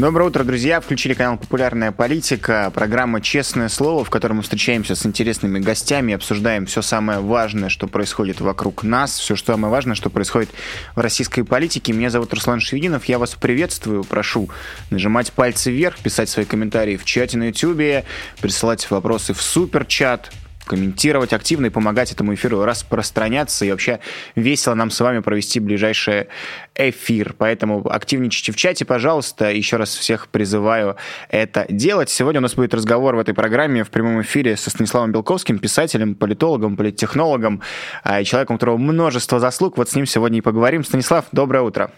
Доброе 0.00 0.28
утро, 0.28 0.44
друзья. 0.44 0.82
Включили 0.82 1.14
канал 1.14 1.38
«Популярная 1.38 1.90
политика», 1.90 2.70
программа 2.74 3.22
«Честное 3.22 3.70
слово», 3.70 4.04
в 4.04 4.10
которой 4.10 4.34
мы 4.34 4.42
встречаемся 4.42 4.94
с 4.94 5.06
интересными 5.06 5.58
гостями, 5.58 6.12
обсуждаем 6.12 6.66
все 6.66 6.82
самое 6.82 7.20
важное, 7.20 7.70
что 7.70 7.86
происходит 7.86 8.42
вокруг 8.42 8.82
нас, 8.82 9.18
все 9.18 9.36
самое 9.36 9.70
важное, 9.70 9.94
что 9.94 10.10
происходит 10.10 10.50
в 10.94 11.00
российской 11.00 11.44
политике. 11.44 11.94
Меня 11.94 12.10
зовут 12.10 12.34
Руслан 12.34 12.60
Шевединов, 12.60 13.06
я 13.06 13.18
вас 13.18 13.36
приветствую, 13.36 14.04
прошу 14.04 14.50
нажимать 14.90 15.32
пальцы 15.32 15.70
вверх, 15.70 15.96
писать 15.98 16.28
свои 16.28 16.44
комментарии 16.44 16.98
в 16.98 17.06
чате 17.06 17.38
на 17.38 17.44
YouTube, 17.44 18.04
присылать 18.42 18.90
вопросы 18.90 19.32
в 19.32 19.40
суперчат, 19.40 20.30
комментировать 20.66 21.32
активно 21.32 21.66
и 21.66 21.70
помогать 21.70 22.12
этому 22.12 22.34
эфиру 22.34 22.64
распространяться 22.64 23.64
и 23.64 23.70
вообще 23.70 24.00
весело 24.34 24.74
нам 24.74 24.90
с 24.90 25.00
вами 25.00 25.20
провести 25.20 25.60
ближайший 25.60 26.26
эфир. 26.74 27.34
Поэтому 27.38 27.88
активничайте 27.88 28.52
в 28.52 28.56
чате, 28.56 28.84
пожалуйста. 28.84 29.50
Еще 29.50 29.76
раз 29.76 29.94
всех 29.94 30.28
призываю 30.28 30.96
это 31.28 31.66
делать. 31.68 32.10
Сегодня 32.10 32.40
у 32.40 32.42
нас 32.42 32.54
будет 32.54 32.74
разговор 32.74 33.16
в 33.16 33.18
этой 33.18 33.34
программе 33.34 33.84
в 33.84 33.90
прямом 33.90 34.20
эфире 34.22 34.56
со 34.56 34.70
Станиславом 34.70 35.12
Белковским, 35.12 35.58
писателем, 35.58 36.14
политологом, 36.14 36.76
политтехнологом 36.76 37.62
а, 38.02 38.20
и 38.20 38.24
человеком, 38.24 38.56
у 38.56 38.58
которого 38.58 38.76
множество 38.76 39.38
заслуг. 39.38 39.76
Вот 39.76 39.88
с 39.88 39.94
ним 39.94 40.06
сегодня 40.06 40.38
и 40.38 40.42
поговорим. 40.42 40.84
Станислав, 40.84 41.26
доброе 41.32 41.62
утро. 41.62 41.90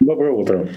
Доброе 0.00 0.32
утро. 0.32 0.68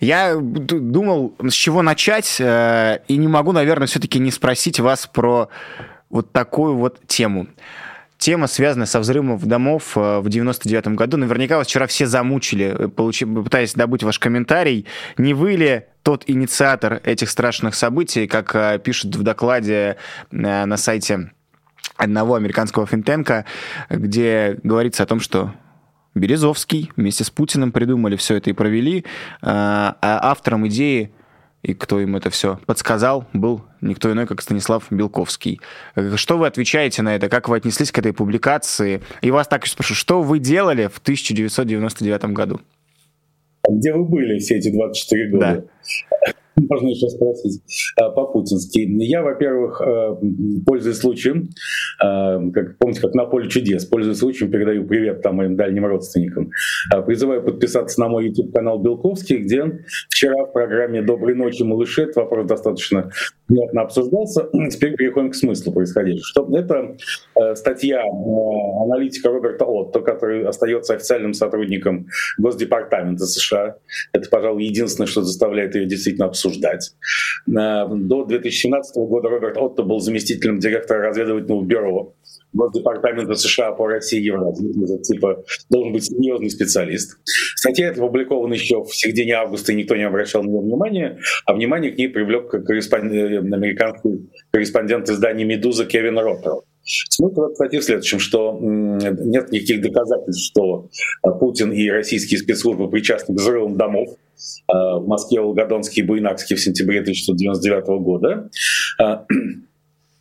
Я 0.00 0.34
думал, 0.36 1.34
с 1.46 1.52
чего 1.52 1.82
начать, 1.82 2.40
э, 2.40 3.00
и 3.06 3.18
не 3.18 3.28
могу, 3.28 3.52
наверное, 3.52 3.86
все-таки 3.86 4.18
не 4.18 4.30
спросить 4.30 4.80
вас 4.80 5.06
про 5.06 5.50
вот 6.10 6.32
такую 6.32 6.76
вот 6.76 7.00
тему. 7.06 7.46
Тема, 8.18 8.48
связанная 8.48 8.86
со 8.86 9.00
взрывом 9.00 9.38
домов 9.38 9.96
э, 9.96 10.18
в 10.18 10.26
99-м 10.26 10.94
году. 10.94 11.16
Наверняка 11.16 11.56
вас 11.56 11.66
вчера 11.66 11.86
все 11.86 12.06
замучили, 12.06 12.66
э, 12.66 12.88
получи, 12.88 13.24
пытаясь 13.24 13.72
добыть 13.72 14.02
ваш 14.02 14.18
комментарий. 14.18 14.84
Не 15.16 15.32
вы 15.32 15.52
ли 15.52 15.84
тот 16.02 16.24
инициатор 16.26 17.00
этих 17.04 17.30
страшных 17.30 17.74
событий, 17.74 18.26
как 18.26 18.54
э, 18.54 18.78
пишут 18.78 19.16
в 19.16 19.22
докладе 19.22 19.96
на 20.30 20.76
сайте 20.76 21.32
одного 21.96 22.34
американского 22.34 22.86
финтенка, 22.86 23.46
где 23.88 24.58
говорится 24.62 25.04
о 25.04 25.06
том, 25.06 25.20
что 25.20 25.54
Березовский 26.14 26.92
вместе 26.96 27.24
с 27.24 27.30
Путиным 27.30 27.72
придумали 27.72 28.16
все 28.16 28.36
это 28.36 28.50
и 28.50 28.52
провели, 28.52 29.04
а 29.40 29.96
автором 30.02 30.66
идеи 30.68 31.12
и 31.62 31.74
кто 31.74 32.00
им 32.00 32.16
это 32.16 32.30
все 32.30 32.58
подсказал, 32.66 33.26
был 33.32 33.62
никто 33.80 34.10
иной, 34.10 34.26
как 34.26 34.40
Станислав 34.40 34.86
Белковский. 34.90 35.60
Что 36.16 36.38
вы 36.38 36.46
отвечаете 36.46 37.02
на 37.02 37.14
это? 37.14 37.28
Как 37.28 37.48
вы 37.48 37.56
отнеслись 37.56 37.92
к 37.92 37.98
этой 37.98 38.12
публикации? 38.12 39.02
И 39.20 39.30
вас 39.30 39.46
так 39.46 39.66
спрошу, 39.66 39.94
что 39.94 40.22
вы 40.22 40.38
делали 40.38 40.86
в 40.86 40.98
1999 40.98 42.24
году? 42.26 42.60
Где 43.68 43.92
вы 43.92 44.04
были 44.04 44.38
все 44.38 44.56
эти 44.56 44.70
24 44.70 45.30
года? 45.30 45.64
Да. 46.26 46.32
Можно 46.56 46.88
еще 46.88 47.08
спросить 47.08 47.62
а, 47.96 48.10
по-путински. 48.10 48.80
Я, 49.02 49.22
во-первых, 49.22 49.80
э, 49.80 50.16
пользуясь 50.66 50.98
случаем, 50.98 51.50
э, 52.02 52.50
как, 52.52 52.78
помните, 52.78 53.00
как 53.00 53.14
на 53.14 53.24
поле 53.26 53.48
чудес, 53.48 53.84
пользуясь 53.86 54.18
случаем, 54.18 54.50
передаю 54.50 54.86
привет 54.86 55.22
там 55.22 55.36
моим 55.36 55.56
дальним 55.56 55.86
родственникам. 55.86 56.50
Призываю 57.06 57.42
подписаться 57.42 58.00
на 58.00 58.08
мой 58.08 58.26
YouTube-канал 58.26 58.80
Белковский, 58.80 59.38
где 59.38 59.84
вчера 60.08 60.44
в 60.44 60.52
программе 60.52 61.02
«Доброй 61.02 61.34
ночи, 61.34 61.62
малыши» 61.62 62.02
этот 62.02 62.16
вопрос 62.16 62.46
достаточно 62.46 63.10
внятно 63.50 63.82
обсуждался. 63.82 64.48
Теперь 64.70 64.94
переходим 64.94 65.30
к 65.30 65.34
смыслу 65.34 65.72
происходящего. 65.72 66.24
Что 66.24 66.48
это 66.56 66.96
э, 67.34 67.54
статья 67.54 68.02
аналитика 68.02 69.28
Роберта 69.28 69.64
Отто, 69.64 70.00
который 70.00 70.44
остается 70.46 70.94
официальным 70.94 71.34
сотрудником 71.34 72.06
Госдепартамента 72.38 73.26
США. 73.26 73.76
Это, 74.12 74.28
пожалуй, 74.28 74.64
единственное, 74.64 75.06
что 75.06 75.22
заставляет 75.22 75.74
ее 75.74 75.86
действительно 75.86 76.26
обсуждать 76.26 76.50
обсуждать. 76.50 76.92
До 77.46 78.24
2017 78.24 78.96
года 78.96 79.28
Роберт 79.28 79.56
Отто 79.56 79.82
был 79.82 80.00
заместителем 80.00 80.58
директора 80.58 81.08
разведывательного 81.08 81.64
бюро 81.64 82.14
Госдепартамента 82.52 83.34
США 83.34 83.72
по 83.72 83.86
России 83.86 84.20
и 84.20 84.24
Евразии. 84.24 85.02
Типа 85.02 85.44
должен 85.68 85.92
быть 85.92 86.04
серьезный 86.04 86.50
специалист. 86.50 87.18
Статья 87.56 87.88
эта 87.88 88.02
опубликована 88.02 88.54
еще 88.54 88.82
в 88.82 88.94
середине 88.94 89.34
августа, 89.34 89.72
и 89.72 89.76
никто 89.76 89.96
не 89.96 90.02
обращал 90.02 90.42
на 90.42 90.48
нее 90.48 90.60
внимания, 90.60 91.18
а 91.46 91.54
внимание 91.54 91.92
к 91.92 91.98
ней 91.98 92.08
привлек 92.08 92.50
корреспондент, 92.50 93.52
американский 93.52 94.28
корреспондент 94.50 95.08
издания 95.08 95.44
«Медуза» 95.44 95.86
Кевин 95.86 96.18
Роттер. 96.18 96.52
Смысл 96.82 97.52
статьи 97.54 97.78
в 97.78 97.84
следующем, 97.84 98.18
что 98.18 98.58
нет 98.60 99.52
никаких 99.52 99.82
доказательств, 99.82 100.46
что 100.46 100.88
Путин 101.38 101.72
и 101.72 101.88
российские 101.90 102.38
спецслужбы 102.38 102.90
причастны 102.90 103.34
к 103.34 103.38
взрывам 103.38 103.76
домов 103.76 104.08
э, 104.08 104.72
в 104.72 105.06
Москве, 105.06 105.40
Волгодонске 105.40 106.00
и 106.00 106.04
Буйнакске 106.04 106.54
в 106.54 106.60
сентябре 106.60 107.00
1999 107.00 107.86
года. 108.02 108.50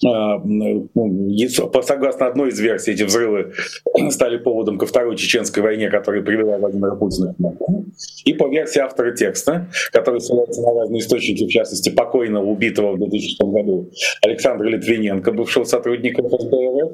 Э, 0.06 0.08
а, 0.08 1.82
согласно 1.82 2.28
одной 2.28 2.50
из 2.50 2.60
версий, 2.60 2.92
эти 2.92 3.04
взрывы 3.04 3.52
стали 4.12 4.38
поводом 4.38 4.78
ко 4.78 4.86
второй 4.86 5.18
чеченской 5.18 5.62
войне, 5.62 5.90
которая 5.90 6.22
привела 6.22 6.58
Владимира 6.58 6.96
Путина 6.96 7.34
к 7.34 7.40
Москве. 7.40 7.84
И 8.24 8.34
по 8.34 8.48
версии 8.48 8.80
автора 8.80 9.12
текста, 9.12 9.70
который 9.92 10.22
ссылается 10.22 10.62
на 10.62 10.74
разные 10.74 11.02
источники, 11.02 11.46
в 11.46 11.50
частности, 11.50 11.90
покойного 11.90 12.46
убитого 12.46 12.94
в 12.94 13.00
2006 13.00 13.42
году 13.42 13.92
Александра 14.22 14.68
Литвиненко, 14.68 15.32
бывшего 15.34 15.66
сотрудника 15.66 16.22
ФСБ 16.22 16.58
РФ, 16.58 16.92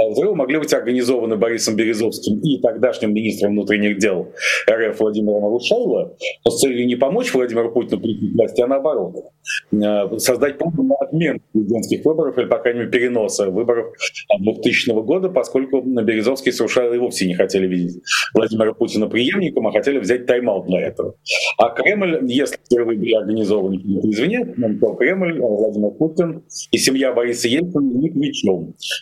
а 0.00 0.08
взрывы 0.10 0.36
могли 0.36 0.58
быть 0.58 0.72
организованы 0.72 1.36
Борисом 1.36 1.74
Березовским 1.74 2.38
и 2.40 2.60
тогдашним 2.60 3.14
министром 3.14 3.52
внутренних 3.52 3.98
дел 3.98 4.28
РФ 4.70 5.00
Владимиром 5.00 5.44
Арушайло, 5.46 6.16
с 6.46 6.60
целью 6.60 6.86
не 6.86 6.94
помочь 6.94 7.34
Владимиру 7.34 7.72
Путину 7.72 8.00
прийти 8.00 8.30
к 8.30 8.36
власти, 8.36 8.60
а 8.60 8.66
наоборот, 8.68 9.16
а, 9.82 10.18
создать 10.18 10.58
полный 10.58 10.94
отмен 11.00 11.40
президентских 11.52 12.04
выборов 12.04 12.38
по 12.46 12.58
крайней 12.58 12.80
мере, 12.80 12.90
переноса 12.90 13.50
выборов 13.50 13.94
2000 14.38 14.90
года, 15.02 15.28
поскольку 15.28 15.80
Березовский 15.82 16.52
с 16.52 16.60
Рушайлой 16.60 16.98
вовсе 16.98 17.26
не 17.26 17.34
хотели 17.34 17.66
видеть 17.66 18.02
Владимира 18.34 18.74
Путина 18.74 19.06
преемником, 19.06 19.66
а 19.66 19.72
хотели 19.72 19.98
взять 19.98 20.26
тайм-аут 20.26 20.66
для 20.66 20.80
этого. 20.80 21.14
А 21.58 21.70
Кремль, 21.70 22.20
если 22.26 22.56
впервые 22.56 22.98
были 22.98 23.14
организованы 23.14 23.76
извне, 23.76 24.44
то 24.80 24.94
Кремль, 24.94 25.40
Владимир 25.40 25.90
Путин 25.90 26.42
и 26.70 26.78
семья 26.78 27.12
Бориса 27.12 27.48
Ельцина 27.48 27.92
ни 27.94 28.08
при. 28.08 28.34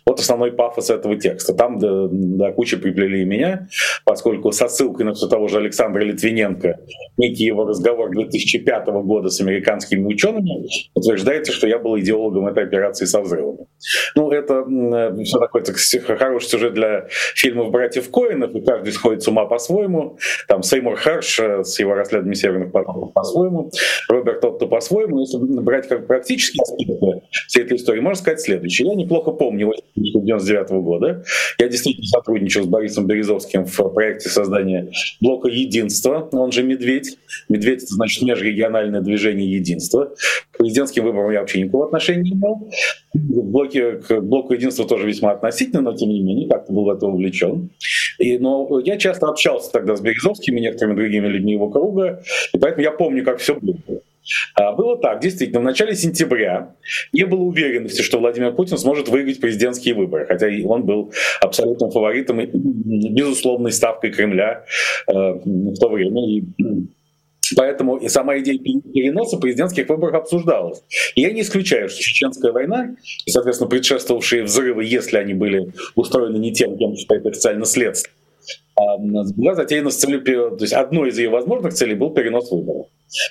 Вот 0.06 0.20
основной 0.20 0.52
пафос 0.52 0.90
этого 0.90 1.16
текста. 1.16 1.54
Там 1.54 1.78
до, 1.78 2.08
до 2.08 2.52
кучи 2.52 2.76
приплели 2.76 3.24
меня, 3.24 3.68
поскольку 4.04 4.52
со 4.52 4.68
ссылкой 4.68 5.06
на 5.06 5.14
все 5.14 5.26
того 5.26 5.48
же 5.48 5.58
Александра 5.58 6.02
Литвиненко, 6.02 6.80
некий 7.16 7.44
его 7.44 7.64
разговор 7.64 8.10
2005 8.10 8.86
года 9.04 9.28
с 9.28 9.40
американскими 9.40 10.04
учеными, 10.04 10.68
утверждается, 10.94 11.52
что 11.52 11.66
я 11.66 11.78
был 11.78 11.98
идеологом 11.98 12.46
этой 12.46 12.64
операции 12.64 13.04
со 13.04 13.22
everyone. 13.32 13.71
Ну, 14.14 14.30
это 14.30 14.64
все 15.24 15.38
такой 15.38 15.62
так, 15.62 15.76
хороший 16.18 16.48
сюжет 16.48 16.74
для 16.74 17.06
фильмов 17.34 17.70
«Братьев 17.70 18.10
Коинов», 18.10 18.54
и 18.54 18.60
каждый 18.60 18.92
сходит 18.92 19.22
с 19.22 19.28
ума 19.28 19.46
по-своему. 19.46 20.18
Там 20.48 20.62
Сеймур 20.62 20.96
Харш 20.96 21.40
э, 21.40 21.64
с 21.64 21.78
его 21.78 21.94
расследованием 21.94 22.34
северных 22.34 22.72
потоков 22.72 23.12
по-своему, 23.12 23.70
Роберт 24.08 24.44
Отто 24.44 24.66
по-своему. 24.66 25.20
Если 25.20 25.38
брать 25.38 25.88
как 25.88 26.06
практические 26.06 26.62
аспекты 26.62 27.22
всей 27.48 27.64
этой 27.64 27.76
истории, 27.76 28.00
можно 28.00 28.20
сказать 28.20 28.40
следующее. 28.40 28.88
Я 28.88 28.94
неплохо 28.94 29.32
помню 29.32 29.68
1999 29.68 30.70
года. 30.82 31.24
Я 31.58 31.68
действительно 31.68 32.06
сотрудничал 32.06 32.64
с 32.64 32.66
Борисом 32.66 33.06
Березовским 33.06 33.64
в 33.64 33.88
проекте 33.90 34.28
создания 34.28 34.90
блока 35.20 35.48
«Единство», 35.48 36.28
он 36.32 36.52
же 36.52 36.62
«Медведь». 36.62 37.18
«Медведь»— 37.48 37.82
это 37.84 37.94
значит 37.94 38.22
межрегиональное 38.22 39.00
движение 39.00 39.50
«Единство». 39.50 40.14
К 40.50 40.58
президентским 40.58 41.04
выборам 41.04 41.30
я 41.30 41.40
вообще 41.40 41.60
никакого 41.60 41.86
отношения 41.86 42.22
не 42.22 42.32
имел. 42.32 42.70
В 43.14 43.42
блоке, 43.50 43.71
к 43.80 44.20
блоку 44.20 44.54
единства 44.54 44.86
тоже 44.86 45.06
весьма 45.06 45.32
относительно, 45.32 45.82
но 45.82 45.94
тем 45.94 46.08
не 46.08 46.20
менее 46.20 46.48
как-то 46.48 46.72
был 46.72 46.84
в 46.84 46.90
это 46.90 47.06
увлечен. 47.06 47.70
И, 48.18 48.38
но 48.38 48.80
я 48.84 48.96
часто 48.96 49.28
общался 49.28 49.72
тогда 49.72 49.96
с 49.96 50.00
Березовским 50.00 50.56
и 50.56 50.60
некоторыми 50.60 50.96
другими 50.96 51.26
людьми 51.26 51.52
его 51.52 51.68
круга, 51.70 52.22
и 52.52 52.58
поэтому 52.58 52.82
я 52.82 52.90
помню, 52.90 53.24
как 53.24 53.38
все 53.38 53.54
было. 53.54 53.76
А, 54.54 54.72
было 54.72 54.96
так, 54.98 55.20
действительно, 55.20 55.60
в 55.60 55.64
начале 55.64 55.94
сентября 55.94 56.74
не 57.12 57.24
было 57.24 57.40
уверенности, 57.40 58.02
что 58.02 58.18
Владимир 58.18 58.52
Путин 58.52 58.78
сможет 58.78 59.08
выиграть 59.08 59.40
президентские 59.40 59.94
выборы, 59.94 60.26
хотя 60.26 60.48
он 60.64 60.84
был 60.84 61.12
абсолютным 61.40 61.90
фаворитом 61.90 62.40
и 62.40 62.46
безусловной 62.46 63.72
ставкой 63.72 64.10
Кремля 64.10 64.64
э, 65.08 65.12
в 65.12 65.74
то 65.76 65.88
время. 65.88 66.24
И 66.28 66.44
Поэтому 67.56 67.96
и 67.96 68.08
сама 68.08 68.38
идея 68.38 68.58
переноса 68.58 69.36
президентских 69.36 69.88
выборов 69.88 70.14
обсуждалась. 70.14 70.82
Я 71.16 71.32
не 71.32 71.42
исключаю, 71.42 71.88
что 71.88 72.00
чеченская 72.00 72.52
война 72.52 72.96
и, 73.26 73.30
соответственно, 73.30 73.68
предшествовавшие 73.68 74.44
взрывы, 74.44 74.84
если 74.84 75.16
они 75.16 75.34
были 75.34 75.72
устроены 75.94 76.38
не 76.38 76.52
тем, 76.52 76.78
кем 76.78 76.94
считает 76.96 77.26
официально 77.26 77.64
следствие, 77.64 78.14
а, 78.76 78.98
была 78.98 79.54
затеяна 79.54 79.90
с 79.90 79.96
целью, 79.96 80.22
то 80.22 80.56
есть 80.60 80.72
одной 80.72 81.10
из 81.10 81.18
ее 81.18 81.30
возможных 81.30 81.74
целей 81.74 81.94
был 81.94 82.10
перенос 82.10 82.50
выборов. 82.50 82.86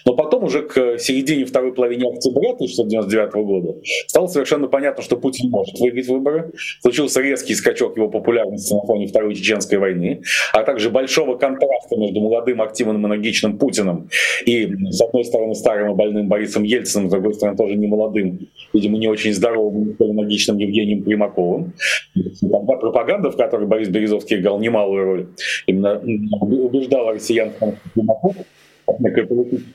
Но 0.06 0.14
потом 0.16 0.44
уже 0.44 0.64
к 0.64 0.98
середине 1.00 1.46
второй 1.46 1.74
половины 1.74 2.06
октября 2.06 2.52
1999 2.52 3.34
года 3.46 3.76
стало 4.08 4.28
совершенно 4.28 4.68
понятно, 4.68 5.04
что 5.04 5.18
Путин 5.18 5.50
может 5.50 5.80
выиграть 5.80 6.08
выборы. 6.08 6.52
Случился 6.82 7.22
резкий 7.22 7.56
скачок 7.56 7.98
его 7.98 8.10
популярности 8.10 8.74
на 8.74 8.82
фоне 8.82 9.08
Второй 9.08 9.36
Чеченской 9.36 9.78
войны, 9.78 10.22
а 10.54 10.64
также 10.64 10.90
большого 10.90 11.36
контраста 11.38 11.98
между 11.98 12.22
молодым, 12.22 12.62
активным, 12.62 13.06
энергичным 13.06 13.58
Путиным 13.58 14.10
и, 14.46 14.68
с 14.90 15.02
одной 15.02 15.26
стороны, 15.26 15.56
старым 15.56 15.94
и 15.94 15.96
больным 15.96 16.28
Борисом 16.28 16.64
Ельциным, 16.64 17.10
с 17.10 17.12
другой 17.12 17.34
стороны, 17.34 17.58
тоже 17.58 17.76
не 17.76 17.88
молодым, 17.88 18.48
видимо, 18.74 18.98
не 18.98 19.08
очень 19.08 19.34
здоровым, 19.34 19.96
энергичным 20.00 20.58
Евгением 20.58 21.04
Примаковым. 21.04 21.74
Тогда 22.42 22.76
пропаганда, 22.76 23.32
в 23.32 23.38
которой 23.38 23.68
Борис 23.68 23.90
Березовский 23.90 24.38
играл 24.38 24.60
немалую 24.60 25.06
роль, 25.06 25.28
именно 25.68 26.00
убеждала 26.00 27.14
россиян, 27.14 27.52
что 27.58 27.74
Примаков 27.94 28.36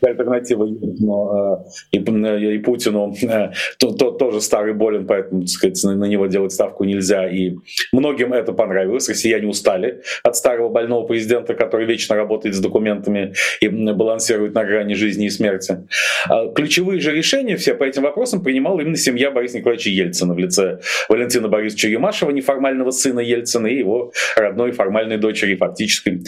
альтернатива 0.02 0.64
Ельцину 0.64 1.64
э, 1.92 1.96
и, 1.96 1.98
э, 1.98 2.54
и 2.54 2.58
Путину, 2.58 3.14
э, 3.22 3.50
то, 3.78 3.92
то, 3.92 4.10
тоже 4.10 4.40
старый 4.40 4.74
болен, 4.74 5.06
поэтому 5.06 5.42
так 5.42 5.50
сказать, 5.50 5.82
на, 5.84 6.04
него 6.04 6.26
делать 6.26 6.52
ставку 6.52 6.84
нельзя. 6.84 7.28
И 7.28 7.56
многим 7.92 8.32
это 8.32 8.52
понравилось. 8.52 9.08
Россияне 9.08 9.46
устали 9.46 10.02
от 10.22 10.36
старого 10.36 10.68
больного 10.68 11.06
президента, 11.06 11.54
который 11.54 11.86
вечно 11.86 12.16
работает 12.16 12.54
с 12.54 12.60
документами 12.60 13.34
и 13.60 13.68
балансирует 13.68 14.54
на 14.54 14.64
грани 14.64 14.94
жизни 14.94 15.26
и 15.26 15.30
смерти. 15.30 15.86
А 16.28 16.48
ключевые 16.48 17.00
же 17.00 17.12
решения 17.12 17.56
все 17.56 17.74
по 17.74 17.84
этим 17.84 18.02
вопросам 18.02 18.42
принимала 18.42 18.80
именно 18.80 18.96
семья 18.96 19.30
Бориса 19.30 19.58
Николаевича 19.58 19.90
Ельцина 19.90 20.34
в 20.34 20.38
лице 20.38 20.80
Валентина 21.08 21.48
Борисовича 21.48 21.88
Ямашева, 21.88 22.30
неформального 22.30 22.90
сына 22.90 23.20
Ельцина, 23.20 23.66
и 23.66 23.78
его 23.78 24.12
родной 24.36 24.72
формальной 24.72 25.18
дочери, 25.18 25.56
фактически, 25.56 26.22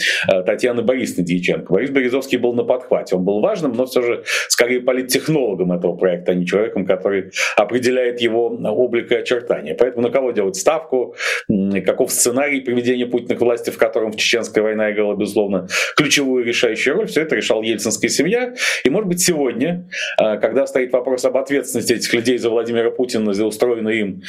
Татьяны 0.45 0.81
Борисовны 0.81 1.23
Дьяченко. 1.23 1.73
Борис 1.73 1.89
Березовский 1.89 2.37
был 2.37 2.53
на 2.53 2.63
подхвате. 2.79 3.15
Он 3.15 3.23
был 3.23 3.41
важным, 3.41 3.73
но 3.73 3.85
все 3.85 4.01
же 4.01 4.23
скорее 4.47 4.81
политтехнологом 4.81 5.71
этого 5.71 5.95
проекта, 5.95 6.31
а 6.31 6.35
не 6.35 6.45
человеком, 6.45 6.85
который 6.85 7.31
определяет 7.55 8.21
его 8.21 8.47
облик 8.47 9.11
и 9.11 9.15
очертания. 9.15 9.75
Поэтому 9.75 10.07
на 10.07 10.11
кого 10.11 10.31
делать 10.31 10.55
ставку, 10.55 11.15
каков 11.85 12.11
сценарий 12.11 12.61
приведения 12.61 13.05
Путина 13.05 13.35
к 13.35 13.41
власти, 13.41 13.69
в 13.69 13.77
котором 13.77 14.11
в 14.11 14.15
Чеченская 14.15 14.63
война 14.63 14.91
играла, 14.91 15.15
безусловно, 15.15 15.67
ключевую 15.95 16.45
решающую 16.45 16.95
роль, 16.95 17.07
все 17.07 17.21
это 17.21 17.35
решал 17.35 17.61
ельцинская 17.61 18.09
семья. 18.09 18.53
И, 18.83 18.89
может 18.89 19.07
быть, 19.07 19.21
сегодня, 19.21 19.89
а, 20.17 20.37
когда 20.37 20.65
стоит 20.67 20.91
вопрос 20.93 21.25
об 21.25 21.37
ответственности 21.37 21.93
этих 21.93 22.13
людей 22.13 22.37
за 22.37 22.49
Владимира 22.49 22.91
Путина, 22.91 23.33
за 23.33 23.45
устроенную 23.45 23.99
им 23.99 24.21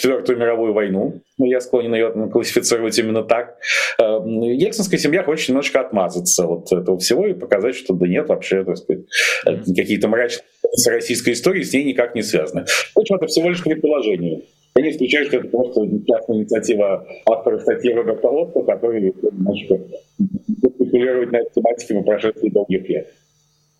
Четвертую 0.00 0.38
мировую 0.38 0.72
войну, 0.72 1.22
ну, 1.36 1.44
я 1.46 1.60
склонен 1.60 1.94
ее 1.94 2.30
классифицировать 2.32 2.98
именно 2.98 3.22
так, 3.22 3.56
а, 3.98 4.22
ельцинская 4.24 4.98
семья 4.98 5.22
хочет 5.22 5.48
немножко 5.48 5.80
отмазаться 5.80 6.46
от 6.46 6.72
этого 6.72 6.98
всего 6.98 7.26
и 7.26 7.34
показать, 7.34 7.76
что 7.80 7.94
да 7.94 8.06
нет, 8.06 8.28
вообще, 8.28 8.64
так 8.64 8.76
сказать, 8.76 9.04
какие-то 9.44 10.08
мрачные 10.08 10.44
с 10.72 10.86
российской 10.86 11.32
историей 11.32 11.64
с 11.64 11.72
ней 11.72 11.84
никак 11.84 12.14
не 12.14 12.22
связаны. 12.22 12.64
Впрочем, 12.90 13.16
это 13.16 13.26
всего 13.26 13.48
лишь 13.48 13.62
предположение. 13.62 14.42
Я 14.76 14.82
не 14.82 14.90
исключаю, 14.90 15.26
что 15.26 15.38
это 15.38 15.48
просто 15.48 15.80
частная 16.06 16.36
инициатива 16.38 17.06
автора 17.26 17.58
статьи 17.58 17.92
Роберта 17.92 18.28
Лотта, 18.28 18.62
который 18.62 19.00
немножко 19.00 19.80
спекулировать 20.18 21.32
на 21.32 21.38
этой 21.38 21.54
тематике 21.54 21.94
по 21.94 22.02
прошествии 22.02 22.50
долгих 22.50 22.88
лет 22.88 23.12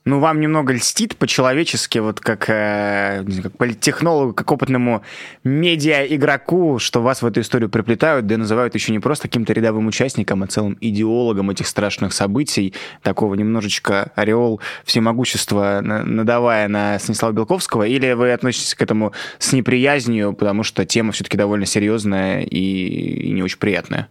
ну, 0.05 0.19
вам 0.19 0.41
немного 0.41 0.73
льстит 0.73 1.17
по-человечески, 1.17 1.99
вот 1.99 2.21
как, 2.21 2.49
э, 2.49 3.23
как 3.43 3.57
политтехнологу, 3.59 4.33
как 4.33 4.51
опытному 4.51 5.03
медиа-игроку, 5.45 6.79
что 6.79 7.03
вас 7.03 7.21
в 7.21 7.27
эту 7.27 7.43
историю 7.43 7.69
приплетают, 7.69 8.27
да 8.27 8.35
и 8.35 8.39
называют 8.39 8.75
еще 8.75 8.93
не 8.93 8.99
просто 8.99 9.29
каким-то 9.29 9.53
рядовым 9.53 9.87
участником, 9.87 10.43
а 10.43 10.47
целым 10.47 10.79
идеологом 10.81 11.51
этих 11.51 11.67
страшных 11.67 12.15
событий, 12.15 12.73
такого 13.03 13.35
немножечко 13.35 14.11
ореол 14.15 14.61
всемогущества 14.85 15.81
надавая 15.83 16.69
на 16.69 16.99
Станислава 16.99 17.33
Белковского, 17.33 17.87
или 17.87 18.13
вы 18.13 18.33
относитесь 18.33 18.75
к 18.75 18.81
этому 18.81 19.13
с 19.39 19.53
неприязнью, 19.53 20.33
потому 20.33 20.63
что 20.63 20.87
тема 20.87 21.13
все-таки 21.13 21.37
довольно 21.37 21.67
серьезная 21.67 22.41
и, 22.41 22.59
и 22.59 23.33
не 23.33 23.43
очень 23.43 23.59
приятная? 23.59 24.09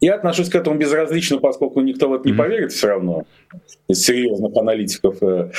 Я 0.00 0.14
отношусь 0.14 0.48
к 0.48 0.54
этому 0.54 0.78
безразлично, 0.78 1.38
поскольку 1.38 1.80
никто 1.80 2.08
в 2.08 2.14
это 2.14 2.28
не 2.28 2.34
поверит 2.34 2.72
все 2.72 2.88
равно 2.88 3.24
из 3.88 4.04
серьезных 4.04 4.56
аналитиков, 4.56 5.16
э, 5.22 5.50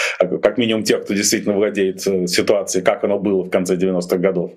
как 0.41 0.57
минимум 0.57 0.83
тех, 0.83 1.03
кто 1.03 1.13
действительно 1.13 1.56
владеет 1.56 2.06
э, 2.07 2.27
ситуацией, 2.27 2.83
как 2.83 3.03
оно 3.03 3.19
было 3.19 3.44
в 3.44 3.50
конце 3.50 3.75
90-х 3.75 4.18
годов, 4.18 4.51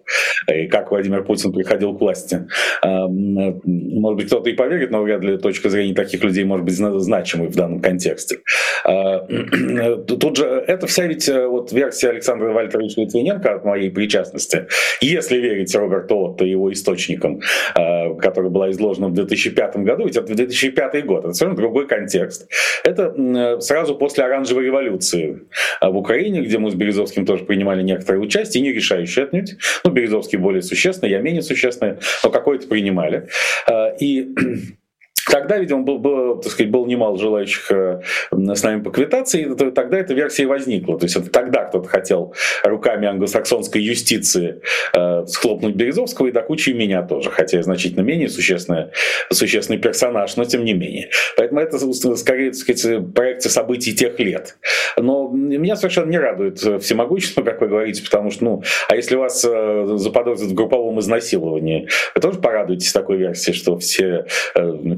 и 0.53 0.67
как 0.67 0.91
Владимир 0.91 1.25
Путин 1.25 1.53
приходил 1.53 1.97
к 1.97 2.01
власти. 2.01 2.47
Может 2.83 4.17
быть, 4.17 4.27
кто-то 4.27 4.51
и 4.51 4.53
поверит, 4.53 4.91
но 4.91 5.03
вряд 5.03 5.23
ли 5.23 5.39
точка 5.39 5.71
зрения 5.71 5.95
таких 5.95 6.23
людей 6.23 6.45
может 6.45 6.65
быть 6.65 6.75
значимой 6.75 7.49
в 7.49 7.57
данном 7.57 7.81
контексте. 7.81 8.39
А, 8.85 9.27
тут 10.07 10.37
же 10.37 10.45
это 10.45 10.87
вся 10.87 11.07
ведь 11.07 11.29
э, 11.29 11.47
вот 11.47 11.73
версия 11.73 12.11
Александра 12.11 12.53
Вальтеровича 12.53 13.01
Литвиненко 13.01 13.55
от 13.55 13.65
моей 13.65 13.91
причастности, 13.91 14.67
если 15.01 15.39
верить 15.39 15.75
Роберту 15.75 16.17
Отто 16.17 16.45
его 16.45 16.73
источникам, 16.73 17.41
а, 17.75 18.15
которая 18.15 18.51
была 18.51 18.71
изложена 18.71 19.09
в 19.09 19.15
2005 19.15 19.72
году, 19.79 20.05
ведь 20.05 20.17
это 20.17 20.35
2005 20.35 21.05
год, 21.07 21.25
это 21.25 21.33
совершенно 21.35 21.57
другой 21.57 21.87
контекст. 21.87 22.49
Это 22.85 23.61
сразу 23.61 23.95
после 23.95 24.25
оранжевой 24.25 24.65
революции 24.65 25.43
а 25.81 25.91
в 25.91 25.97
Украине, 25.97 26.43
где 26.43 26.59
мы 26.59 26.71
с 26.71 26.75
Березовским 26.75 27.27
тоже 27.27 27.45
принимали 27.45 27.83
некоторое 27.83 28.19
участие, 28.19 28.63
не 28.63 28.73
решающее 28.73 29.25
отнюдь. 29.25 29.57
Ну, 29.85 29.91
Березовский 29.91 30.39
более 30.39 30.63
существенный, 30.63 31.11
я 31.11 31.21
менее 31.21 31.43
существенный, 31.43 31.97
но 32.23 32.31
какое-то 32.31 32.69
принимали. 32.69 33.29
А, 33.67 33.89
и 33.99 34.29
Тогда, 35.31 35.59
видимо, 35.59 35.83
был, 35.83 35.99
был, 35.99 36.41
так 36.41 36.53
сказать, 36.53 36.71
было 36.71 36.87
немало 36.87 37.19
желающих 37.19 37.71
э, 37.71 38.01
с 38.31 38.63
нами 38.63 38.83
поквитаться, 38.83 39.39
и 39.39 39.45
тогда 39.55 39.99
эта 39.99 40.15
версия 40.15 40.47
возникла. 40.47 40.99
То 40.99 41.05
есть 41.05 41.17
это 41.17 41.31
тогда 41.31 41.65
кто-то 41.65 41.89
хотел 41.89 42.35
руками 42.65 43.07
англосаксонской 43.07 43.81
юстиции 43.81 44.61
э, 44.95 45.27
схлопнуть 45.27 45.75
Березовского, 45.75 46.27
и 46.29 46.33
до 46.33 46.43
кучи 46.43 46.71
и 46.71 46.75
меня 46.75 47.03
тоже, 47.03 47.31
хотя 47.31 47.59
я 47.59 47.63
значительно 47.63 48.03
менее 48.03 48.29
существенный, 48.29 48.87
существенный 49.31 49.79
персонаж, 49.79 50.37
но 50.37 50.45
тем 50.45 50.65
не 50.65 50.73
менее. 50.73 51.11
Поэтому 51.37 51.61
это 51.61 51.79
скорее, 52.17 52.51
так 52.51 52.59
сказать, 52.59 53.15
проекция 53.15 53.51
событий 53.51 53.95
тех 53.95 54.19
лет. 54.19 54.57
Но 54.97 55.29
меня 55.29 55.77
совершенно 55.77 56.11
не 56.11 56.19
радует 56.19 56.59
всемогущество, 56.59 57.43
как 57.43 57.61
вы 57.61 57.69
говорите, 57.69 58.03
потому 58.03 58.31
что, 58.31 58.45
ну, 58.45 58.63
а 58.89 58.97
если 58.97 59.17
вас 59.17 59.45
э, 59.49 59.87
заподозрят 59.97 60.51
в 60.51 60.55
групповом 60.55 60.99
изнасиловании, 61.01 61.89
вы 62.15 62.21
тоже 62.21 62.39
порадуетесь 62.39 62.93
такой 62.93 63.19
версии, 63.19 63.53
что 63.53 63.79
все, 63.79 64.27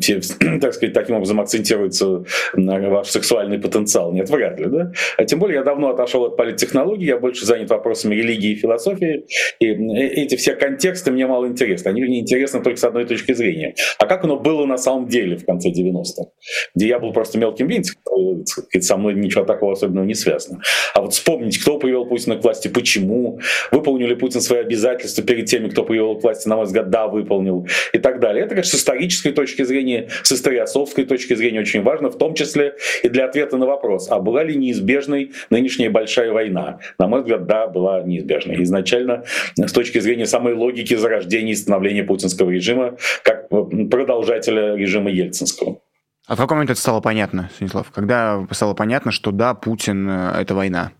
все 0.00 0.14
так 0.60 0.74
сказать, 0.74 0.94
таким 0.94 1.16
образом 1.16 1.40
акцентируется 1.40 2.24
на 2.54 2.78
ваш 2.90 3.08
сексуальный 3.08 3.58
потенциал. 3.58 4.12
Нет, 4.12 4.30
вряд 4.30 4.58
ли, 4.58 4.66
да? 4.66 4.92
А 5.16 5.24
тем 5.24 5.38
более 5.38 5.56
я 5.56 5.62
давно 5.64 5.90
отошел 5.90 6.24
от 6.24 6.36
политтехнологий, 6.36 7.06
я 7.06 7.18
больше 7.18 7.46
занят 7.46 7.70
вопросами 7.70 8.14
религии 8.14 8.52
и 8.52 8.54
философии, 8.56 9.24
и 9.60 9.66
эти 9.66 10.36
все 10.36 10.54
контексты 10.54 11.10
мне 11.10 11.26
мало 11.26 11.46
интересны. 11.46 11.88
Они 11.88 12.02
мне 12.02 12.20
интересны 12.20 12.62
только 12.62 12.78
с 12.78 12.84
одной 12.84 13.04
точки 13.06 13.32
зрения. 13.32 13.74
А 13.98 14.06
как 14.06 14.24
оно 14.24 14.38
было 14.38 14.66
на 14.66 14.78
самом 14.78 15.08
деле 15.08 15.36
в 15.36 15.44
конце 15.44 15.70
90-х? 15.70 16.30
Где 16.74 16.88
я 16.88 16.98
был 16.98 17.12
просто 17.12 17.38
мелким 17.38 17.68
винтиком, 17.68 18.44
со 18.80 18.96
мной 18.96 19.14
ничего 19.14 19.44
такого 19.44 19.72
особенного 19.72 20.04
не 20.04 20.14
связано. 20.14 20.60
А 20.94 21.00
вот 21.00 21.12
вспомнить, 21.12 21.58
кто 21.58 21.78
привел 21.78 22.06
Путина 22.06 22.36
к 22.36 22.44
власти, 22.44 22.68
почему, 22.68 23.40
выполнил 23.70 24.06
ли 24.06 24.14
Путин 24.14 24.40
свои 24.40 24.60
обязательства 24.60 25.24
перед 25.24 25.46
теми, 25.46 25.68
кто 25.68 25.84
привел 25.84 26.16
к 26.16 26.22
власти, 26.22 26.48
на 26.48 26.56
мой 26.56 26.66
взгляд, 26.66 26.90
да, 26.90 27.06
выполнил, 27.06 27.66
и 27.92 27.98
так 27.98 28.20
далее. 28.20 28.44
Это, 28.44 28.54
конечно, 28.54 28.78
с 28.78 28.80
исторической 28.80 29.32
точки 29.32 29.62
зрения 29.62 30.03
с 30.22 30.32
историосовской 30.32 31.04
точки 31.04 31.34
зрения 31.34 31.60
очень 31.60 31.82
важно, 31.82 32.10
в 32.10 32.18
том 32.18 32.34
числе 32.34 32.76
и 33.02 33.08
для 33.08 33.24
ответа 33.26 33.56
на 33.56 33.66
вопрос, 33.66 34.08
а 34.10 34.18
была 34.20 34.44
ли 34.44 34.56
неизбежной 34.56 35.32
нынешняя 35.50 35.90
большая 35.90 36.32
война? 36.32 36.78
На 36.98 37.06
мой 37.06 37.20
взгляд, 37.20 37.46
да, 37.46 37.66
была 37.66 38.02
неизбежной. 38.02 38.62
Изначально 38.62 39.24
с 39.56 39.72
точки 39.72 39.98
зрения 39.98 40.26
самой 40.26 40.54
логики 40.54 40.94
зарождения 40.94 41.52
и 41.52 41.56
становления 41.56 42.04
путинского 42.04 42.50
режима 42.50 42.96
как 43.22 43.48
продолжателя 43.48 44.76
режима 44.76 45.10
Ельцинского. 45.10 45.80
А 46.26 46.36
в 46.36 46.38
какой 46.38 46.54
момент 46.54 46.70
это 46.70 46.80
стало 46.80 47.00
понятно, 47.00 47.50
Станислав? 47.54 47.90
Когда 47.90 48.46
стало 48.50 48.74
понятно, 48.74 49.10
что 49.12 49.30
да, 49.30 49.54
Путин 49.54 50.08
э,— 50.08 50.32
это 50.40 50.54
война? 50.54 50.92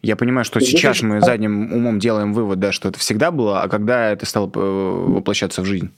Я 0.00 0.16
понимаю, 0.16 0.44
что 0.44 0.60
сейчас 0.60 1.02
мы 1.02 1.20
задним 1.20 1.72
умом 1.72 1.98
делаем 1.98 2.32
вывод, 2.32 2.60
да, 2.60 2.72
что 2.72 2.88
это 2.88 2.98
всегда 2.98 3.30
было, 3.30 3.62
а 3.62 3.68
когда 3.68 4.10
это 4.10 4.24
стало 4.26 4.50
э, 4.54 4.58
воплощаться 4.58 5.62
в 5.62 5.66
жизнь? 5.66 5.90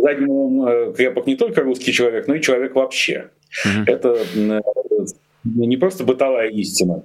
Задним 0.00 0.30
умом 0.30 0.68
э, 0.68 0.92
крепок 0.92 1.26
не 1.26 1.36
только 1.36 1.62
русский 1.62 1.92
человек, 1.92 2.28
но 2.28 2.34
и 2.34 2.40
человек 2.40 2.74
вообще. 2.74 3.30
Mm-hmm. 3.66 3.84
Это 3.86 4.18
не 5.44 5.76
просто 5.76 6.04
бытовая 6.04 6.48
истина. 6.50 7.02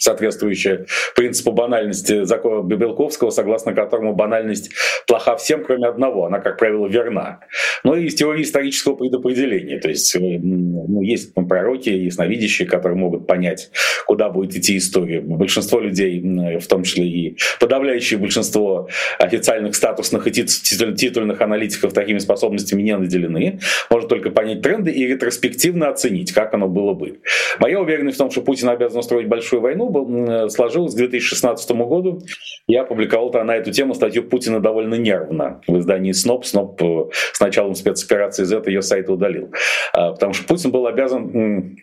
Соответствующая 0.00 0.86
принципу 1.14 1.52
банальности 1.52 2.24
закона 2.24 2.62
Белковского, 2.62 3.30
согласно 3.30 3.74
которому 3.74 4.14
банальность 4.14 4.70
плоха 5.06 5.36
всем, 5.36 5.64
кроме 5.64 5.86
одного. 5.86 6.26
Она, 6.26 6.40
как 6.40 6.58
правило, 6.58 6.86
верна. 6.86 7.40
Но 7.84 7.96
и 7.96 8.06
из 8.06 8.14
теории 8.14 8.42
исторического 8.42 8.96
предопределения. 8.96 9.78
То 9.78 9.88
есть 9.88 10.14
э, 10.16 10.18
ну, 10.18 11.02
есть 11.02 11.32
пророки 11.34 11.88
и 11.88 12.04
ясновидящие, 12.04 12.68
которые 12.68 12.98
могут 12.98 13.26
понять, 13.26 13.70
куда 14.06 14.30
будет 14.30 14.56
идти 14.56 14.76
история. 14.76 15.20
Большинство 15.20 15.80
людей, 15.80 16.20
в 16.58 16.66
том 16.66 16.82
числе 16.82 17.06
и 17.06 17.36
подавляющее 17.60 18.18
большинство 18.18 18.88
официальных 19.18 19.74
статусных 19.74 20.26
и 20.26 20.30
титульных 20.32 21.40
аналитиков 21.40 21.92
такими 21.92 22.18
способностями 22.18 22.82
не 22.82 22.96
наделены. 22.96 23.60
Может 23.90 24.08
только 24.08 24.30
понять 24.30 24.62
тренды 24.62 24.90
и 24.90 25.06
ретроспективно 25.06 25.88
оценить, 25.88 26.32
как 26.32 26.54
оно 26.54 26.68
было 26.68 26.94
бы. 26.94 27.20
Моя 27.58 27.80
уверенность 27.80 28.16
в 28.16 28.18
том, 28.18 28.30
что 28.30 28.42
Путин 28.42 28.68
обязан 28.68 29.00
устроить 29.00 29.28
большую 29.28 29.60
войну, 29.60 29.83
был, 29.90 30.50
сложилась 30.50 30.94
к 30.94 30.96
2016 30.96 31.70
году. 31.72 32.20
Я 32.66 32.82
опубликовал 32.82 33.30
на 33.44 33.56
эту 33.56 33.72
тему 33.72 33.94
статью 33.94 34.24
Путина 34.24 34.60
довольно 34.60 34.94
нервно 34.94 35.60
в 35.66 35.78
издании 35.78 36.12
СНОП. 36.12 36.44
СНОП 36.44 36.82
э, 36.82 37.04
с 37.32 37.40
началом 37.40 37.74
спецоперации 37.74 38.44
Z 38.44 38.62
ее 38.66 38.82
сайта 38.82 39.12
удалил. 39.12 39.52
А, 39.92 40.12
потому 40.12 40.32
что 40.32 40.46
Путин 40.46 40.70
был 40.70 40.86
обязан 40.86 41.76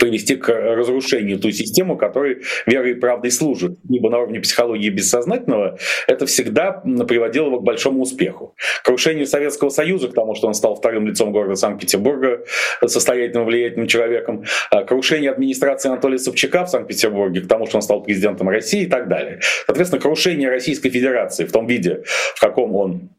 привести 0.00 0.36
к 0.36 0.48
разрушению 0.48 1.38
ту 1.38 1.50
систему, 1.50 1.96
которой 1.96 2.42
верой 2.66 2.92
и 2.92 2.94
правдой 2.94 3.30
служит. 3.30 3.78
Ибо 3.88 4.10
на 4.10 4.18
уровне 4.18 4.40
психологии 4.40 4.90
бессознательного 4.90 5.78
это 6.06 6.26
всегда 6.26 6.72
приводило 6.72 7.46
его 7.46 7.60
к 7.60 7.64
большому 7.64 8.02
успеху. 8.02 8.54
Крушению 8.84 9.26
Советского 9.26 9.70
Союза, 9.70 10.08
к 10.08 10.14
тому, 10.14 10.34
что 10.34 10.46
он 10.46 10.54
стал 10.54 10.74
вторым 10.76 11.06
лицом 11.06 11.32
города 11.32 11.54
Санкт-Петербурга, 11.54 12.44
состоятельным, 12.86 13.46
влиятельным 13.46 13.86
человеком, 13.86 14.44
а 14.70 14.84
крушение 14.84 15.30
администрации 15.30 15.88
Анатолия 15.88 16.18
Собчака 16.18 16.64
в 16.64 16.70
Санкт-Петербурге, 16.70 17.42
к 17.42 17.48
тому, 17.48 17.66
что 17.66 17.76
он 17.76 17.82
стал 17.82 18.02
президентом 18.02 18.48
России 18.48 18.82
и 18.82 18.86
так 18.86 19.08
далее. 19.08 19.40
Соответственно, 19.66 20.00
крушение 20.00 20.48
Российской 20.48 20.90
Федерации 20.90 21.44
в 21.44 21.52
том 21.52 21.66
виде, 21.66 22.02
в 22.34 22.40
каком 22.40 22.74
он 22.74 23.10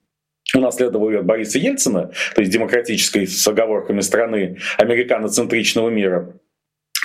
унаследовал 0.56 1.10
ее 1.10 1.20
от 1.20 1.25
Бориса 1.25 1.58
Ельцина, 1.58 2.12
то 2.36 2.42
есть 2.42 2.51
демократической 2.51 3.25
с 3.25 3.48
оговорками 3.48 4.01
страны 4.01 4.58
американоцентричного 4.77 5.89
мира, 5.89 6.34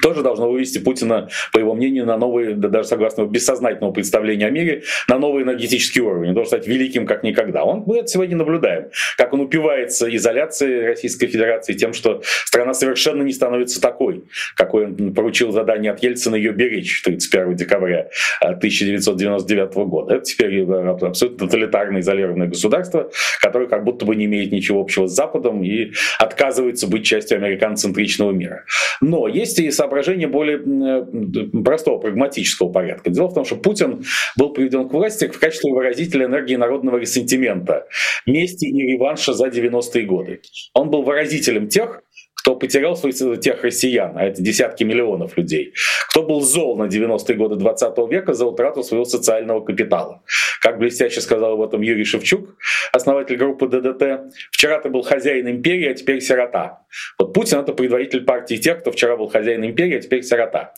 тоже 0.03 0.23
должно 0.23 0.51
вывести 0.51 0.79
Путина, 0.79 1.29
по 1.53 1.59
его 1.59 1.75
мнению, 1.75 2.07
на 2.07 2.17
новый, 2.17 2.55
да 2.55 2.69
даже 2.69 2.89
согласно 2.89 3.23
его 3.23 3.31
бессознательному 3.31 3.93
представлению 3.93 4.49
о 4.49 4.51
мире, 4.51 4.83
на 5.09 5.19
новый 5.19 5.45
энергетический 5.45 6.01
уровень. 6.01 6.29
Он 6.29 6.35
должен 6.35 6.49
стать 6.49 6.67
великим 6.67 7.07
как 7.07 7.23
никогда. 7.23 7.65
Он, 7.65 7.85
мы 7.87 7.99
это 7.99 8.09
сегодня 8.09 8.37
наблюдаем. 8.37 8.89
Как 9.17 9.33
он 9.33 9.41
упивается 9.41 10.15
изоляцией 10.15 10.87
Российской 10.87 11.27
Федерации 11.27 11.75
тем, 11.75 11.93
что 11.93 12.23
страна 12.45 12.75
совершенно 12.75 13.23
не 13.23 13.33
становится 13.33 13.81
такой, 13.81 14.25
какой 14.55 14.87
он 14.87 15.15
поручил 15.15 15.53
задание 15.53 15.93
от 15.93 16.03
Ельцина 16.03 16.37
ее 16.37 16.53
беречь 16.53 17.03
31 17.03 17.57
декабря 17.57 18.09
1999 18.41 19.75
года. 19.89 20.15
Это 20.15 20.25
теперь 20.25 20.63
абсолютно 20.63 21.47
тоталитарное 21.47 22.01
изолированное 22.01 22.49
государство, 22.49 23.11
которое 23.41 23.69
как 23.69 23.85
будто 23.85 24.05
бы 24.05 24.17
не 24.17 24.27
имеет 24.27 24.53
ничего 24.53 24.81
общего 24.81 25.07
с 25.07 25.13
Западом 25.13 25.63
и 25.63 25.93
отказывается 26.19 26.87
быть 26.89 27.05
частью 27.05 27.39
американоцентричного 27.39 28.33
мира. 28.33 28.65
Но 29.01 29.29
есть 29.29 29.59
и 29.59 29.71
соображения 29.89 30.27
более 30.27 30.59
э, 30.59 31.63
простого, 31.65 31.99
прагматического 31.99 32.71
порядка. 32.71 33.11
Дело 33.11 33.29
в 33.29 33.35
том, 33.35 33.45
что 33.45 33.57
Путин 33.57 34.05
был 34.37 34.51
приведен 34.53 34.89
к 34.89 34.93
власти 34.93 35.27
в 35.29 35.39
качестве 35.39 35.73
выразителя 35.73 36.27
энергии 36.27 36.57
народного 36.57 36.99
ресентимента, 36.99 37.87
мести 38.27 38.67
и 38.67 38.93
реванша 38.93 39.33
за 39.33 39.49
90-е 39.49 40.05
годы. 40.05 40.41
Он 40.75 40.91
был 40.91 41.03
выразителем 41.03 41.69
тех, 41.69 42.03
кто 42.35 42.55
потерял 42.57 42.97
своих 42.97 43.41
тех 43.41 43.63
россиян, 43.65 44.17
а 44.17 44.25
это 44.25 44.43
десятки 44.43 44.85
миллионов 44.85 45.37
людей, 45.37 45.75
кто 46.09 46.23
был 46.23 46.41
зол 46.41 46.77
на 46.77 46.85
90-е 46.85 47.37
годы 47.37 47.57
20 47.57 47.99
века 48.11 48.33
за 48.33 48.47
утрату 48.47 48.83
своего 48.83 49.05
социального 49.05 49.61
капитала. 49.61 50.23
Как 50.63 50.79
блестяще 50.79 51.21
сказал 51.21 51.55
об 51.55 51.63
этом 51.63 51.83
Юрий 51.83 52.05
Шевчук, 52.05 52.57
основатель 52.93 53.37
группы 53.37 53.67
ДДТ, 53.67 54.33
«Вчера 54.51 54.81
ты 54.81 54.89
был 54.89 55.03
хозяин 55.03 55.49
империи, 55.49 55.89
а 55.89 55.95
теперь 55.95 56.21
сирота». 56.21 56.83
Вот 57.19 57.35
Путин— 57.35 57.59
это 57.61 57.73
предводитель 57.73 58.23
партии 58.23 58.57
тех, 58.57 58.81
кто 58.81 58.91
вчера 58.93 59.17
был 59.17 59.29
хозяин 59.29 59.65
империи, 59.65 59.97
а 59.97 60.01
теперь 60.01 60.23
сирота. 60.23 60.75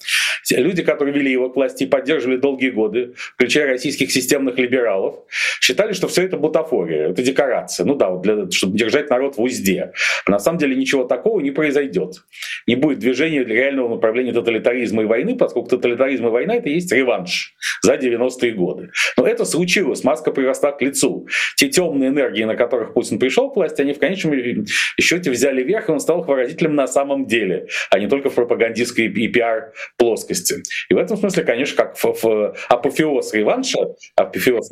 Люди, 0.50 0.82
которые 0.82 1.14
вели 1.14 1.30
его 1.30 1.50
к 1.50 1.56
власти 1.56 1.84
и 1.84 1.86
поддерживали 1.86 2.36
долгие 2.36 2.70
годы, 2.70 3.14
включая 3.16 3.66
российских 3.66 4.10
системных 4.10 4.58
либералов, 4.58 5.16
считали, 5.60 5.92
что 5.92 6.08
все 6.08 6.22
это 6.22 6.36
бутафория, 6.36 7.10
это 7.10 7.22
декорация. 7.22 7.86
Ну 7.86 7.94
да, 7.94 8.10
вот 8.10 8.22
для, 8.22 8.50
чтобы 8.50 8.76
держать 8.76 9.10
народ 9.10 9.36
в 9.36 9.42
узде. 9.42 9.92
На 10.26 10.38
самом 10.38 10.58
деле 10.58 10.74
ничего 10.74 11.04
такого 11.04 11.40
не 11.40 11.50
произойдет. 11.50 12.24
Не 12.66 12.76
будет 12.76 12.98
движения 12.98 13.44
для 13.44 13.54
реального 13.54 13.88
направления 13.88 14.32
тоталитаризма 14.32 15.02
и 15.02 15.06
войны, 15.06 15.36
поскольку 15.36 15.68
тоталитаризм 15.68 16.26
и 16.26 16.30
война— 16.30 16.54
это 16.56 16.68
и 16.68 16.74
есть 16.74 16.92
реванш 16.92 17.54
за 17.82 17.94
90-е 17.94 18.52
годы. 18.52 18.90
Но 19.16 19.26
это 19.26 19.44
случилось, 19.44 20.04
маска 20.04 20.32
приросла 20.32 20.72
к 20.72 20.82
лицу. 20.82 21.28
Те 21.56 21.68
темные 21.68 22.10
энергии, 22.10 22.44
на 22.44 22.56
которых 22.56 22.94
Путин 22.94 23.18
пришел 23.18 23.50
к 23.50 23.56
власти, 23.56 23.82
они 23.82 23.92
в 23.92 23.98
конечном 23.98 24.64
счете 25.00 25.30
взяли 25.30 25.62
верх, 25.62 25.88
и 25.88 25.92
он 25.92 25.99
стал 26.00 26.22
их 26.22 26.28
выразителем 26.28 26.74
на 26.74 26.86
самом 26.86 27.26
деле, 27.26 27.66
а 27.90 27.98
не 27.98 28.08
только 28.08 28.30
в 28.30 28.34
пропагандистской 28.34 29.06
и 29.06 29.28
пиар-плоскости. 29.28 30.62
И 30.88 30.94
в 30.94 30.98
этом 30.98 31.16
смысле, 31.16 31.44
конечно, 31.44 31.76
как 31.76 31.96
в, 31.96 32.04
в 32.04 32.56
апофеоз 32.68 33.32
реванша, 33.34 33.78
апофеоз 34.16 34.70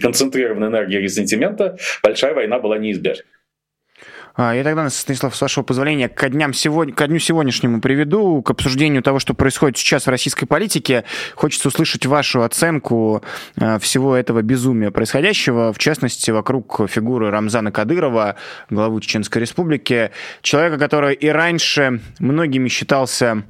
концентрированной 0.00 0.68
энергии 0.68 0.96
ресентимента, 0.96 1.76
большая 2.02 2.34
война 2.34 2.58
была 2.58 2.78
неизбежна. 2.78 3.24
А, 4.40 4.54
я 4.54 4.62
тогда, 4.62 4.88
Станислав, 4.88 5.34
с 5.34 5.40
вашего 5.40 5.64
позволения, 5.64 6.08
к, 6.08 6.28
дням 6.28 6.54
сегодня, 6.54 6.94
к 6.94 7.04
дню 7.08 7.18
сегодняшнему 7.18 7.80
приведу, 7.80 8.40
к 8.40 8.52
обсуждению 8.52 9.02
того, 9.02 9.18
что 9.18 9.34
происходит 9.34 9.78
сейчас 9.78 10.06
в 10.06 10.10
российской 10.10 10.46
политике. 10.46 11.02
Хочется 11.34 11.66
услышать 11.66 12.06
вашу 12.06 12.42
оценку 12.42 13.24
а, 13.56 13.80
всего 13.80 14.14
этого 14.14 14.42
безумия 14.42 14.92
происходящего, 14.92 15.72
в 15.72 15.78
частности, 15.78 16.30
вокруг 16.30 16.88
фигуры 16.88 17.30
Рамзана 17.30 17.72
Кадырова, 17.72 18.36
главы 18.70 19.00
Чеченской 19.00 19.42
Республики, 19.42 20.12
человека, 20.42 20.78
который 20.78 21.16
и 21.16 21.26
раньше 21.26 22.00
многими 22.20 22.68
считался 22.68 23.42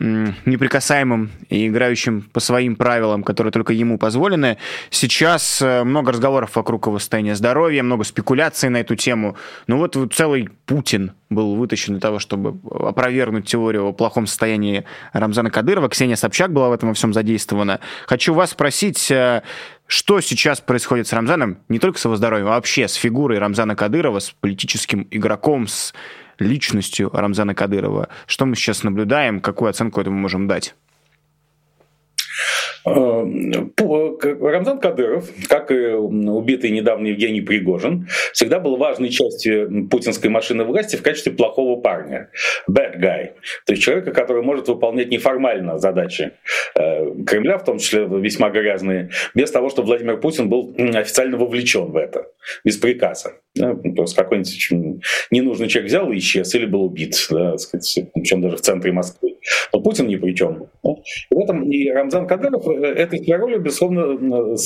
неприкасаемым 0.00 1.30
и 1.48 1.68
играющим 1.68 2.22
по 2.32 2.40
своим 2.40 2.76
правилам, 2.76 3.22
которые 3.22 3.52
только 3.52 3.72
ему 3.72 3.98
позволены. 3.98 4.58
Сейчас 4.90 5.60
э, 5.62 5.84
много 5.84 6.12
разговоров 6.12 6.56
вокруг 6.56 6.86
его 6.86 6.98
состояния 6.98 7.34
здоровья, 7.34 7.82
много 7.82 8.04
спекуляций 8.04 8.68
на 8.68 8.78
эту 8.78 8.96
тему. 8.96 9.36
Ну 9.66 9.78
вот 9.78 9.96
целый 10.12 10.48
Путин 10.66 11.12
был 11.30 11.56
вытащен 11.56 11.94
для 11.94 12.00
того, 12.00 12.18
чтобы 12.18 12.58
опровергнуть 12.70 13.46
теорию 13.46 13.86
о 13.86 13.92
плохом 13.92 14.26
состоянии 14.26 14.84
Рамзана 15.12 15.50
Кадырова. 15.50 15.88
Ксения 15.88 16.16
Собчак 16.16 16.52
была 16.52 16.68
в 16.70 16.72
этом 16.72 16.90
во 16.90 16.94
всем 16.94 17.12
задействована. 17.12 17.80
Хочу 18.06 18.34
вас 18.34 18.50
спросить, 18.50 19.10
э, 19.10 19.42
что 19.86 20.20
сейчас 20.20 20.60
происходит 20.60 21.08
с 21.08 21.12
Рамзаном, 21.12 21.58
не 21.68 21.78
только 21.78 21.98
с 21.98 22.04
его 22.04 22.16
здоровьем, 22.16 22.46
а 22.46 22.50
вообще 22.50 22.86
с 22.86 22.94
фигурой 22.94 23.38
Рамзана 23.38 23.74
Кадырова, 23.74 24.20
с 24.20 24.30
политическим 24.30 25.06
игроком, 25.10 25.66
с 25.66 25.94
личностью 26.38 27.10
Рамзана 27.12 27.54
Кадырова. 27.54 28.08
Что 28.26 28.46
мы 28.46 28.56
сейчас 28.56 28.82
наблюдаем, 28.82 29.40
какую 29.40 29.70
оценку 29.70 30.00
этому 30.00 30.18
можем 30.18 30.46
дать? 30.46 30.74
Э, 32.86 33.24
Рамзан 34.40 34.78
Кадыров, 34.78 35.28
как 35.48 35.70
и 35.70 35.92
убитый 35.92 36.70
недавно 36.70 37.08
Евгений 37.08 37.40
Пригожин, 37.40 38.08
всегда 38.32 38.60
был 38.60 38.76
важной 38.76 39.10
частью 39.10 39.88
путинской 39.88 40.30
машины 40.30 40.64
власти 40.64 40.96
в 40.96 41.02
качестве 41.02 41.32
плохого 41.32 41.80
парня. 41.80 42.30
Bad 42.70 42.98
guy. 43.00 43.30
То 43.66 43.72
есть 43.72 43.82
человека, 43.82 44.12
который 44.12 44.42
может 44.42 44.68
выполнять 44.68 45.10
неформально 45.10 45.78
задачи 45.78 46.32
э, 46.74 47.24
Кремля, 47.26 47.58
в 47.58 47.64
том 47.64 47.78
числе 47.78 48.06
весьма 48.06 48.50
грязные, 48.50 49.10
без 49.34 49.50
того, 49.50 49.70
чтобы 49.70 49.88
Владимир 49.88 50.18
Путин 50.18 50.48
был 50.48 50.74
официально 50.78 51.36
вовлечен 51.36 51.86
в 51.86 51.96
это, 51.96 52.26
без 52.64 52.76
приказа. 52.76 53.34
Да, 53.58 53.74
то 53.74 54.02
есть 54.02 54.14
какой-нибудь 54.14 55.04
ненужный 55.30 55.68
человек 55.68 55.90
взял 55.90 56.10
и 56.10 56.18
исчез, 56.18 56.54
или 56.54 56.66
был 56.66 56.84
убит, 56.84 57.14
да, 57.30 57.56
сказать, 57.58 58.10
причем 58.14 58.40
даже 58.40 58.56
в 58.56 58.60
центре 58.60 58.92
Москвы. 58.92 59.36
Но 59.72 59.80
Путин 59.80 60.06
ни 60.06 60.16
при 60.16 60.34
чем. 60.34 60.66
Да? 60.82 60.90
И 61.30 61.34
в 61.34 61.38
этом 61.38 61.70
и 61.70 61.90
Рамзан 61.90 62.26
Кадыров 62.26 62.66
э, 62.68 62.84
этой 62.84 63.36
роли, 63.36 63.58
безусловно, 63.58 64.56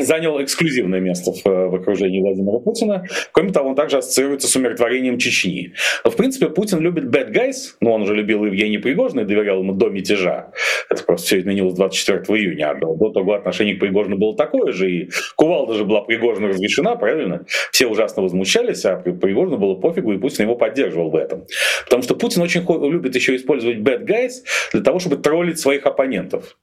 занял 0.00 0.42
эксклюзивное 0.42 1.00
место 1.00 1.32
в, 1.32 1.44
в 1.44 1.74
окружении 1.74 2.20
Владимира 2.20 2.58
Путина. 2.58 3.04
Кроме 3.32 3.52
того, 3.52 3.70
он 3.70 3.74
также 3.74 3.98
ассоциируется 3.98 4.48
с 4.48 4.56
умиротворением 4.56 5.18
Чечни. 5.18 5.74
В 6.04 6.14
принципе, 6.16 6.48
Путин 6.48 6.80
любит 6.80 7.04
bad 7.04 7.32
guys, 7.32 7.74
но 7.80 7.92
он 7.92 8.02
уже 8.02 8.14
любил 8.14 8.44
Евгения 8.44 8.78
Пригожина 8.78 9.20
и 9.20 9.24
доверял 9.24 9.60
ему 9.60 9.74
до 9.74 9.88
мятежа. 9.88 10.52
Это 10.88 11.02
просто 11.04 11.26
все 11.26 11.40
изменилось 11.40 11.74
24 11.74 12.38
июня. 12.38 12.70
А 12.70 12.74
до 12.74 13.10
того 13.10 13.34
отношение 13.34 13.76
к 13.76 13.80
Пригожину 13.80 14.16
было 14.16 14.36
такое 14.36 14.72
же, 14.72 14.90
и 14.90 15.10
Кувалда 15.36 15.74
же 15.74 15.84
была 15.84 16.02
Пригожину 16.02 16.48
разрешена, 16.48 16.96
правильно? 16.96 17.44
Все 17.72 17.86
ужасно 17.86 18.22
возмущались, 18.22 18.84
а 18.84 18.96
Пригожину 18.96 19.56
было 19.56 19.74
пофигу, 19.74 20.12
и 20.12 20.18
Путин 20.18 20.44
его 20.44 20.56
поддерживал 20.56 21.10
в 21.10 21.16
этом. 21.16 21.46
Потому 21.84 22.02
что 22.02 22.14
Путин 22.14 22.42
очень 22.42 22.66
любит 22.90 23.14
еще 23.14 23.34
использовать 23.34 23.78
bad 23.78 24.04
guys 24.04 24.44
для 24.72 24.82
того, 24.82 24.98
чтобы 24.98 25.16
троллить 25.16 25.58
своих 25.58 25.86
оппонентов. 25.86 26.58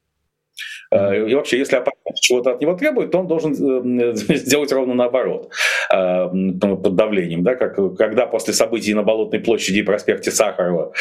И 0.92 1.34
вообще, 1.34 1.58
если 1.58 1.76
оппонент 1.76 1.99
чего-то 2.14 2.52
от 2.52 2.60
него 2.60 2.74
требует, 2.74 3.10
то 3.10 3.18
он 3.18 3.26
должен 3.26 3.54
сделать 4.14 4.72
ровно 4.72 4.94
наоборот, 4.94 5.50
под 5.88 6.94
давлением. 6.94 7.42
Да? 7.42 7.54
Как, 7.54 7.76
когда 7.96 8.26
после 8.26 8.54
событий 8.54 8.94
на 8.94 9.02
Болотной 9.02 9.40
площади 9.40 9.78
и 9.78 9.82
проспекте 9.82 10.30
Сахарова 10.30 10.92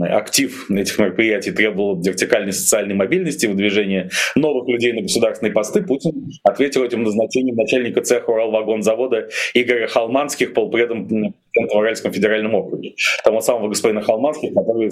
актив 0.00 0.70
этих 0.70 0.98
мероприятий 0.98 1.52
требовал 1.52 2.00
вертикальной 2.00 2.52
социальной 2.52 2.94
мобильности, 2.94 3.46
выдвижения 3.46 4.10
новых 4.34 4.68
людей 4.68 4.92
на 4.92 5.02
государственные 5.02 5.52
посты, 5.52 5.82
Путин 5.82 6.30
ответил 6.44 6.84
этим 6.84 7.02
назначением 7.02 7.56
начальника 7.56 8.02
цеха 8.02 8.30
Уралвагонзавода 8.30 9.28
Игоря 9.54 9.86
Халманских, 9.86 10.54
полпредом 10.54 11.06
в 11.08 11.74
Уральском 11.74 12.12
федеральном 12.12 12.54
округе. 12.54 12.94
Того 13.24 13.40
самого 13.40 13.68
господина 13.68 14.02
Халманских, 14.02 14.52
который 14.54 14.90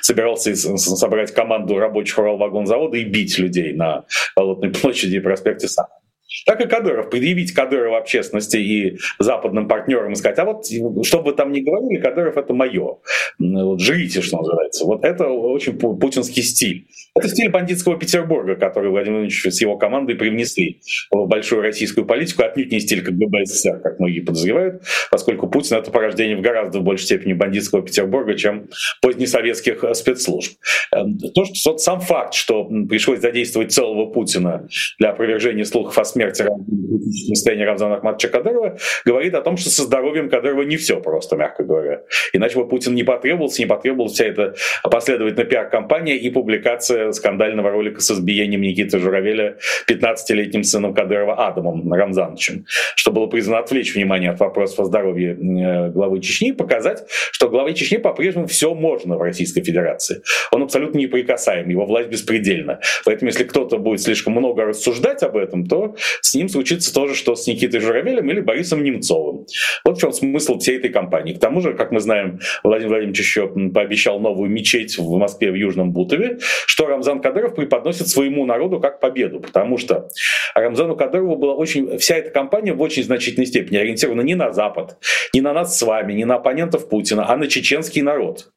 собирался 0.00 0.54
собрать 0.54 1.32
команду 1.32 1.78
рабочих 1.78 2.18
Уралвагонзавода 2.18 2.96
и 2.98 3.04
бить 3.04 3.38
людей 3.38 3.72
на 3.72 4.04
Болотной 4.36 4.63
площади 4.70 5.16
и 5.16 5.20
проспекте 5.20 5.68
Сахарова. 5.68 6.03
Так 6.46 6.60
и 6.60 6.68
Кадыров, 6.68 7.10
предъявить 7.10 7.52
Кадырова 7.52 7.98
общественности 7.98 8.56
и 8.56 8.98
западным 9.18 9.68
партнерам 9.68 10.12
и 10.12 10.16
сказать, 10.16 10.38
а 10.38 10.44
вот 10.44 10.66
что 11.04 11.22
бы 11.22 11.32
там 11.32 11.52
ни 11.52 11.60
говорили, 11.60 12.00
Кадыров 12.00 12.36
это 12.36 12.52
мое. 12.52 12.98
Вот, 13.38 13.80
жрите, 13.80 14.20
что 14.20 14.38
называется. 14.38 14.84
Вот 14.84 15.04
это 15.04 15.28
очень 15.28 15.78
путинский 15.78 16.42
стиль. 16.42 16.86
Это 17.16 17.28
стиль 17.28 17.50
бандитского 17.50 17.96
Петербурга, 17.96 18.56
который 18.56 18.90
Владимир 18.90 19.18
Владимирович 19.20 19.44
с 19.44 19.60
его 19.60 19.76
командой 19.76 20.16
привнесли 20.16 20.80
в 21.10 21.26
большую 21.26 21.62
российскую 21.62 22.06
политику, 22.06 22.42
отнюдь 22.42 22.72
не 22.72 22.80
стиль 22.80 23.02
КГБ 23.02 23.46
СССР, 23.46 23.80
как 23.82 24.00
многие 24.00 24.20
подозревают, 24.20 24.82
поскольку 25.10 25.48
Путин— 25.48 25.76
это 25.78 25.90
порождение 25.90 26.36
в 26.36 26.40
гораздо 26.40 26.80
большей 26.80 27.04
степени 27.04 27.32
бандитского 27.32 27.82
Петербурга, 27.82 28.34
чем 28.34 28.68
позднесоветских 29.00 29.84
э, 29.84 29.94
спецслужб. 29.94 30.58
Эм, 30.92 31.18
то, 31.18 31.44
что 31.44 31.78
сам 31.78 32.00
факт, 32.00 32.34
что 32.34 32.64
пришлось 32.88 33.20
задействовать 33.20 33.72
целого 33.72 34.06
Путина 34.06 34.68
для 34.98 35.10
опровержения 35.10 35.64
слухов 35.64 35.96
о 35.98 36.04
смерти 36.04 36.23
состояния 36.32 37.64
Рамзана 37.64 37.96
Ахматовича 37.96 38.28
Кадырова, 38.28 38.76
говорит 39.04 39.34
о 39.34 39.40
том, 39.40 39.56
что 39.56 39.70
со 39.70 39.82
здоровьем 39.82 40.28
Кадырова 40.28 40.62
не 40.62 40.76
все 40.76 41.00
просто, 41.00 41.36
мягко 41.36 41.64
говоря. 41.64 42.02
Иначе 42.32 42.58
бы 42.58 42.68
Путин 42.68 42.94
не 42.94 43.02
потребовался, 43.02 43.62
не 43.62 43.66
потребовалась 43.66 44.12
вся 44.12 44.24
эта 44.24 44.54
последовательная 44.82 45.46
пиар-компания 45.46 46.16
и 46.16 46.30
публикация 46.30 47.12
скандального 47.12 47.70
ролика 47.70 48.00
с 48.00 48.10
избиением 48.10 48.62
Никиты 48.62 48.98
Журавеля 48.98 49.56
15-летним 49.88 50.62
сыном 50.62 50.94
Кадырова 50.94 51.46
Адамом 51.46 51.92
Рамзановичем, 51.92 52.66
что 52.96 53.12
было 53.12 53.26
призвано 53.26 53.58
отвлечь 53.58 53.94
внимание 53.94 54.30
от 54.30 54.40
вопросов 54.40 54.80
о 54.80 54.84
здоровье 54.84 55.32
э, 55.32 55.90
главы 55.90 56.20
Чечни 56.20 56.48
и 56.48 56.52
показать, 56.52 57.04
что 57.30 57.48
главе 57.48 57.74
Чечни 57.74 57.96
по-прежнему 57.96 58.46
все 58.46 58.74
можно 58.74 59.16
в 59.16 59.22
Российской 59.22 59.62
Федерации. 59.62 60.22
Он 60.50 60.62
абсолютно 60.62 60.98
неприкасаем, 60.98 61.68
его 61.68 61.86
власть 61.86 62.08
беспредельна. 62.08 62.80
Поэтому 63.04 63.30
если 63.30 63.44
кто-то 63.44 63.78
будет 63.78 64.00
слишком 64.00 64.34
много 64.34 64.64
рассуждать 64.64 65.22
об 65.22 65.36
этом, 65.36 65.66
то 65.66 65.96
с 66.20 66.34
ним 66.34 66.48
случится 66.48 66.92
то 66.92 67.06
же, 67.06 67.14
что 67.14 67.34
с 67.34 67.46
Никитой 67.46 67.80
Журавелем 67.80 68.28
или 68.30 68.40
Борисом 68.40 68.82
Немцовым. 68.82 69.46
Вот 69.84 69.98
в 69.98 70.00
чем 70.00 70.12
смысл 70.12 70.58
всей 70.58 70.78
этой 70.78 70.90
кампании. 70.90 71.34
К 71.34 71.40
тому 71.40 71.60
же, 71.60 71.74
как 71.74 71.92
мы 71.92 72.00
знаем, 72.00 72.40
Владимир 72.62 72.90
Владимирович 72.90 73.18
еще 73.18 73.48
пообещал 73.48 74.20
новую 74.20 74.50
мечеть 74.50 74.98
в 74.98 75.16
Москве 75.16 75.50
в 75.50 75.54
Южном 75.54 75.92
Бутове, 75.92 76.38
что 76.66 76.86
Рамзан 76.86 77.20
Кадыров 77.20 77.54
преподносит 77.54 78.08
своему 78.08 78.46
народу 78.46 78.80
как 78.80 79.00
победу, 79.00 79.40
потому 79.40 79.78
что 79.78 80.08
Рамзану 80.54 80.96
Кадырову 80.96 81.36
была 81.36 81.54
очень, 81.54 81.98
вся 81.98 82.16
эта 82.16 82.30
кампания 82.30 82.72
в 82.72 82.80
очень 82.80 83.04
значительной 83.04 83.46
степени 83.46 83.78
ориентирована 83.78 84.22
не 84.22 84.34
на 84.34 84.52
Запад, 84.52 84.98
не 85.32 85.40
на 85.40 85.52
нас 85.52 85.78
с 85.78 85.82
вами, 85.82 86.12
не 86.12 86.24
на 86.24 86.36
оппонентов 86.36 86.88
Путина, 86.88 87.28
а 87.28 87.36
на 87.36 87.48
чеченский 87.48 88.02
народ 88.02 88.53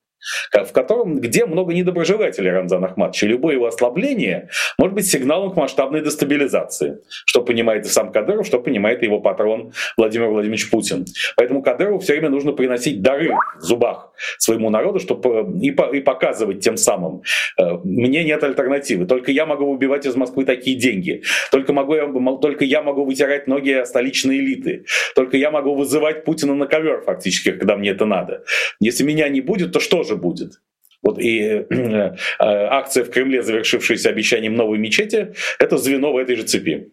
в 0.54 0.72
котором, 0.72 1.20
где 1.20 1.46
много 1.46 1.74
недоброжелателей 1.74 2.52
Рамзана 2.52 2.88
Ахматовича. 2.88 3.28
Любое 3.28 3.56
его 3.56 3.68
ослабление 3.68 4.50
может 4.78 4.96
быть 4.96 5.08
сигналом 5.08 5.52
к 5.52 5.56
масштабной 5.56 6.02
дестабилизации, 6.02 7.00
что 7.26 7.42
понимает 7.42 7.86
и 7.86 7.90
сам 7.90 8.12
Кадыров, 8.12 8.46
что 8.46 8.60
понимает 8.60 9.02
и 9.04 9.06
его 9.06 9.20
патрон 9.20 9.74
Владимир 9.98 10.28
Владимирович 10.28 10.70
Путин. 10.70 11.06
Поэтому 11.36 11.62
Кадырову 11.62 12.00
все 12.00 12.14
время 12.14 12.30
нужно 12.30 12.52
приносить 12.52 13.02
дары 13.02 13.32
в 13.60 13.62
зубах 13.62 14.12
своему 14.38 14.70
народу 14.70 15.00
чтобы, 15.00 15.30
э, 15.30 15.46
и, 15.62 15.98
и 15.98 16.02
показывать 16.02 16.60
тем 16.60 16.78
самым, 16.78 17.22
э, 17.58 17.64
мне 17.84 18.24
нет 18.24 18.44
альтернативы, 18.44 19.06
только 19.06 19.32
я 19.32 19.46
могу 19.46 19.72
выбивать 19.72 20.06
из 20.06 20.16
Москвы 20.16 20.46
такие 20.46 20.78
деньги, 20.78 21.24
только, 21.52 21.74
могу 21.74 21.96
я, 21.96 22.08
только 22.42 22.66
я 22.66 22.82
могу 22.82 23.06
вытирать 23.06 23.48
ноги 23.48 23.84
столичной 23.86 24.38
элиты, 24.38 24.86
только 25.16 25.38
я 25.38 25.52
могу 25.52 25.76
вызывать 25.76 26.24
Путина 26.24 26.56
на 26.56 26.68
ковер 26.68 27.02
фактически, 27.02 27.52
когда 27.52 27.76
мне 27.76 27.92
это 27.92 28.06
надо. 28.06 28.44
Если 28.80 29.04
меня 29.04 29.30
не 29.30 29.42
будет, 29.42 29.72
то 29.72 29.80
что 29.80 30.04
же 30.08 30.16
будет? 30.16 30.62
Вот 31.04 31.20
и 31.20 31.40
э, 31.40 31.66
э, 31.70 32.16
акция 32.40 33.04
в 33.04 33.10
Кремле, 33.10 33.44
завершившаяся 33.44 34.10
обещанием 34.10 34.56
новой 34.56 34.78
мечети, 34.78 35.34
это 35.60 35.78
звено 35.78 36.12
в 36.12 36.18
этой 36.18 36.36
же 36.36 36.44
цепи. 36.44 36.92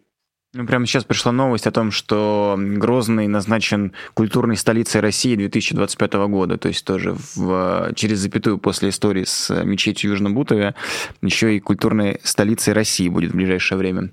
Ну, 0.53 0.65
прямо 0.65 0.85
сейчас 0.85 1.03
пришла 1.03 1.33
новость 1.33 1.67
о 1.67 1.71
том, 1.71 1.91
что 1.91 2.55
Грозный 2.57 3.27
назначен 3.27 3.91
культурной 4.13 4.55
столицей 4.55 5.01
России 5.01 5.35
2025 5.35 6.13
года, 6.29 6.57
то 6.57 6.69
есть 6.69 6.85
тоже 6.85 7.13
в, 7.35 7.91
через 7.95 8.19
запятую 8.19 8.57
после 8.57 8.89
истории 8.89 9.25
с 9.25 9.53
мечетью 9.65 10.11
в 10.11 10.13
Южном 10.13 10.33
Бутове 10.33 10.73
еще 11.21 11.57
и 11.57 11.59
культурной 11.59 12.21
столицей 12.23 12.71
России 12.71 13.09
будет 13.09 13.31
в 13.31 13.35
ближайшее 13.35 13.77
время 13.77 14.11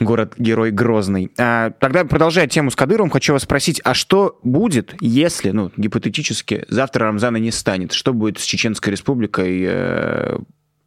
город-герой 0.00 0.70
Грозный. 0.70 1.30
А, 1.38 1.70
тогда, 1.70 2.04
продолжая 2.04 2.46
тему 2.46 2.70
с 2.70 2.76
Кадыровым, 2.76 3.10
хочу 3.10 3.32
вас 3.32 3.42
спросить, 3.42 3.80
а 3.84 3.94
что 3.94 4.38
будет, 4.42 4.94
если, 5.00 5.50
ну, 5.50 5.70
гипотетически, 5.76 6.64
завтра 6.68 7.06
Рамзана 7.06 7.36
не 7.36 7.50
станет? 7.50 7.92
Что 7.92 8.12
будет 8.12 8.38
с 8.38 8.44
Чеченской 8.44 8.92
республикой 8.92 9.62
э, 9.66 10.38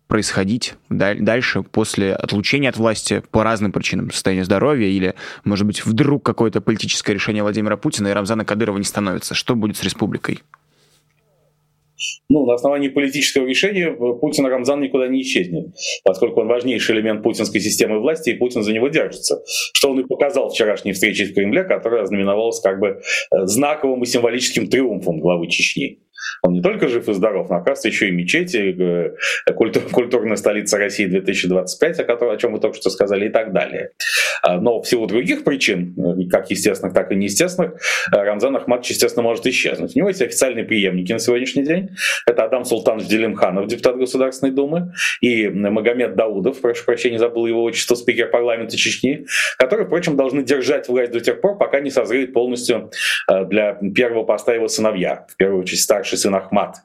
происходить 0.08 0.76
дальше 0.90 1.64
после 1.64 2.14
отлучения 2.14 2.70
от 2.70 2.78
власти 2.78 3.24
по 3.32 3.44
разным 3.44 3.72
причинам, 3.72 4.12
состоянию 4.12 4.46
здоровья 4.46 4.88
или, 4.88 5.16
может 5.44 5.66
быть, 5.66 5.86
вдруг 5.86 6.24
какое-то 6.24 6.62
политическое 6.62 7.14
решение 7.14 7.44
Владимира 7.44 7.78
Путина 7.78 8.10
и 8.10 8.12
Рамзана 8.12 8.46
Кадырова 8.46 8.78
не 8.78 8.84
становится? 8.84 9.34
Что 9.34 9.56
будет 9.56 9.78
с 9.78 9.84
республикой? 9.84 10.44
Ну, 12.30 12.46
на 12.46 12.54
основании 12.54 12.90
политического 12.90 13.46
решения 13.46 13.92
Путин 13.92 14.46
Рамзан 14.46 14.82
никуда 14.82 15.08
не 15.08 15.22
исчезнет, 15.22 15.74
поскольку 16.04 16.42
он 16.42 16.48
важнейший 16.48 16.96
элемент 16.96 17.24
путинской 17.24 17.62
системы 17.62 18.00
власти, 18.00 18.32
и 18.32 18.34
Путин 18.34 18.64
за 18.64 18.74
него 18.74 18.88
держится. 18.88 19.42
Что 19.74 19.92
он 19.92 20.00
и 20.00 20.04
показал 20.04 20.50
вчерашней 20.50 20.94
встрече 20.94 21.26
в 21.26 21.34
Кремле, 21.34 21.64
которая 21.64 22.04
ознаменовалась 22.04 22.60
как 22.60 22.80
бы 22.80 22.88
э, 22.88 23.46
знаковым 23.46 24.04
и 24.04 24.06
символическим 24.06 24.68
триумфом 24.68 25.20
главы 25.20 25.48
Чечни. 25.48 26.03
Он 26.42 26.54
не 26.54 26.62
только 26.62 26.88
жив 26.88 27.08
и 27.08 27.14
здоров, 27.14 27.50
но, 27.50 27.56
оказывается, 27.56 27.88
еще 27.88 28.10
и 28.10 28.12
мечети, 28.12 28.76
э, 29.48 29.54
культур, 29.54 29.84
культурная 29.92 30.36
столица 30.36 30.78
России 30.78 31.06
2025, 31.06 32.00
о, 32.00 32.04
которой, 32.04 32.36
о 32.36 32.38
чем 32.38 32.54
вы 32.54 32.60
только 32.60 32.78
что 32.78 32.90
сказали, 32.90 33.28
и 33.28 33.30
так 33.30 33.54
далее. 33.54 33.92
А, 34.42 34.60
но 34.60 34.82
в 34.82 34.88
силу 34.88 35.08
других 35.08 35.46
причин, 35.46 35.96
э, 35.98 36.30
как 36.30 36.52
естественных, 36.52 36.94
так 36.94 37.12
и 37.12 37.16
неестественных, 37.16 37.76
э, 38.12 38.16
Рамзан 38.16 38.56
Ахматович, 38.58 38.92
естественно, 38.92 39.24
может 39.24 39.48
исчезнуть. 39.48 39.96
У 39.96 40.00
него 40.00 40.10
есть 40.10 40.22
официальные 40.22 40.66
преемники 40.66 41.14
на 41.14 41.20
сегодняшний 41.20 41.64
день. 41.64 41.92
Это 42.26 42.44
Адам 42.44 42.66
Султанович 42.66 43.08
Делимханов, 43.08 43.68
депутат 43.68 43.98
Государственной 43.98 44.52
Думы, 44.52 44.92
и 45.22 45.48
Магомед 45.48 46.16
Даудов, 46.16 46.60
прошу 46.60 46.84
прощения, 46.84 47.20
забыл 47.20 47.46
его 47.46 47.64
отчество, 47.64 47.96
спикер 47.96 48.30
парламента 48.30 48.76
Чечни, 48.76 49.26
которые, 49.58 49.88
впрочем, 49.88 50.18
должны 50.18 50.44
держать 50.44 50.90
власть 50.90 51.14
до 51.14 51.22
тех 51.22 51.40
пор, 51.40 51.58
пока 51.58 51.80
не 51.80 51.90
созреет 51.90 52.34
полностью 52.34 52.92
для 53.28 53.78
первого 53.96 54.24
поста 54.24 54.54
его 54.54 54.68
сыновья, 54.68 55.26
в 55.30 55.38
первую 55.38 55.62
очередь 55.62 55.80
старший 55.80 56.03
старший 56.04 56.18
сын 56.18 56.36
Ахмат. 56.36 56.82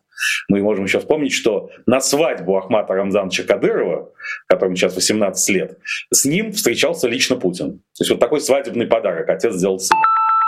Мы 0.48 0.62
можем 0.62 0.84
еще 0.84 0.98
вспомнить, 0.98 1.32
что 1.32 1.70
на 1.86 2.00
свадьбу 2.00 2.56
Ахмата 2.56 2.94
Рамзановича 2.94 3.44
Кадырова, 3.44 4.12
которому 4.46 4.76
сейчас 4.76 4.94
18 4.94 5.48
лет, 5.54 5.78
с 6.12 6.24
ним 6.24 6.52
встречался 6.52 7.08
лично 7.08 7.36
Путин. 7.36 7.78
То 7.78 8.02
есть 8.02 8.10
вот 8.10 8.20
такой 8.20 8.40
свадебный 8.40 8.86
подарок 8.86 9.28
отец 9.28 9.54
сделал 9.54 9.78
сыну. 9.78 10.00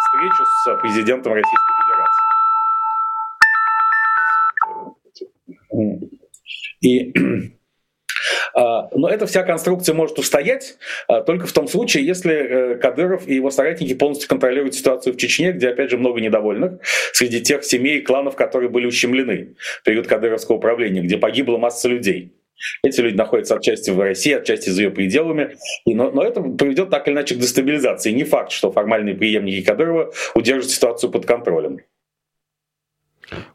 Встречу 0.07 0.45
с 0.45 0.81
президентом 0.83 1.33
Российской 1.33 1.75
Федерации. 5.71 6.31
И 6.81 7.13
но 8.55 9.09
эта 9.09 9.27
вся 9.27 9.43
конструкция 9.43 9.95
может 9.95 10.19
устоять 10.19 10.77
а, 11.09 11.23
только 11.23 11.47
в 11.47 11.53
том 11.53 11.69
случае, 11.69 12.05
если 12.07 12.35
э, 12.35 12.75
Кадыров 12.77 13.27
и 13.29 13.35
его 13.35 13.51
соратники 13.51 13.95
полностью 13.95 14.29
контролируют 14.29 14.75
ситуацию 14.75 15.15
в 15.15 15.17
Чечне, 15.17 15.53
где, 15.53 15.69
опять 15.69 15.91
же, 15.91 15.99
много 15.99 16.21
недовольных 16.21 16.81
среди 17.13 17.41
тех 17.41 17.65
семей 17.65 17.99
и 17.99 18.03
кланов, 18.03 18.37
которые 18.37 18.71
были 18.71 18.87
ущемлены 18.87 19.55
в 19.81 19.83
период 19.85 20.07
кадыровского 20.07 20.57
управления, 20.57 21.01
где 21.01 21.17
погибла 21.19 21.59
масса 21.59 21.89
людей. 21.89 22.33
Эти 22.83 23.01
люди 23.01 23.17
находятся 23.17 23.57
отчасти 23.57 23.91
в 23.91 24.01
России, 24.01 24.33
отчасти 24.33 24.69
за 24.71 24.83
ее 24.83 24.91
пределами. 24.91 25.57
И, 25.87 25.95
но, 25.95 26.11
но 26.11 26.23
это 26.23 26.43
приведет 26.43 26.91
так 26.91 27.09
или 27.09 27.15
иначе 27.15 27.35
к 27.35 27.39
дестабилизации. 27.39 28.13
Не 28.13 28.25
факт, 28.25 28.53
что 28.53 28.71
формальные 28.71 29.15
преемники 29.15 29.65
Кадырова 29.65 30.13
удержат 30.35 30.71
ситуацию 30.71 31.11
под 31.11 31.25
контролем. 31.25 31.81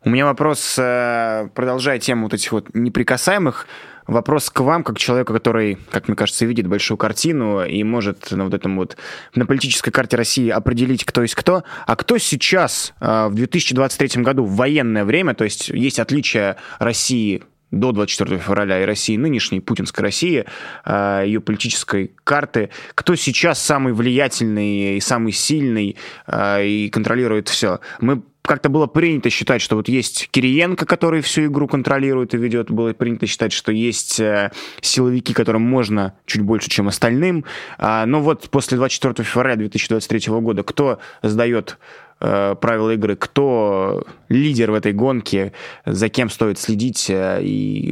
У 0.04 0.10
меня 0.10 0.26
вопрос, 0.26 0.78
э, 0.80 1.50
продолжая 1.54 2.00
тему 2.00 2.24
вот 2.24 2.34
этих 2.34 2.52
вот 2.52 2.74
неприкасаемых, 2.74 3.68
вопрос 4.08 4.50
к 4.50 4.60
вам, 4.60 4.84
как 4.84 4.98
человеку, 4.98 5.34
который, 5.34 5.78
как 5.91 6.08
мне 6.08 6.15
кажется, 6.15 6.46
видит 6.46 6.68
большую 6.68 6.98
картину 6.98 7.63
и 7.65 7.84
может 7.84 8.32
на 8.32 8.46
вот 8.46 8.54
этом 8.54 8.78
вот, 8.78 8.98
на 9.34 9.46
политической 9.46 9.91
карте 9.91 10.18
России 10.18 10.50
определить, 10.50 11.06
кто 11.06 11.22
есть 11.22 11.36
кто. 11.36 11.63
А 11.86 11.96
кто 11.96 12.18
сейчас, 12.18 12.94
э, 13.00 13.28
в 13.28 13.36
2023 13.36 14.22
году, 14.24 14.44
в 14.44 14.56
военное 14.56 15.06
время, 15.06 15.34
то 15.34 15.44
есть 15.44 15.70
есть 15.70 16.00
отличие 16.00 16.58
России 16.80 17.44
до 17.72 17.91
24 17.91 18.39
февраля 18.39 18.82
и 18.82 18.86
России 18.86 19.18
нынешней, 19.18 19.60
путинской 19.60 20.04
России, 20.04 20.46
э, 20.86 21.24
ее 21.26 21.41
политической 21.41 22.12
карты. 22.24 22.70
Кто 22.94 23.15
сейчас 23.15 23.62
самый 23.62 23.94
влиятельный 23.94 24.98
и 24.98 25.00
самый 25.02 25.34
сильный 25.34 25.98
э, 26.28 26.65
и 26.65 26.89
контролирует 26.89 27.50
все? 27.50 27.80
Мы 28.00 28.24
как-то 28.46 28.70
было 28.70 28.88
принято 28.88 29.30
считать, 29.30 29.62
что 29.62 29.76
вот 29.76 29.88
есть 29.88 30.30
Кириенко, 30.32 30.86
который 30.86 31.22
всю 31.22 31.46
игру 31.46 31.68
контролирует 31.68 32.34
и 32.34 32.38
ведет, 32.38 32.72
было 32.72 32.94
принято 32.94 33.28
считать, 33.28 33.52
что 33.52 33.72
есть 33.72 34.20
э, 34.20 34.52
силовики, 34.82 35.34
которым 35.34 35.62
можно 35.62 36.14
чуть 36.26 36.42
больше, 36.42 36.70
чем 36.70 36.88
остальным. 36.88 37.46
А, 37.78 38.06
но 38.06 38.22
вот 38.22 38.50
после 38.50 38.78
24 38.78 39.28
февраля 39.28 39.56
2023 39.56 40.34
года 40.40 40.64
кто 40.64 41.00
сдает 41.22 41.78
э, 42.20 42.56
правила 42.60 42.92
игры, 42.92 43.16
кто 43.16 44.06
лидер 44.30 44.72
в 44.72 44.74
этой 44.76 44.94
гонке, 44.94 45.54
за 45.86 46.10
кем 46.10 46.30
стоит 46.30 46.60
следить 46.60 47.10
э, 47.10 47.42
и, 47.42 47.90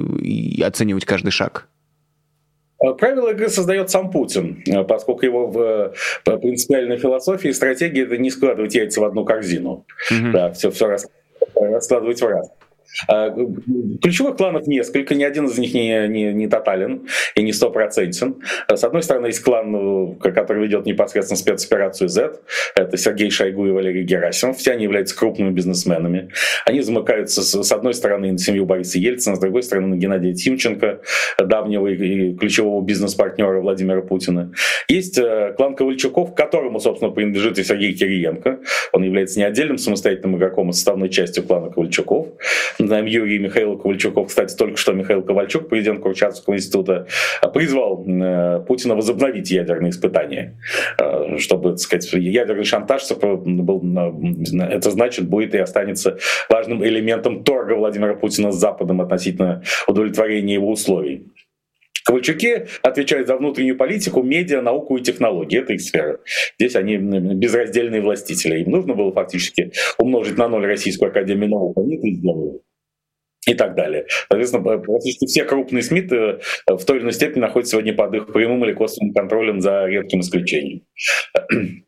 и 0.58 0.62
оценивать 0.62 1.06
каждый 1.06 1.32
шаг? 1.32 1.68
Э, 2.84 2.94
правила 2.94 3.30
игры 3.30 3.50
создает 3.50 3.90
сам 3.90 4.12
Путин, 4.12 4.62
э, 4.68 4.84
поскольку 4.84 5.26
его 5.26 5.48
в 5.48 5.94
принципиальной 6.26 6.98
философии 6.98 7.50
и 7.50 7.54
стратегии 7.54 8.04
это 8.04 8.18
не 8.18 8.30
складывать 8.30 8.76
яйца 8.76 9.02
в 9.02 9.06
одну 9.06 9.24
корзину. 9.24 9.86
Mm-hmm. 10.12 10.32
Да, 10.32 10.52
все, 10.52 10.70
все 10.70 10.98
раскладывать 11.56 12.22
в 12.22 12.28
раз. 12.28 12.52
А, 13.08 13.36
ключевых 14.02 14.38
кланов 14.38 14.68
несколько, 14.68 15.16
ни 15.16 15.24
один 15.24 15.46
из 15.46 15.58
них 15.58 15.74
не, 15.74 16.08
не, 16.08 16.34
не 16.34 16.48
тотален 16.48 17.08
и 17.36 17.44
не 17.44 17.54
стопроцентен. 17.54 18.42
С 18.68 18.84
одной 18.84 19.04
стороны, 19.04 19.28
есть 19.28 19.42
клан, 19.42 19.72
ну, 19.72 20.16
который 20.22 20.64
ведет 20.64 20.86
непосредственно 20.86 21.38
спецоперацию 21.38 22.10
Z, 22.10 22.40
это 22.76 22.98
Сергей 22.98 23.30
Шойгу 23.30 23.68
и 23.68 23.72
Валерий 23.72 24.04
Герасимов, 24.04 24.58
все 24.58 24.72
они 24.72 24.84
являются 24.84 25.18
крупными 25.18 25.52
бизнесменами. 25.52 26.30
Они 26.66 26.82
замыкаются 26.82 27.42
с, 27.42 27.64
с 27.64 27.72
одной 27.72 27.94
стороны 27.94 28.32
на 28.32 28.38
семью 28.38 28.66
Бориса 28.66 29.00
Ельцина, 29.00 29.36
с 29.36 29.40
другой 29.40 29.64
стороны 29.64 29.88
на 29.88 29.96
Геннадия 29.96 30.34
Тимченко, 30.34 31.02
давнего 31.40 31.88
и 31.88 32.36
ключевого 32.36 32.84
бизнес-партнера 32.84 33.62
Владимира 33.62 34.02
Путина. 34.02 34.52
Есть 34.88 35.18
э, 35.18 35.54
клан 35.58 35.76
Ковальчуков, 35.76 36.36
которому, 36.36 36.80
собственно, 36.80 37.12
принадлежит 37.12 37.58
и 37.60 37.64
Сергей 37.64 37.94
Кириенко. 37.94 38.60
Он 38.92 39.04
является 39.04 39.40
не 39.40 39.46
отдельным 39.46 39.78
самостоятельным 39.78 40.38
игроком, 40.38 40.70
а 40.70 40.74
составной 40.74 41.10
частью 41.10 41.44
клана 41.44 41.70
Ковальчуков 41.70 42.28
знаем 42.88 43.06
Юрий 43.06 43.40
Михаил 43.40 43.78
Ковальчуков, 43.78 44.28
кстати, 44.28 44.56
только 44.56 44.78
что 44.78 44.94
Михаил 44.94 45.22
Ковальчук, 45.22 45.70
президент 45.70 46.02
Курчатовского 46.02 46.56
института, 46.56 47.08
призвал 47.54 48.06
э, 48.06 48.64
Путина 48.68 48.96
возобновить 48.96 49.52
ядерные 49.52 49.92
испытания, 49.92 50.58
э, 51.00 51.38
чтобы, 51.38 51.72
так 51.72 51.80
сказать, 51.80 52.12
ядерный 52.14 52.64
шантаж 52.64 53.04
был, 53.12 53.84
это 54.62 54.92
значит, 54.92 55.28
будет 55.28 55.56
и 55.56 55.58
останется 55.58 56.18
важным 56.50 56.84
элементом 56.86 57.44
торга 57.44 57.74
Владимира 57.74 58.16
Путина 58.16 58.52
с 58.52 58.56
Западом 58.56 59.02
относительно 59.02 59.64
удовлетворения 59.88 60.54
его 60.54 60.72
условий. 60.72 61.28
Ковальчуки 62.06 62.68
отвечают 62.82 63.28
за 63.28 63.38
внутреннюю 63.38 63.78
политику, 63.78 64.24
медиа, 64.24 64.62
науку 64.62 64.98
и 64.98 65.02
технологии. 65.02 65.60
Это 65.60 65.74
их 65.74 65.82
сфера. 65.82 66.20
Здесь 66.60 66.76
они 66.76 66.98
безраздельные 66.98 68.02
властители. 68.02 68.60
Им 68.60 68.72
нужно 68.72 68.94
было 68.94 69.14
фактически 69.14 69.72
умножить 69.98 70.38
на 70.38 70.50
ноль 70.50 70.66
Российскую 70.66 71.12
Академию 71.12 71.50
Наук. 71.50 71.78
Они 71.78 71.96
это 71.96 72.10
сделали 72.10 72.60
и 73.48 73.54
так 73.54 73.76
далее. 73.76 74.06
Соответственно, 74.30 74.78
практически 74.80 75.26
все 75.26 75.44
крупные 75.46 75.84
СМИ 75.84 76.08
э, 76.12 76.40
в 76.68 76.86
той 76.86 76.98
или 76.98 77.04
иной 77.04 77.14
степени 77.14 77.42
находятся 77.42 77.74
сегодня 77.74 77.94
под 77.94 78.14
их 78.14 78.32
прямым 78.32 78.64
или 78.66 78.74
косвенным 78.74 79.14
контролем 79.14 79.62
за 79.62 79.86
редким 79.86 80.22
исключением. 80.22 80.82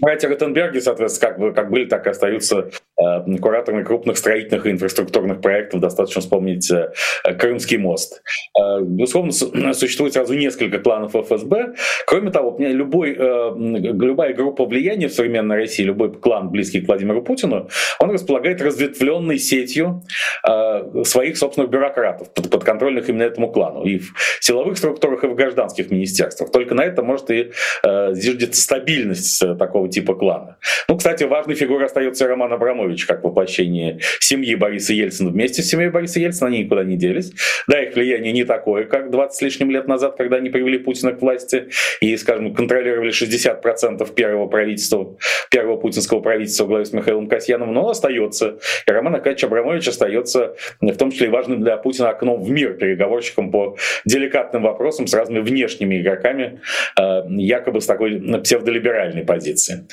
Братья 0.00 0.28
Ротенберги, 0.28 0.78
соответственно, 0.78 1.32
как, 1.32 1.54
как 1.54 1.70
были, 1.70 1.86
так 1.86 2.06
и 2.06 2.10
остаются 2.10 2.70
кураторами 2.96 3.82
крупных 3.82 4.16
строительных 4.16 4.66
и 4.66 4.70
инфраструктурных 4.70 5.40
проектов. 5.40 5.80
Достаточно 5.80 6.20
вспомнить 6.20 6.70
э, 6.70 6.90
Крымский 7.38 7.76
мост. 7.76 8.22
Э, 8.58 8.80
безусловно, 8.80 9.32
существует 9.74 10.14
сразу 10.14 10.34
несколько 10.34 10.78
кланов 10.78 11.14
ФСБ. 11.14 11.74
Кроме 12.06 12.30
того, 12.30 12.56
любой, 12.58 13.14
э, 13.18 13.52
любая 13.56 14.34
группа 14.34 14.64
влияния 14.64 15.08
в 15.08 15.12
современной 15.12 15.56
России, 15.56 15.82
любой 15.82 16.12
клан, 16.12 16.50
близкий 16.50 16.80
к 16.80 16.88
Владимиру 16.88 17.22
Путину, 17.22 17.68
он 17.98 18.10
располагает 18.10 18.62
разветвленной 18.62 19.38
сетью 19.38 20.02
э, 20.48 21.02
своих 21.04 21.36
собственных 21.36 21.70
бюрократов, 21.70 22.32
под, 22.32 22.50
подконтрольных 22.50 23.08
именно 23.08 23.24
этому 23.24 23.50
клану. 23.50 23.84
И 23.84 23.98
в 23.98 24.12
силовых 24.40 24.78
структурах, 24.78 25.24
и 25.24 25.26
в 25.26 25.34
гражданских 25.34 25.90
министерствах. 25.90 26.50
Только 26.50 26.74
на 26.74 26.82
это 26.82 27.02
может 27.02 27.30
и 27.30 27.50
э, 27.84 28.14
зиждется 28.14 28.62
стабильность 28.62 29.42
такого 29.58 29.88
типа 29.88 30.14
клана. 30.14 30.56
Ну, 30.88 30.96
кстати, 30.96 31.24
важной 31.24 31.56
фигурой 31.56 31.86
остается 31.86 32.26
Роман 32.26 32.52
Абрамович, 32.52 32.85
как 33.06 33.24
воплощение 33.24 33.98
семьи 34.20 34.54
Бориса 34.54 34.92
Ельцина. 34.92 35.30
Вместе 35.30 35.62
с 35.62 35.68
семьей 35.68 35.90
Бориса 35.90 36.20
Ельцина 36.20 36.48
они 36.48 36.64
никуда 36.64 36.84
не 36.84 36.96
делись. 36.96 37.32
Да, 37.66 37.82
их 37.82 37.94
влияние 37.94 38.32
не 38.32 38.44
такое, 38.44 38.84
как 38.84 39.10
20 39.10 39.36
с 39.36 39.42
лишним 39.42 39.70
лет 39.70 39.88
назад, 39.88 40.16
когда 40.16 40.36
они 40.36 40.50
привели 40.50 40.78
Путина 40.78 41.12
к 41.12 41.20
власти 41.20 41.68
и, 42.00 42.16
скажем, 42.16 42.54
контролировали 42.54 43.10
60% 43.10 44.14
первого 44.14 44.46
правительства, 44.46 45.16
первого 45.50 45.76
путинского 45.76 46.20
правительства 46.20 46.64
в 46.64 46.68
главе 46.68 46.84
с 46.84 46.92
Михаилом 46.92 47.28
Касьяновым, 47.28 47.74
но 47.74 47.84
он 47.84 47.90
остается. 47.90 48.58
И 48.86 48.90
Роман 48.90 49.14
Акадьевич 49.16 49.44
Абрамович 49.44 49.88
остается 49.88 50.54
в 50.80 50.96
том 50.96 51.10
числе 51.10 51.26
и 51.26 51.30
важным 51.30 51.62
для 51.62 51.76
Путина 51.76 52.10
окном 52.10 52.42
в 52.42 52.50
мир, 52.50 52.74
переговорщиком 52.74 53.50
по 53.50 53.76
деликатным 54.04 54.62
вопросам 54.62 55.06
с 55.06 55.14
разными 55.14 55.40
внешними 55.40 56.00
игроками, 56.00 56.60
э, 56.98 57.22
якобы 57.28 57.80
с 57.80 57.86
такой 57.86 58.20
псевдолиберальной 58.42 59.24
позиции. 59.24 59.86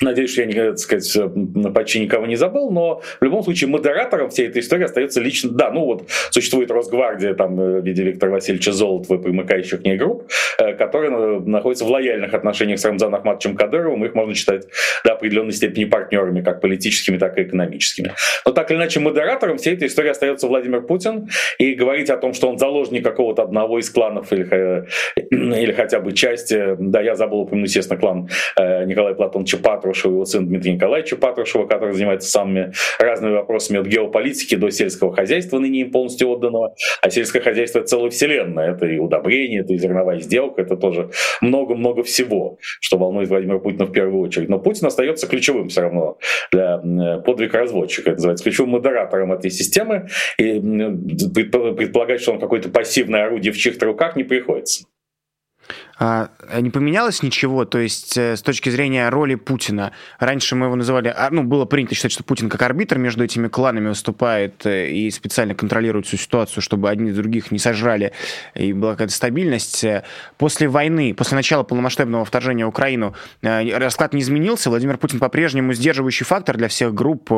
Надеюсь, 0.00 0.30
что 0.30 0.42
я, 0.42 0.46
не, 0.46 0.52
так 0.54 0.78
сказать, 0.78 1.18
почти 1.74 2.00
никого 2.00 2.26
не 2.26 2.36
забыл, 2.36 2.70
но 2.70 3.02
в 3.20 3.24
любом 3.24 3.42
случае 3.42 3.68
модератором 3.68 4.30
всей 4.30 4.46
этой 4.46 4.60
истории 4.60 4.84
остается 4.84 5.20
лично, 5.20 5.50
да, 5.50 5.70
ну 5.70 5.84
вот 5.84 6.08
существует 6.30 6.70
Росгвардия 6.70 7.34
там 7.34 7.60
э, 7.60 7.80
в 7.80 7.84
виде 7.84 8.04
Виктора 8.04 8.32
Васильевича 8.32 8.72
Золотова 8.72 9.18
и 9.18 9.22
примыкающих 9.22 9.82
к 9.82 9.84
ней 9.84 9.96
групп, 9.96 10.30
э, 10.58 10.74
которые 10.74 11.12
э, 11.12 11.40
находятся 11.40 11.84
в 11.84 11.90
лояльных 11.90 12.32
отношениях 12.32 12.78
с 12.78 12.84
Рамзаном 12.84 13.16
Ахматовичем 13.16 13.56
Кадыровым, 13.56 14.04
их 14.04 14.14
можно 14.14 14.34
считать 14.34 14.66
до 15.04 15.14
определенной 15.14 15.52
степени 15.52 15.84
партнерами, 15.84 16.42
как 16.42 16.60
политическими, 16.60 17.18
так 17.18 17.36
и 17.38 17.42
экономическими. 17.42 18.12
Но 18.46 18.52
так 18.52 18.70
или 18.70 18.78
иначе 18.78 19.00
модератором 19.00 19.58
всей 19.58 19.74
этой 19.74 19.88
истории 19.88 20.10
остается 20.10 20.46
Владимир 20.46 20.82
Путин, 20.82 21.28
и 21.58 21.74
говорить 21.74 22.10
о 22.10 22.16
том, 22.16 22.34
что 22.34 22.48
он 22.48 22.58
заложник 22.58 23.04
какого-то 23.04 23.42
одного 23.42 23.78
из 23.78 23.90
кланов 23.90 24.32
или, 24.32 24.86
или 25.30 25.72
хотя 25.72 26.00
бы 26.00 26.12
части, 26.12 26.76
да, 26.78 27.00
я 27.00 27.14
забыл 27.16 27.40
упомянуть, 27.40 27.68
естественно, 27.68 27.98
клан 27.98 28.28
Николая 28.56 29.14
Платоновича 29.14 29.58
Патру, 29.58 29.87
Патрушева, 29.88 30.12
его 30.12 30.24
сын 30.24 30.46
Дмитрий 30.46 30.74
Николаевич 30.74 31.14
Патрушева, 31.18 31.66
который 31.66 31.94
занимается 31.94 32.28
самыми 32.28 32.72
разными 32.98 33.34
вопросами 33.34 33.80
от 33.80 33.86
геополитики 33.86 34.54
до 34.54 34.70
сельского 34.70 35.14
хозяйства, 35.14 35.58
ныне 35.58 35.80
им 35.80 35.90
полностью 35.90 36.28
отданного. 36.28 36.74
А 37.00 37.10
сельское 37.10 37.40
хозяйство— 37.40 37.78
это 37.80 37.88
целая 37.88 38.10
вселенная. 38.10 38.72
Это 38.72 38.86
и 38.86 38.98
удобрение, 38.98 39.60
это 39.60 39.72
и 39.72 39.78
зерновая 39.78 40.20
сделка, 40.20 40.62
это 40.62 40.76
тоже 40.76 41.10
много-много 41.40 42.02
всего, 42.02 42.58
что 42.80 42.98
волнует 42.98 43.28
Владимира 43.28 43.58
Путина 43.58 43.86
в 43.86 43.92
первую 43.92 44.22
очередь. 44.22 44.48
Но 44.48 44.58
Путин 44.58 44.86
остается 44.86 45.26
ключевым 45.26 45.68
все 45.68 45.82
равно 45.82 46.18
для 46.52 46.78
подвиг 47.24 47.54
разводчика. 47.54 48.10
Это 48.10 48.18
называется 48.18 48.44
ключевым 48.44 48.70
модератором 48.72 49.32
этой 49.32 49.50
системы. 49.50 50.08
И 50.38 50.60
предполагать, 50.60 52.20
что 52.20 52.32
он 52.32 52.40
какое-то 52.40 52.68
пассивное 52.68 53.24
орудие 53.24 53.52
в 53.52 53.56
чьих-то 53.56 53.86
руках 53.86 54.16
не 54.16 54.24
приходится. 54.24 54.84
А, 56.00 56.30
не 56.60 56.70
поменялось 56.70 57.22
ничего, 57.22 57.64
то 57.64 57.78
есть 57.78 58.16
э, 58.16 58.36
с 58.36 58.42
точки 58.42 58.70
зрения 58.70 59.08
роли 59.08 59.34
Путина. 59.34 59.92
Раньше 60.20 60.54
мы 60.54 60.66
его 60.66 60.76
называли, 60.76 61.12
а, 61.14 61.28
ну, 61.30 61.42
было 61.42 61.64
принято 61.64 61.96
считать, 61.96 62.12
что 62.12 62.22
Путин 62.22 62.48
как 62.48 62.62
арбитр 62.62 62.98
между 62.98 63.24
этими 63.24 63.48
кланами 63.48 63.88
выступает 63.88 64.64
э, 64.64 64.90
и 64.90 65.10
специально 65.10 65.56
контролирует 65.56 66.06
всю 66.06 66.16
ситуацию, 66.16 66.62
чтобы 66.62 66.88
одни 66.88 67.10
других 67.10 67.50
не 67.50 67.58
сожрали, 67.58 68.12
и 68.54 68.72
была 68.72 68.92
какая-то 68.92 69.12
стабильность. 69.12 69.84
После 70.36 70.68
войны, 70.68 71.14
после 71.14 71.34
начала 71.34 71.64
полномасштабного 71.64 72.24
вторжения 72.24 72.64
в 72.64 72.68
Украину, 72.68 73.14
э, 73.42 73.76
расклад 73.76 74.14
не 74.14 74.20
изменился, 74.20 74.70
Владимир 74.70 74.98
Путин 74.98 75.18
по-прежнему 75.18 75.72
сдерживающий 75.72 76.24
фактор 76.24 76.56
для 76.56 76.68
всех 76.68 76.94
групп. 76.94 77.32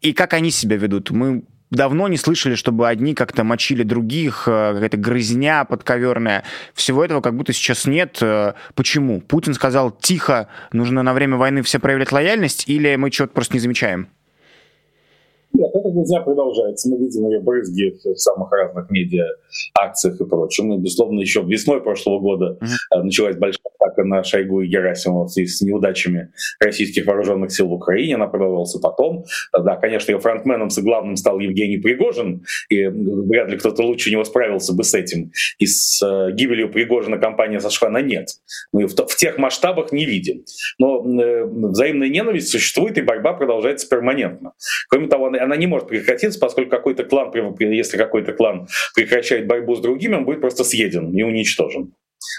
И 0.00 0.12
как 0.12 0.34
они 0.34 0.50
себя 0.50 0.76
ведут? 0.76 1.10
Мы 1.10 1.44
давно 1.70 2.08
не 2.08 2.16
слышали, 2.16 2.54
чтобы 2.54 2.88
одни 2.88 3.14
как-то 3.14 3.44
мочили 3.44 3.82
других, 3.82 4.44
э, 4.46 4.72
какая-то 4.74 4.96
грызня 4.96 5.64
подковерная. 5.64 6.44
Всего 6.74 7.04
этого 7.04 7.20
как 7.20 7.34
будто 7.34 7.52
сейчас 7.52 7.86
нет. 7.86 8.18
Э, 8.20 8.54
почему? 8.74 9.20
Путин 9.20 9.54
сказал, 9.54 9.90
тихо, 9.90 10.48
нужно 10.72 11.02
на 11.02 11.12
время 11.12 11.36
войны 11.36 11.62
все 11.62 11.78
проявлять 11.78 12.12
лояльность, 12.12 12.64
или 12.68 12.96
мы 12.96 13.10
чего-то 13.10 13.34
просто 13.34 13.54
не 13.54 13.60
замечаем? 13.60 14.08
Нет, 15.52 15.70
эта 15.74 15.90
грязня 15.90 16.20
продолжается. 16.20 16.90
Мы 16.90 16.98
видим 16.98 17.28
ее 17.28 17.40
брызги 17.40 17.96
в 18.04 18.16
самых 18.16 18.52
разных 18.52 18.90
медиа, 18.90 19.26
акциях 19.80 20.20
и 20.20 20.24
прочем. 20.24 20.72
И, 20.74 20.78
безусловно, 20.78 21.20
еще 21.20 21.42
весной 21.42 21.80
прошлого 21.80 22.20
года 22.20 22.58
uh-huh. 22.60 23.02
началась 23.02 23.36
большая 23.36 23.68
атака 23.78 24.04
на 24.04 24.22
Шойгу 24.22 24.60
и 24.62 24.68
Герасимова 24.68 25.26
с 25.28 25.60
неудачами 25.62 26.32
российских 26.60 27.06
вооруженных 27.06 27.52
сил 27.52 27.68
в 27.68 27.72
Украине. 27.72 28.16
Она 28.16 28.26
продолжалась 28.26 28.74
потом. 28.80 29.24
Да, 29.52 29.76
конечно, 29.76 30.12
ее 30.12 30.20
фронтменом 30.20 30.68
и 30.68 30.80
главным 30.82 31.16
стал 31.16 31.38
Евгений 31.38 31.78
Пригожин, 31.78 32.44
и 32.68 32.86
вряд 32.86 33.48
ли 33.50 33.58
кто-то 33.58 33.82
лучше 33.82 34.10
него 34.10 34.24
справился 34.24 34.74
бы 34.74 34.84
с 34.84 34.94
этим. 34.94 35.32
И 35.58 35.66
с 35.66 36.02
э, 36.02 36.32
гибелью 36.32 36.70
Пригожина 36.70 37.18
компания 37.18 37.60
сошла 37.60 37.88
на 37.88 38.02
нет. 38.02 38.28
Мы 38.72 38.86
в, 38.86 38.94
в 38.94 39.16
тех 39.16 39.38
масштабах 39.38 39.92
не 39.92 40.04
видим. 40.04 40.44
Но 40.78 41.04
э, 41.20 41.44
взаимная 41.44 42.08
ненависть 42.08 42.48
существует, 42.48 42.98
и 42.98 43.02
борьба 43.02 43.32
продолжается 43.32 43.88
перманентно. 43.88 44.52
Кроме 44.88 45.08
того, 45.08 45.26
она 45.26 45.37
не 45.56 45.66
может 45.66 45.88
прекратиться, 45.88 46.38
поскольку 46.38 46.70
какой-то 46.70 47.04
клан, 47.04 47.32
если 47.58 47.96
какой-то 47.96 48.32
клан 48.32 48.68
прекращает 48.94 49.46
борьбу 49.46 49.74
с 49.74 49.80
другими, 49.80 50.14
он 50.14 50.24
будет 50.24 50.40
просто 50.40 50.64
съеден 50.64 51.12
и 51.12 51.22
уничтожен 51.22 51.92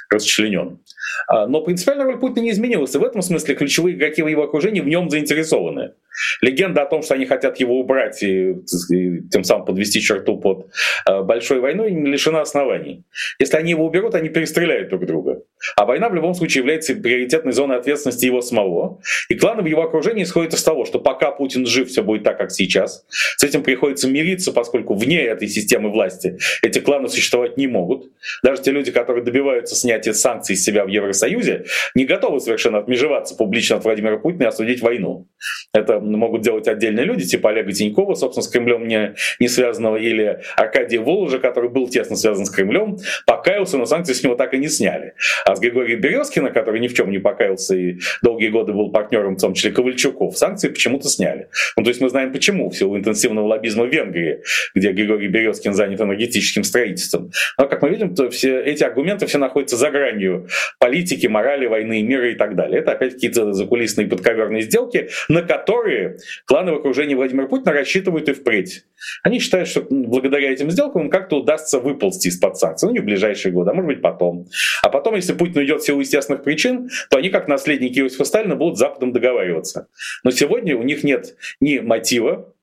расчленен. 0.10 0.80
А, 1.28 1.48
но 1.48 1.62
принципиальная 1.62 2.06
роль 2.06 2.20
Путина 2.20 2.44
не 2.44 2.52
изменилась, 2.52 2.96
и 2.96 2.98
в 2.98 3.04
этом 3.04 3.22
смысле 3.22 3.56
ключевые 3.56 3.96
игроки 3.96 4.22
в 4.22 4.28
его 4.28 4.44
окружении 4.44 4.82
в 4.82 4.88
нем 4.88 5.10
заинтересованы. 5.10 5.94
Легенда 6.42 6.84
о 6.84 6.86
том, 6.86 7.02
что 7.02 7.14
они 7.14 7.26
хотят 7.26 7.60
его 7.60 7.80
убрать 7.80 8.22
и, 8.24 8.52
и 8.92 9.22
тем 9.32 9.44
самым 9.44 9.66
подвести 9.66 10.02
черту 10.02 10.38
под 10.38 10.68
э, 11.08 11.22
большой 11.22 11.60
войной, 11.60 11.92
лишена 11.92 12.42
оснований. 12.42 13.04
Если 13.40 13.58
они 13.58 13.72
его 13.72 13.86
уберут, 13.86 14.16
они 14.16 14.30
перестреляют 14.30 14.90
друг 14.90 15.06
друга. 15.06 15.42
А 15.76 15.86
война 15.86 16.10
в 16.10 16.16
любом 16.16 16.34
случае 16.34 16.62
является 16.62 16.96
приоритетной 16.96 17.54
зоной 17.54 17.78
ответственности 17.78 18.26
его 18.26 18.42
самого. 18.42 19.02
И 19.30 19.36
кланы 19.36 19.62
в 19.62 19.66
его 19.66 19.84
окружении 19.84 20.24
исходят 20.24 20.54
из 20.54 20.64
того, 20.64 20.86
что 20.86 21.00
пока 21.00 21.32
Путин 21.32 21.66
жив, 21.66 21.90
все 21.90 22.04
будет 22.04 22.24
так, 22.24 22.38
как 22.38 22.52
сейчас. 22.52 23.06
С 23.10 23.44
этим 23.44 23.64
приходится 23.64 24.08
мириться, 24.10 24.52
поскольку 24.52 24.96
вне 24.96 25.22
этой 25.22 25.48
системы 25.48 25.90
власти 25.90 26.38
эти 26.62 26.80
кланы 26.80 27.08
существовать 27.08 27.58
не 27.58 27.68
могут. 27.68 28.12
Даже 28.44 28.62
те 28.62 28.72
люди, 28.72 28.92
которые 28.92 29.24
добиваются 29.24 29.76
снятия 29.76 30.14
санкций 30.14 30.56
с 30.56 30.64
себя 30.64 30.86
в 30.86 30.88
Евросоюзе, 31.00 31.66
не 31.96 32.06
готовы 32.06 32.40
совершенно 32.40 32.80
отмежеваться 32.80 33.36
публично 33.36 33.78
от 33.78 33.84
Владимира 33.84 34.18
Путина 34.18 34.44
и 34.44 34.48
осудить 34.48 34.82
войну. 34.82 35.28
Это 35.74 36.00
могут 36.00 36.42
делать 36.42 36.68
отдельные 36.68 37.06
люди, 37.06 37.26
типа 37.26 37.50
Олега 37.50 37.72
Тинькова, 37.72 38.16
собственно, 38.16 38.44
с 38.44 38.50
Кремлем 38.50 38.88
не, 38.88 39.16
не 39.40 39.48
связанного, 39.48 39.98
или 39.98 40.40
Аркадия 40.56 41.00
Воложа, 41.00 41.40
который 41.40 41.70
был 41.70 41.88
тесно 41.90 42.16
связан 42.16 42.46
с 42.46 42.50
Кремлем, 42.50 42.98
покаялся, 43.26 43.78
но 43.78 43.86
санкции 43.86 44.14
с 44.14 44.24
него 44.24 44.36
так 44.36 44.54
и 44.54 44.58
не 44.58 44.68
сняли. 44.68 45.14
А 45.46 45.56
с 45.56 45.60
Григория 45.60 45.96
Березкина, 45.96 46.52
который 46.52 46.80
ни 46.80 46.88
в 46.88 46.94
чем 46.94 47.12
не 47.12 47.20
покаялся 47.20 47.76
и 47.76 48.00
долгие 48.22 48.50
годы 48.50 48.74
был 48.74 48.92
партнером, 48.92 49.36
в 49.36 49.42
том 49.42 49.54
числе 49.54 49.72
Ковальчуков, 49.72 50.38
санкции 50.38 50.70
почему-то 50.70 51.08
сняли. 51.08 51.50
Ну, 51.78 51.84
то 51.84 51.90
есть 51.90 52.02
мы 52.02 52.10
знаем 52.10 52.32
почему, 52.32 52.70
в 52.70 52.76
силу 52.76 52.98
интенсивного 52.98 53.48
лоббизма 53.48 53.86
в 53.86 53.94
Венгрии, 53.94 54.42
где 54.76 54.92
Григорий 54.92 55.28
Березкин 55.28 55.74
занят 55.74 56.02
энергетическим 56.02 56.64
строительством. 56.64 57.32
Но, 57.58 57.68
как 57.68 57.82
мы 57.82 57.90
видим, 57.90 58.16
то 58.16 58.30
все 58.30 58.62
эти 58.62 58.84
аргументы 58.84 59.26
все 59.28 59.38
находятся 59.38 59.78
за 59.78 59.90
гранью 59.90 60.48
политики, 60.80 61.28
морали, 61.28 61.68
войны, 61.68 62.02
мира 62.02 62.32
и 62.32 62.36
так 62.36 62.56
далее. 62.56 62.80
Это 62.80 62.94
опять 62.94 63.14
какие-то 63.14 63.54
закулисные 63.54 64.08
подковерные 64.08 64.62
сделки, 64.62 65.10
на 65.28 65.42
которые 65.42 66.18
кланы 66.46 66.72
в 66.72 66.76
окружении 66.76 67.16
Владимира 67.16 67.48
Путина 67.48 67.74
рассчитывают 67.74 68.30
и 68.30 68.34
впредь. 68.34 68.86
Они 69.24 69.40
считают, 69.40 69.68
что 69.68 69.86
благодаря 69.90 70.52
этим 70.52 70.72
сделкам 70.72 71.04
им 71.04 71.10
как-то 71.10 71.38
удастся 71.38 71.80
выползти 71.80 72.30
из-под 72.30 72.58
санкций. 72.58 72.88
Ну, 72.88 72.94
не 72.94 73.00
в 73.00 73.06
ближайшие 73.06 73.52
годы, 73.52 73.72
а 73.72 73.74
может 73.74 73.88
быть 73.88 74.02
потом. 74.02 74.48
А 74.82 74.90
потом, 74.90 75.16
если 75.16 75.34
Путин 75.34 75.60
уйдет 75.60 75.82
в 75.82 75.86
силу 75.86 76.00
естественных 76.00 76.44
причин, 76.44 76.90
то 77.10 77.18
они, 77.18 77.30
как 77.30 77.48
наследники 77.48 78.00
Иосифа 78.00 78.24
Сталина, 78.24 78.56
будут 78.56 78.78
с 78.78 78.80
Западом 78.80 79.12
договариваться. 79.12 79.88
Но 80.24 80.32
сегодня 80.32 80.78
у 80.78 80.84
них 80.84 81.04
нет 81.04 81.36
ни 81.60 81.80
мотива, 81.80 82.54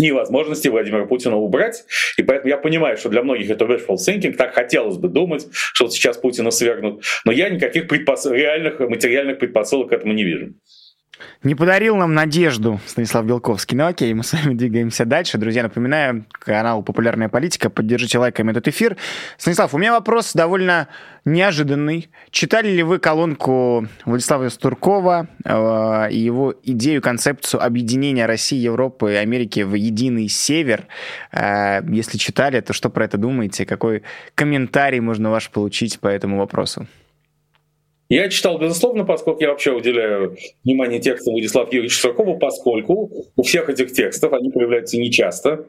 ни 0.00 0.10
возможности 0.10 0.68
Владимира 0.68 1.06
Путина 1.06 1.36
убрать. 1.36 1.84
И 2.16 2.22
поэтому 2.22 2.48
я 2.48 2.56
понимаю, 2.56 2.96
что 2.96 3.08
для 3.08 3.22
многих 3.22 3.50
это 3.50 3.64
wishful 3.64 3.96
thinking, 3.96 4.32
так 4.32 4.54
хотелось 4.54 4.96
бы 4.96 5.08
думать, 5.08 5.46
что 5.52 5.88
сейчас 5.88 6.16
Путина 6.16 6.50
свергнут. 6.50 7.04
Но 7.24 7.32
я 7.32 7.48
никаких 7.50 7.86
предпос... 7.86 8.26
реальных 8.26 8.80
материальных 8.80 9.38
предпосылок 9.38 9.90
к 9.90 9.92
этому 9.92 10.12
не 10.12 10.24
вижу. 10.24 10.54
Не 11.42 11.54
подарил 11.54 11.96
нам 11.96 12.14
надежду 12.14 12.80
Станислав 12.86 13.24
Белковский. 13.24 13.76
Ну 13.76 13.86
окей, 13.86 14.12
мы 14.14 14.24
с 14.24 14.32
вами 14.32 14.54
двигаемся 14.54 15.04
дальше. 15.04 15.38
Друзья, 15.38 15.62
напоминаю, 15.62 16.26
канал 16.32 16.82
«Популярная 16.82 17.28
политика». 17.28 17.70
Поддержите 17.70 18.18
лайками 18.18 18.50
этот 18.50 18.68
эфир. 18.68 18.96
Станислав, 19.38 19.72
у 19.74 19.78
меня 19.78 19.92
вопрос 19.92 20.32
довольно 20.34 20.88
неожиданный. 21.24 22.10
Читали 22.30 22.70
ли 22.70 22.82
вы 22.82 22.98
колонку 22.98 23.86
Владислава 24.04 24.48
Стуркова 24.48 25.28
э, 25.44 26.10
и 26.10 26.18
его 26.18 26.54
идею, 26.62 27.02
концепцию 27.02 27.62
объединения 27.62 28.26
России, 28.26 28.58
Европы 28.58 29.12
и 29.12 29.16
Америки 29.16 29.60
в 29.60 29.74
единый 29.74 30.28
север? 30.28 30.86
Э, 31.32 31.80
если 31.88 32.18
читали, 32.18 32.60
то 32.60 32.72
что 32.72 32.90
про 32.90 33.04
это 33.04 33.18
думаете? 33.18 33.66
Какой 33.66 34.02
комментарий 34.34 35.00
можно 35.00 35.30
ваш 35.30 35.50
получить 35.50 36.00
по 36.00 36.08
этому 36.08 36.38
вопросу? 36.38 36.86
Я 38.10 38.28
читал, 38.28 38.58
безусловно, 38.58 39.04
поскольку 39.04 39.40
я 39.40 39.50
вообще 39.50 39.70
уделяю 39.70 40.36
внимание 40.64 40.98
текстам 40.98 41.32
Владислава 41.32 41.68
Юрьевича 41.70 42.00
Суркова, 42.00 42.36
поскольку 42.38 43.08
у 43.36 43.42
всех 43.44 43.70
этих 43.70 43.92
текстов, 43.92 44.32
они 44.32 44.50
появляются 44.50 44.98
нечасто, 44.98 45.66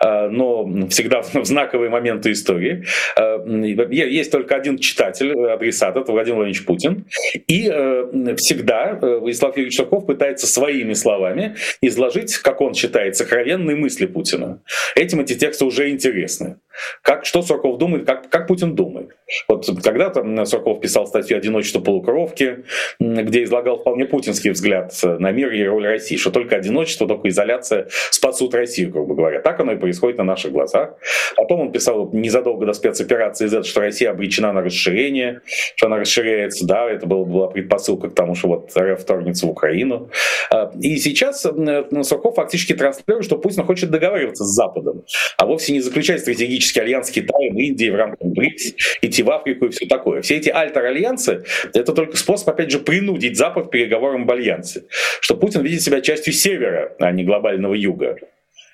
а, 0.00 0.28
но 0.28 0.86
всегда 0.88 1.22
в 1.22 1.44
знаковые 1.44 1.90
моменты 1.90 2.30
истории. 2.30 2.84
А, 3.16 3.44
есть 3.44 4.30
только 4.30 4.54
один 4.54 4.78
читатель, 4.78 5.32
адресат, 5.32 5.96
это 5.96 6.12
Владимир 6.12 6.36
Владимирович 6.36 6.64
Путин. 6.64 7.06
И 7.48 7.68
э, 7.68 8.36
всегда 8.36 8.96
э, 9.02 9.18
Владислав 9.18 9.56
Юрьевич 9.56 9.76
Сурков 9.76 10.06
пытается 10.06 10.46
своими 10.46 10.92
словами 10.92 11.56
изложить, 11.82 12.36
как 12.36 12.60
он 12.60 12.74
считает, 12.74 13.16
сокровенные 13.16 13.74
мысли 13.74 14.06
Путина. 14.06 14.62
Этим 14.94 15.20
эти 15.20 15.34
тексты 15.34 15.64
уже 15.64 15.90
интересны. 15.90 16.56
Как, 17.02 17.24
что 17.24 17.42
Сурков 17.42 17.78
думает, 17.78 18.06
как, 18.06 18.28
как 18.28 18.46
Путин 18.46 18.74
думает. 18.74 19.10
Вот 19.48 19.66
когда-то 19.82 20.44
Сурков 20.44 20.80
писал 20.80 21.06
статью 21.06 21.36
«Одиночество 21.36 21.80
полукровки», 21.80 22.64
где 22.98 23.44
излагал 23.44 23.78
вполне 23.78 24.06
путинский 24.06 24.50
взгляд 24.50 24.92
на 25.02 25.30
мир 25.30 25.52
и 25.52 25.62
роль 25.64 25.86
России, 25.86 26.16
что 26.16 26.30
только 26.30 26.56
одиночество, 26.56 27.06
только 27.06 27.28
изоляция 27.28 27.88
спасут 28.10 28.54
Россию, 28.54 28.90
грубо 28.90 29.14
говоря. 29.14 29.40
Так 29.40 29.60
оно 29.60 29.72
и 29.72 29.76
происходит 29.76 30.18
на 30.18 30.24
наших 30.24 30.52
глазах. 30.52 30.94
Потом 31.36 31.60
он 31.60 31.72
писал 31.72 32.10
незадолго 32.12 32.66
до 32.66 32.72
спецоперации 32.72 33.46
Z, 33.46 33.64
что 33.64 33.80
Россия 33.80 34.10
обречена 34.10 34.52
на 34.52 34.62
расширение, 34.62 35.40
что 35.76 35.86
она 35.86 35.98
расширяется, 35.98 36.66
да, 36.66 36.90
это 36.90 37.06
была, 37.06 37.24
была 37.24 37.48
предпосылка 37.48 38.08
к 38.08 38.14
тому, 38.14 38.34
что 38.34 38.48
вот 38.48 38.70
РФ 38.76 39.00
вторгнется 39.00 39.46
в 39.46 39.50
Украину. 39.50 40.10
А, 40.50 40.70
и 40.80 40.96
сейчас 40.96 41.42
Сурков 41.42 42.34
фактически 42.36 42.74
транслирует, 42.74 43.24
что 43.24 43.38
Путин 43.38 43.64
хочет 43.64 43.90
договариваться 43.90 44.44
с 44.44 44.54
Западом, 44.54 45.04
а 45.36 45.46
вовсе 45.46 45.72
не 45.72 45.80
заключать 45.80 46.22
стратегический 46.60 46.80
альянс 46.80 47.08
с 47.08 47.10
Китаем, 47.10 47.58
Индией 47.58 47.90
в 47.90 47.96
рамках 47.96 48.28
БРИКС, 48.28 48.74
идти 49.02 49.22
в 49.22 49.30
Африку 49.30 49.66
и 49.66 49.70
все 49.70 49.86
такое. 49.86 50.22
Все 50.22 50.36
эти 50.36 50.48
альтер-альянсы— 50.48 51.44
это 51.74 51.92
только 51.92 52.16
способ, 52.16 52.48
опять 52.48 52.70
же, 52.70 52.78
принудить 52.78 53.36
Запад 53.36 53.68
к 53.68 53.70
переговорам 53.70 54.22
об 54.22 54.30
альянсе. 54.30 54.84
Что 55.20 55.36
Путин 55.36 55.62
видит 55.62 55.82
себя 55.82 56.00
частью 56.00 56.32
севера, 56.32 56.94
а 56.98 57.10
не 57.12 57.24
глобального 57.24 57.74
юга. 57.74 58.16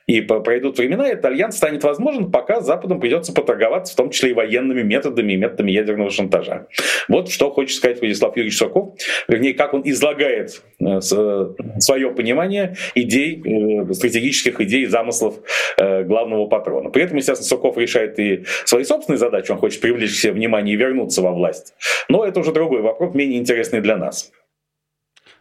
И 0.07 0.21
пройдут 0.21 0.79
времена, 0.79 1.09
и 1.09 1.13
этот 1.13 1.25
альянс 1.25 1.57
станет 1.57 1.83
возможен, 1.83 2.31
пока 2.31 2.61
Западом 2.61 3.01
придется 3.01 3.33
поторговаться, 3.33 3.93
в 3.93 3.97
том 3.97 4.11
числе 4.11 4.31
и 4.31 4.35
военными 4.35 4.83
методами, 4.83 5.33
и 5.33 5.37
методами 5.37 5.73
ядерного 5.73 6.11
шантажа. 6.11 6.69
Вот 7.09 7.29
что 7.29 7.51
хочет 7.51 7.77
сказать 7.77 7.99
Владислав 7.99 8.37
Юрьевич 8.37 8.57
Сурков, 8.57 8.95
вернее, 9.27 9.55
как 9.55 9.75
он 9.75 9.83
излагает 9.85 10.63
э, 10.79 11.01
свое 11.01 12.11
понимание 12.13 12.77
идей, 12.95 13.43
э, 13.45 13.93
стратегических 13.95 14.61
идей, 14.61 14.87
замыслов 14.87 15.41
э, 15.77 16.05
главного 16.05 16.47
патрона. 16.47 16.91
При 16.91 17.03
этом, 17.03 17.17
естественно, 17.17 17.49
Соков 17.49 17.77
решает 17.77 18.17
и 18.21 18.45
свои 18.65 18.85
собственные 18.85 19.19
задачи, 19.19 19.51
он 19.51 19.59
хочет 19.59 19.81
привлечь 19.81 20.21
себе 20.21 20.33
внимание 20.33 20.75
и 20.75 20.79
вернуться 20.79 21.21
во 21.21 21.33
власть. 21.33 21.75
Но 22.09 22.25
это 22.25 22.39
уже 22.39 22.53
другой 22.53 22.81
вопрос, 22.81 23.13
менее 23.13 23.41
интересный 23.41 23.81
для 23.81 23.97
нас. 23.97 24.31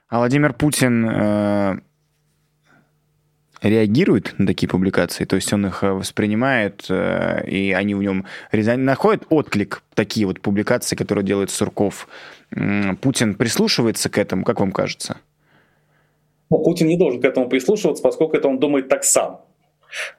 А 0.10 0.17
Владимир 0.17 0.54
Путин 0.54 1.84
реагирует 3.69 4.36
на 4.38 4.47
такие 4.47 4.69
публикации, 4.69 5.25
то 5.25 5.36
есть 5.36 5.51
он 5.51 5.65
их 5.65 5.84
э, 5.84 5.91
воспринимает, 5.91 6.86
э, 6.89 7.47
и 7.47 7.71
они 7.71 7.95
в 7.95 8.01
нем 8.01 8.25
находят 8.51 9.23
отклик, 9.30 9.82
такие 9.93 10.28
вот 10.28 10.39
публикации, 10.39 10.95
которые 10.95 11.25
делает 11.25 11.49
Сурков. 11.49 12.08
Путин 13.01 13.36
прислушивается 13.36 14.10
к 14.10 14.17
этому, 14.17 14.43
как 14.43 14.60
вам 14.60 14.71
кажется? 14.71 15.17
Ну, 16.49 16.63
Путин 16.63 16.88
не 16.88 16.97
должен 16.97 17.21
к 17.21 17.25
этому 17.25 17.49
прислушиваться, 17.49 18.04
поскольку 18.04 18.38
это 18.38 18.47
он 18.47 18.60
думает 18.60 18.88
так 18.88 19.04
сам. 19.04 19.41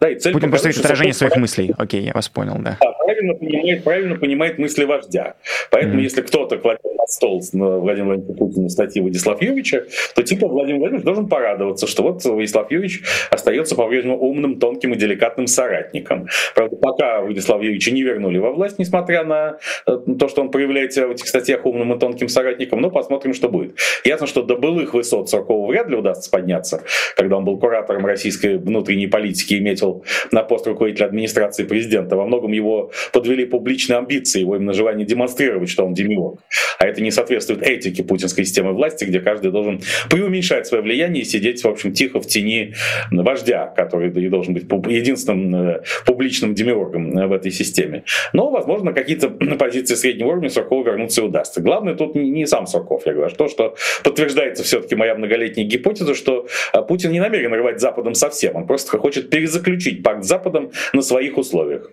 Да, 0.01 0.11
и 0.11 0.17
цель 0.17 0.33
Путин 0.33 0.51
просто 0.51 0.69
отражение 0.69 1.15
своих 1.15 1.37
мыслей. 1.37 1.73
Окей, 1.77 2.03
я 2.03 2.13
вас 2.13 2.29
понял, 2.29 2.57
да. 2.59 2.79
Да, 2.81 2.93
правильно 2.93 3.35
понимает, 3.35 3.85
правильно 3.85 4.15
понимает 4.17 4.59
мысли 4.59 4.85
вождя. 4.85 5.35
Поэтому, 5.71 6.01
mm-hmm. 6.01 6.03
если 6.03 6.23
кто-то 6.23 6.59
кладет 6.59 6.85
на 6.85 7.07
стол 7.07 7.43
Владимира 7.53 8.15
Владимировича 8.15 8.35
Путина 8.35 8.69
статьи 8.69 9.03
Владислава 9.03 9.39
Юрьевича, 9.41 9.85
то 10.15 10.23
типа 10.23 10.49
Владимир 10.49 10.81
Владимирович 10.81 11.05
должен 11.05 11.29
порадоваться, 11.29 11.87
что 11.87 12.03
вот 12.03 12.25
Владислав 12.25 12.71
Юрьевич 12.71 13.03
остается 13.31 13.75
по-прежнему 13.75 14.19
умным, 14.19 14.59
тонким 14.59 14.95
и 14.95 14.97
деликатным 14.97 15.47
соратником. 15.47 16.27
Правда, 16.55 16.77
пока 16.77 17.21
Владислава 17.21 17.63
Юрьевича 17.63 17.93
не 17.93 18.03
вернули 18.03 18.39
во 18.39 18.53
власть, 18.53 18.79
несмотря 18.79 19.25
на 19.25 19.59
э, 19.87 19.99
то, 20.19 20.29
что 20.29 20.43
он 20.43 20.51
проявляет 20.51 20.93
себя 20.93 21.07
в 21.07 21.11
этих 21.13 21.29
статьях 21.29 21.65
умным 21.67 21.95
и 21.95 21.99
тонким 21.99 22.29
соратником, 22.29 22.81
но 22.81 22.91
посмотрим, 22.91 23.35
что 23.35 23.49
будет. 23.49 23.77
Ясно, 24.05 24.27
что 24.27 24.43
до 24.43 24.57
былых 24.57 24.95
высот 24.95 25.29
Суркова 25.29 25.67
вряд 25.71 25.89
ли 25.89 25.97
удастся 25.97 26.31
подняться, 26.31 26.83
когда 27.17 27.37
он 27.37 27.45
был 27.45 27.59
куратором 27.59 28.07
российской 28.07 28.57
внутренней 28.57 29.07
политики 29.07 29.55
и 29.55 29.61
метил 29.67 30.05
на 30.33 30.43
пост 30.43 30.67
руководителя 30.67 31.07
администрации 31.07 31.65
президента. 31.65 32.17
Во 32.17 32.25
многом 32.25 32.53
его 32.53 32.91
подвели 33.13 33.45
публичные 33.45 33.99
амбиции, 33.99 34.41
его 34.41 34.57
именно 34.57 34.73
желание 34.73 35.07
демонстрировать, 35.07 35.69
что 35.69 35.85
он 35.85 35.95
демиург. 35.95 36.41
А 36.79 36.87
это 36.87 37.03
не 37.03 37.11
соответствует 37.11 37.63
этике 37.63 38.03
путинской 38.03 38.45
системы 38.45 38.73
власти, 38.73 39.05
где 39.05 39.21
каждый 39.21 39.51
должен 39.51 39.81
преуменьшать 40.11 40.67
свое 40.67 40.83
влияние 40.83 41.23
и 41.23 41.25
сидеть, 41.25 41.63
в 41.63 41.69
общем, 41.69 41.93
тихо 41.93 42.21
в 42.21 42.27
тени 42.27 42.75
вождя, 43.11 43.67
который 43.77 44.11
и 44.11 44.29
должен 44.29 44.55
быть 44.55 44.65
единственным 44.65 45.55
э, 45.55 45.83
публичным 46.05 46.55
демиургом 46.55 47.19
э, 47.19 47.27
в 47.27 47.33
этой 47.33 47.51
системе. 47.51 48.05
Но, 48.33 48.51
возможно, 48.51 48.93
какие-то 48.93 49.29
позиции 49.59 49.95
среднего 49.95 50.29
уровня 50.29 50.49
Суркову 50.49 50.85
вернуться 50.85 51.23
и 51.23 51.25
удастся. 51.25 51.61
Главное 51.61 51.95
тут 51.95 52.15
не 52.15 52.47
сам 52.47 52.67
Сурков, 52.67 53.07
я 53.07 53.13
говорю, 53.13 53.31
а 53.33 53.37
то, 53.37 53.49
что 53.49 53.75
подтверждается 54.05 54.65
все-таки 54.65 54.95
моя 54.95 55.15
многолетняя 55.15 55.67
гипотеза, 55.67 56.15
что 56.15 56.47
э, 56.73 56.83
Путин 56.83 57.13
не 57.13 57.21
намерен 57.21 57.53
рвать 57.53 57.81
Западом 57.81 58.15
совсем, 58.15 58.57
он 58.57 58.67
просто 58.67 58.99
хочет 58.99 59.31
перезаключить 59.57 60.03
пакт 60.03 60.25
с 60.25 60.29
Западом 60.29 60.73
на 60.93 61.03
своих 61.03 61.39
условиях. 61.39 61.91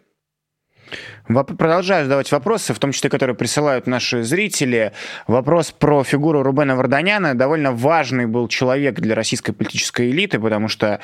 Продолжаю 1.26 2.04
задавать 2.04 2.30
вопросы, 2.34 2.74
в 2.74 2.80
том 2.80 2.92
числе, 2.92 3.10
которые 3.10 3.34
присылают 3.34 3.88
наши 3.88 4.24
зрители. 4.24 4.92
Вопрос 5.26 5.72
про 5.72 6.04
фигуру 6.04 6.44
Рубена 6.44 6.76
Варданяна. 6.76 7.34
Довольно 7.34 7.72
важный 7.72 8.26
был 8.26 8.50
человек 8.50 9.00
для 9.00 9.16
российской 9.16 9.54
политической 9.54 10.12
элиты, 10.12 10.38
потому 10.38 10.68
что, 10.68 11.00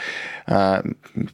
э, 0.46 0.82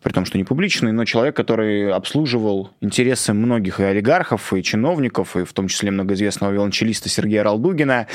при 0.04 0.12
том, 0.14 0.26
что 0.26 0.38
не 0.38 0.44
публичный, 0.44 0.92
но 0.92 1.04
человек, 1.06 1.36
который 1.36 1.92
обслуживал 1.92 2.70
интересы 2.80 3.34
многих 3.34 3.80
и 3.80 3.84
олигархов, 3.84 4.54
и 4.54 4.62
чиновников, 4.62 5.36
и 5.36 5.46
в 5.46 5.54
том 5.54 5.68
числе 5.68 5.90
многоизвестного 5.90 6.52
виолончелиста 6.52 7.10
Сергея 7.10 7.42
Ралдугина, 7.42 8.06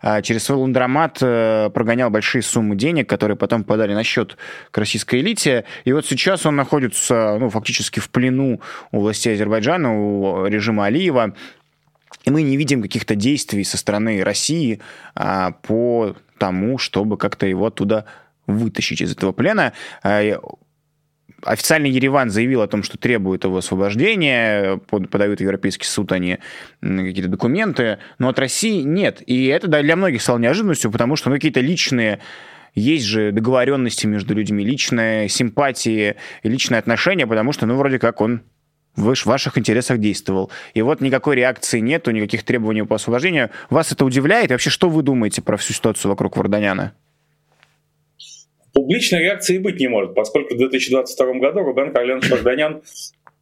э, 0.00 0.22
через 0.22 0.44
свой 0.44 0.58
ландромат 0.58 1.18
э, 1.22 1.70
прогонял 1.74 2.08
большие 2.08 2.42
суммы 2.42 2.76
денег, 2.76 3.08
которые 3.08 3.36
потом 3.36 3.64
подали 3.64 3.94
на 3.94 4.04
счет 4.04 4.36
к 4.70 4.78
российской 4.78 5.20
элите. 5.22 5.64
И 5.84 5.92
вот 5.92 6.06
сейчас 6.06 6.46
он 6.46 6.54
находится 6.54 7.36
ну, 7.40 7.50
фактически 7.50 7.98
в 7.98 8.10
плену 8.10 8.60
у 8.92 9.00
властей 9.00 9.34
Азербайджана, 9.34 9.92
у 9.92 10.19
режима 10.46 10.86
Алиева, 10.86 11.34
и 12.24 12.30
мы 12.30 12.42
не 12.42 12.56
видим 12.56 12.82
каких-то 12.82 13.14
действий 13.14 13.64
со 13.64 13.76
стороны 13.76 14.22
России 14.22 14.80
а, 15.14 15.52
по 15.52 16.16
тому, 16.38 16.78
чтобы 16.78 17.16
как-то 17.16 17.46
его 17.46 17.66
оттуда 17.66 18.04
вытащить 18.46 19.00
из 19.00 19.12
этого 19.12 19.32
плена. 19.32 19.72
А, 20.02 20.40
официальный 21.42 21.90
Ереван 21.90 22.30
заявил 22.30 22.62
о 22.62 22.68
том, 22.68 22.82
что 22.82 22.98
требует 22.98 23.44
его 23.44 23.56
освобождения, 23.56 24.76
подают 24.76 25.40
в 25.40 25.42
Европейский 25.42 25.86
суд 25.86 26.12
они 26.12 26.38
какие-то 26.80 27.28
документы, 27.28 27.98
но 28.18 28.28
от 28.28 28.38
России 28.38 28.82
нет. 28.82 29.22
И 29.26 29.46
это 29.46 29.68
для 29.68 29.96
многих 29.96 30.22
стало 30.22 30.38
неожиданностью, 30.38 30.90
потому 30.90 31.16
что 31.16 31.30
ну, 31.30 31.36
какие-то 31.36 31.60
личные 31.60 32.20
есть 32.74 33.04
же 33.04 33.32
договоренности 33.32 34.06
между 34.06 34.34
людьми, 34.34 34.64
личные 34.64 35.28
симпатии 35.28 36.16
личные 36.42 36.78
отношения, 36.78 37.26
потому 37.26 37.52
что, 37.52 37.66
ну, 37.66 37.76
вроде 37.76 37.98
как 37.98 38.20
он 38.20 38.42
в 38.96 39.26
ваших 39.26 39.58
интересах 39.58 39.98
действовал. 39.98 40.50
И 40.74 40.82
вот 40.82 41.00
никакой 41.00 41.36
реакции 41.36 41.80
нету, 41.80 42.10
никаких 42.10 42.42
требований 42.42 42.82
по 42.82 42.96
освобождению. 42.96 43.50
Вас 43.70 43.92
это 43.92 44.04
удивляет? 44.04 44.50
И 44.50 44.54
вообще, 44.54 44.70
что 44.70 44.88
вы 44.88 45.02
думаете 45.02 45.42
про 45.42 45.56
всю 45.56 45.72
ситуацию 45.72 46.10
вокруг 46.10 46.36
Варданяна? 46.36 46.94
Публичной 48.72 49.20
реакции 49.20 49.58
быть 49.58 49.80
не 49.80 49.88
может, 49.88 50.14
поскольку 50.14 50.54
в 50.54 50.58
2022 50.58 51.34
году 51.34 51.60
Рубен 51.60 51.92
Карленович 51.92 52.30
Варданян 52.30 52.82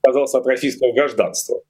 отказался 0.02 0.38
от 0.38 0.46
российского 0.46 0.92
гражданства. 0.92 1.60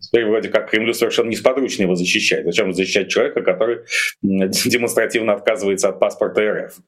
Теперь 0.00 0.26
вроде 0.26 0.48
как 0.48 0.70
Кремлю 0.70 0.92
совершенно 0.94 1.28
несподручно 1.28 1.82
его 1.82 1.94
защищать. 1.94 2.44
Зачем 2.44 2.72
защищать 2.72 3.08
человека, 3.08 3.42
который 3.42 3.80
демонстративно 4.22 5.34
отказывается 5.34 5.88
от 5.88 6.00
паспорта 6.00 6.42
РФ? 6.42 6.78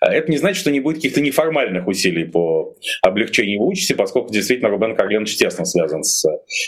А 0.00 0.12
это 0.14 0.30
не 0.30 0.36
значит, 0.36 0.60
что 0.60 0.70
не 0.70 0.80
будет 0.80 0.96
каких-то 0.96 1.20
неформальных 1.20 1.86
усилий 1.86 2.24
по 2.24 2.76
облегчению 3.02 3.54
его 3.54 3.68
участи, 3.68 3.92
поскольку 3.92 4.32
действительно 4.32 4.70
Рубен 4.70 4.94
Карленович 4.94 5.36
тесно 5.36 5.64
связан 5.64 6.02
с 6.04 6.24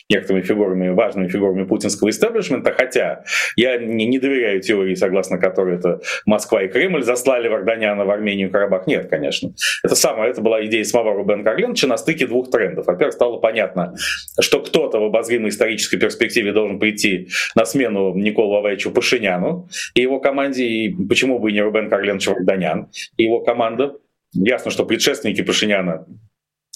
некоторыми 0.09 0.43
фигурами, 0.43 0.89
важными 0.89 1.29
фигурами 1.29 1.65
путинского 1.65 2.11
истеблишмента, 2.11 2.73
хотя 2.73 3.25
я 3.57 3.79
не, 3.79 4.07
не 4.07 4.19
доверяю 4.19 4.61
теории, 4.61 4.95
согласно 4.95 5.39
которой 5.39 5.77
это 5.77 6.01
Москва 6.25 6.63
и 6.63 6.69
Кремль 6.69 7.03
заслали 7.03 7.49
Варданяна 7.49 8.05
в 8.05 8.11
Армению 8.11 8.49
и 8.49 8.51
Карабах. 8.51 8.87
Нет, 8.87 9.09
конечно. 9.09 9.53
Это 9.85 9.95
самое, 9.95 10.31
это 10.31 10.41
была 10.41 10.65
идея 10.67 10.85
самого 10.85 11.15
Рубена 11.15 11.45
Карленовича 11.45 11.87
на 11.87 11.97
стыке 11.97 12.27
двух 12.27 12.51
трендов. 12.51 12.87
Во-первых, 12.87 13.15
стало 13.15 13.39
понятно, 13.39 13.95
что 14.41 14.61
кто-то 14.61 14.99
в 14.99 15.05
обозримой 15.05 15.51
исторической 15.51 15.86
перспективе 15.91 16.53
должен 16.53 16.79
прийти 16.79 17.29
на 17.55 17.65
смену 17.65 18.15
Николу 18.15 18.53
Ваваевичу 18.53 18.91
Пашиняну 18.91 19.69
и 19.95 20.03
его 20.03 20.21
команде, 20.21 20.65
и 20.65 20.95
почему 21.09 21.39
бы 21.39 21.51
и 21.51 21.55
не 21.55 21.63
Рубен 21.63 21.89
Карленович 21.89 22.29
Варданян 22.29 22.89
и 23.17 23.25
его 23.25 23.41
команда. 23.41 23.97
Ясно, 24.33 24.71
что 24.71 24.85
предшественники 24.85 25.43
Пашиняна 25.43 26.07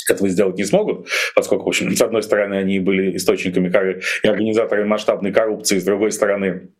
этого 0.08 0.28
сделать 0.28 0.56
не 0.56 0.64
смогут, 0.64 1.08
поскольку, 1.34 1.66
в 1.66 1.68
общем, 1.68 1.94
с 1.94 2.02
одной 2.02 2.22
стороны, 2.22 2.54
они 2.54 2.80
были 2.80 3.16
источниками 3.16 3.68
и 4.22 4.26
организаторами 4.26 4.86
масштабной 4.86 5.32
коррупции, 5.32 5.78
с 5.78 5.84
другой 5.84 6.12
стороны, 6.12 6.70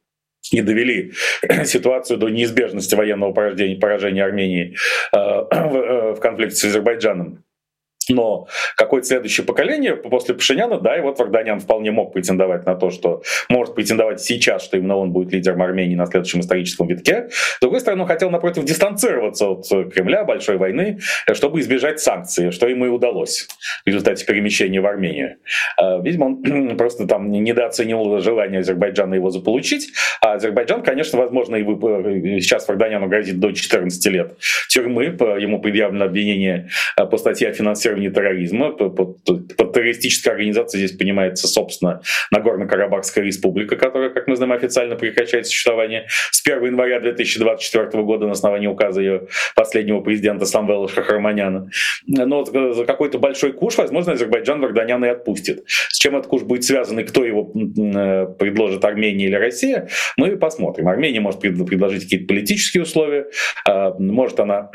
и 0.51 0.63
довели 0.63 1.13
ситуацию 1.65 2.19
до 2.19 2.29
неизбежности 2.29 2.95
военного 2.95 3.33
поражения, 3.33 3.77
поражения 3.77 4.25
Армении 4.25 4.77
э, 5.13 5.17
в, 5.17 5.77
э, 5.77 6.15
в 6.15 6.21
конфликте 6.21 6.57
с 6.57 6.65
Азербайджаном. 6.65 7.45
Но 8.11 8.49
какое-то 8.77 9.07
следующее 9.07 9.47
поколение 9.47 9.97
после 9.97 10.35
Пашиняна, 10.35 10.81
да, 10.81 10.97
и 10.97 11.01
вот 11.01 11.19
Варданян 11.19 11.61
вполне 11.61 11.91
мог 11.91 12.13
претендовать 12.13 12.67
на 12.67 12.75
то, 12.75 12.91
что 12.91 13.23
может 13.49 13.75
претендовать 13.75 14.21
сейчас, 14.21 14.65
что 14.65 14.77
именно 14.77 14.97
он 14.97 15.13
будет 15.13 15.33
лидером 15.33 15.63
Армении 15.63 15.95
на 15.95 16.07
следующем 16.07 16.41
историческом 16.41 16.89
витке. 16.89 17.29
С 17.31 17.61
другой 17.61 17.81
стороны, 17.81 18.03
он 18.03 18.09
хотел, 18.09 18.31
напротив, 18.31 18.65
дистанцироваться 18.65 19.49
от 19.49 19.69
Кремля, 19.93 20.25
большой 20.25 20.57
войны, 20.57 20.99
чтобы 21.33 21.61
избежать 21.61 22.01
санкций, 22.01 22.51
что 22.51 22.69
ему 22.69 22.87
и 22.87 22.89
удалось 22.89 23.49
в 23.85 23.87
результате 23.87 24.25
перемещения 24.25 24.81
в 24.81 24.87
Армению. 24.87 25.37
А, 25.77 25.99
видимо, 26.01 26.27
он 26.27 26.77
просто 26.77 27.07
там 27.07 27.31
недооценил 27.31 28.21
желание 28.21 28.61
Азербайджана 28.61 29.15
его 29.15 29.31
заполучить. 29.31 29.93
А 30.21 30.35
Азербайджан, 30.35 30.83
конечно, 30.83 31.19
возможно, 31.19 31.57
и 31.57 32.41
сейчас 32.41 32.67
Варданяну 32.69 33.09
грозит 33.09 33.39
до 33.39 33.53
14 33.53 34.07
лет 34.07 34.37
тюрьмы. 34.69 35.05
Ему 35.05 35.61
предъявлено 35.61 36.07
обвинение 36.07 36.69
по 36.97 37.17
статье 37.17 37.49
о 37.49 37.53
финансировании 37.53 38.00
финансирования 38.01 38.11
терроризма. 38.11 38.71
Под, 38.73 39.25
под 39.25 39.73
террористической 39.73 40.33
организацией 40.33 40.87
здесь 40.87 40.99
понимается, 40.99 41.47
собственно, 41.47 42.01
Нагорно-Карабахская 42.35 43.23
республика, 43.23 43.77
которая, 43.77 44.11
как 44.11 44.27
мы 44.27 44.37
знаем, 44.37 44.53
официально 44.53 44.97
прекращает 44.97 45.47
существование 45.47 46.07
с 46.31 46.43
1 46.47 46.65
января 46.65 47.01
2024 47.01 48.03
года 48.03 48.27
на 48.27 48.33
основании 48.33 48.67
указа 48.67 49.01
ее 49.01 49.29
последнего 49.55 50.01
президента 50.01 50.47
Самвела 50.47 50.89
Шахарманяна. 50.89 51.71
Но 52.07 52.45
за 52.45 52.85
какой-то 52.85 53.19
большой 53.19 53.53
куш, 53.53 53.77
возможно, 53.79 54.13
Азербайджан 54.13 54.61
Варданяна 54.61 55.07
и 55.07 55.09
отпустит. 55.09 55.65
С 55.67 55.99
чем 55.99 56.17
этот 56.17 56.29
куш 56.29 56.43
будет 56.43 56.65
связан 56.65 56.99
и 56.99 57.05
кто 57.05 57.25
его 57.25 57.53
э, 57.55 58.27
предложит, 58.39 58.85
Армения 58.85 59.27
или 59.27 59.35
Россия, 59.35 59.89
мы 60.17 60.37
посмотрим. 60.37 60.89
Армения 60.89 61.21
может 61.21 61.41
предложить 61.41 62.05
какие-то 62.05 62.27
политические 62.27 62.83
условия, 62.83 63.27
а, 63.67 63.95
может 63.99 64.41
она 64.41 64.71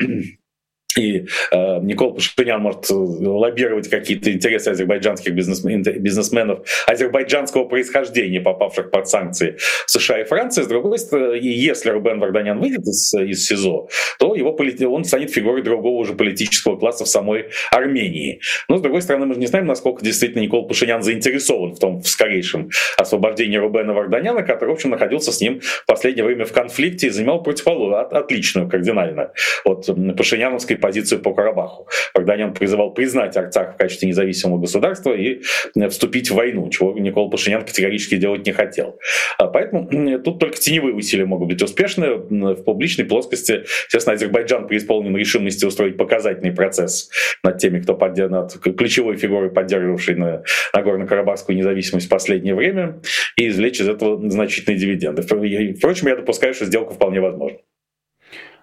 и 0.96 1.26
э, 1.50 1.80
Никол 1.82 2.14
Пашинян 2.14 2.60
может 2.60 2.90
э, 2.90 2.94
лоббировать 2.94 3.88
какие-то 3.88 4.32
интересы 4.32 4.70
азербайджанских 4.70 5.34
бизнесмен, 5.34 5.82
бизнесменов 5.82 6.66
азербайджанского 6.86 7.64
происхождения, 7.64 8.40
попавших 8.40 8.90
под 8.90 9.08
санкции 9.08 9.56
США 9.86 10.20
и 10.20 10.24
Франции. 10.24 10.62
С 10.62 10.66
другой 10.66 10.98
стороны, 10.98 11.38
если 11.40 11.90
Рубен 11.90 12.18
Варданян 12.18 12.58
выйдет 12.58 12.82
из, 12.82 13.12
из 13.14 13.46
СИЗО, 13.46 13.88
то 14.18 14.34
его 14.34 14.56
он 14.88 15.04
станет 15.04 15.30
фигурой 15.30 15.62
другого 15.62 16.00
уже 16.00 16.14
политического 16.14 16.76
класса 16.76 17.04
в 17.04 17.08
самой 17.08 17.46
Армении. 17.70 18.40
Но, 18.68 18.78
с 18.78 18.80
другой 18.80 19.02
стороны, 19.02 19.26
мы 19.26 19.34
же 19.34 19.40
не 19.40 19.46
знаем, 19.46 19.66
насколько 19.66 20.04
действительно 20.04 20.42
Никол 20.42 20.66
Пашинян 20.66 21.02
заинтересован 21.02 21.74
в 21.74 21.78
том 21.78 22.00
в 22.00 22.08
скорейшем 22.08 22.70
освобождении 22.96 23.56
Рубена 23.56 23.92
Варданяна, 23.92 24.42
который, 24.42 24.70
в 24.70 24.72
общем, 24.72 24.90
находился 24.90 25.32
с 25.32 25.40
ним 25.40 25.60
в 25.60 25.86
последнее 25.86 26.24
время 26.24 26.44
в 26.44 26.52
конфликте 26.52 27.08
и 27.08 27.10
занимал 27.10 27.42
противоположную, 27.42 28.16
отличную 28.16 28.68
кардинально 28.68 29.32
от 29.64 29.86
пашиняновской 30.16 30.76
позицию 30.86 31.20
по 31.20 31.34
Карабаху. 31.34 31.88
Варданян 32.14 32.54
призывал 32.54 32.94
признать 32.94 33.36
Арцах 33.36 33.74
в 33.74 33.76
качестве 33.76 34.08
независимого 34.08 34.60
государства 34.60 35.12
и 35.16 35.42
э, 35.74 35.88
вступить 35.88 36.30
в 36.30 36.34
войну, 36.34 36.70
чего 36.70 36.92
Никол 36.92 37.28
Пашинян 37.28 37.64
категорически 37.64 38.16
делать 38.16 38.46
не 38.46 38.52
хотел. 38.52 39.00
А 39.36 39.48
поэтому 39.48 39.88
тут 40.22 40.38
только 40.38 40.56
теневые 40.56 40.94
усилия 40.94 41.24
могут 41.24 41.48
быть 41.48 41.60
успешны. 41.60 42.14
В 42.14 42.62
публичной 42.62 43.04
плоскости, 43.04 43.64
естественно, 43.86 44.14
Азербайджан 44.14 44.68
преисполнен 44.68 45.16
решимости 45.16 45.64
устроить 45.64 45.96
показательный 45.96 46.52
процесс 46.52 47.10
над 47.42 47.58
теми, 47.58 47.80
кто 47.80 47.94
поддерживает, 47.94 48.54
над 48.64 48.76
ключевой 48.76 49.16
фигурой, 49.16 49.50
поддерживавшей 49.50 50.14
на 50.14 50.42
Нагорно-Карабахскую 50.72 51.56
независимость 51.56 52.06
в 52.06 52.10
последнее 52.10 52.54
время, 52.54 53.00
и 53.36 53.48
извлечь 53.48 53.80
из 53.80 53.88
этого 53.88 54.30
значительные 54.30 54.78
дивиденды. 54.78 55.22
Впрочем, 55.22 56.06
я 56.06 56.14
допускаю, 56.14 56.54
что 56.54 56.64
сделка 56.64 56.94
вполне 56.94 57.20
возможна. 57.20 57.58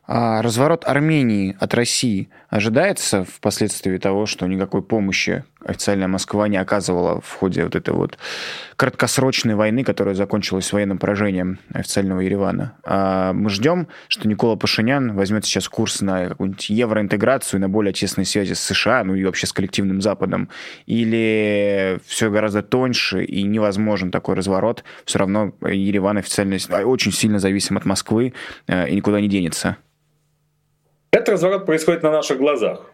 А 0.05 0.41
разворот 0.41 0.83
Армении 0.85 1.55
от 1.59 1.73
России 1.73 2.29
ожидается 2.49 3.23
впоследствии 3.23 3.97
того, 3.97 4.25
что 4.25 4.45
никакой 4.47 4.81
помощи 4.81 5.45
официальная 5.63 6.09
Москва 6.09 6.49
не 6.49 6.57
оказывала 6.57 7.21
в 7.21 7.31
ходе 7.31 7.63
вот 7.63 7.75
этой 7.75 7.93
вот 7.93 8.17
краткосрочной 8.75 9.55
войны, 9.55 9.85
которая 9.85 10.13
закончилась 10.13 10.73
военным 10.73 10.97
поражением 10.97 11.59
официального 11.73 12.19
Еревана. 12.19 12.73
А 12.83 13.31
мы 13.31 13.49
ждем, 13.49 13.87
что 14.09 14.27
Никола 14.27 14.57
Пашинян 14.57 15.15
возьмет 15.15 15.45
сейчас 15.45 15.69
курс 15.69 16.01
на 16.01 16.27
какую-нибудь 16.27 16.69
евроинтеграцию, 16.69 17.61
на 17.61 17.69
более 17.69 17.93
тесные 17.93 18.25
связи 18.25 18.53
с 18.53 18.59
США, 18.59 19.05
ну 19.05 19.15
и 19.15 19.23
вообще 19.23 19.47
с 19.47 19.53
коллективным 19.53 20.01
Западом, 20.01 20.49
или 20.85 21.97
все 22.05 22.29
гораздо 22.29 22.61
тоньше 22.61 23.23
и 23.23 23.43
невозможен 23.43 24.11
такой 24.11 24.35
разворот, 24.35 24.83
все 25.05 25.19
равно 25.19 25.53
Ереван 25.61 26.17
официально 26.17 26.57
очень 26.83 27.13
сильно 27.13 27.39
зависим 27.39 27.77
от 27.77 27.85
Москвы 27.85 28.33
э, 28.67 28.89
и 28.89 28.95
никуда 28.95 29.21
не 29.21 29.29
денется. 29.29 29.77
Этот 31.13 31.29
разворот 31.29 31.67
происходит 31.67 32.01
на 32.01 32.09
наших 32.09 32.39
глазах. 32.39 32.91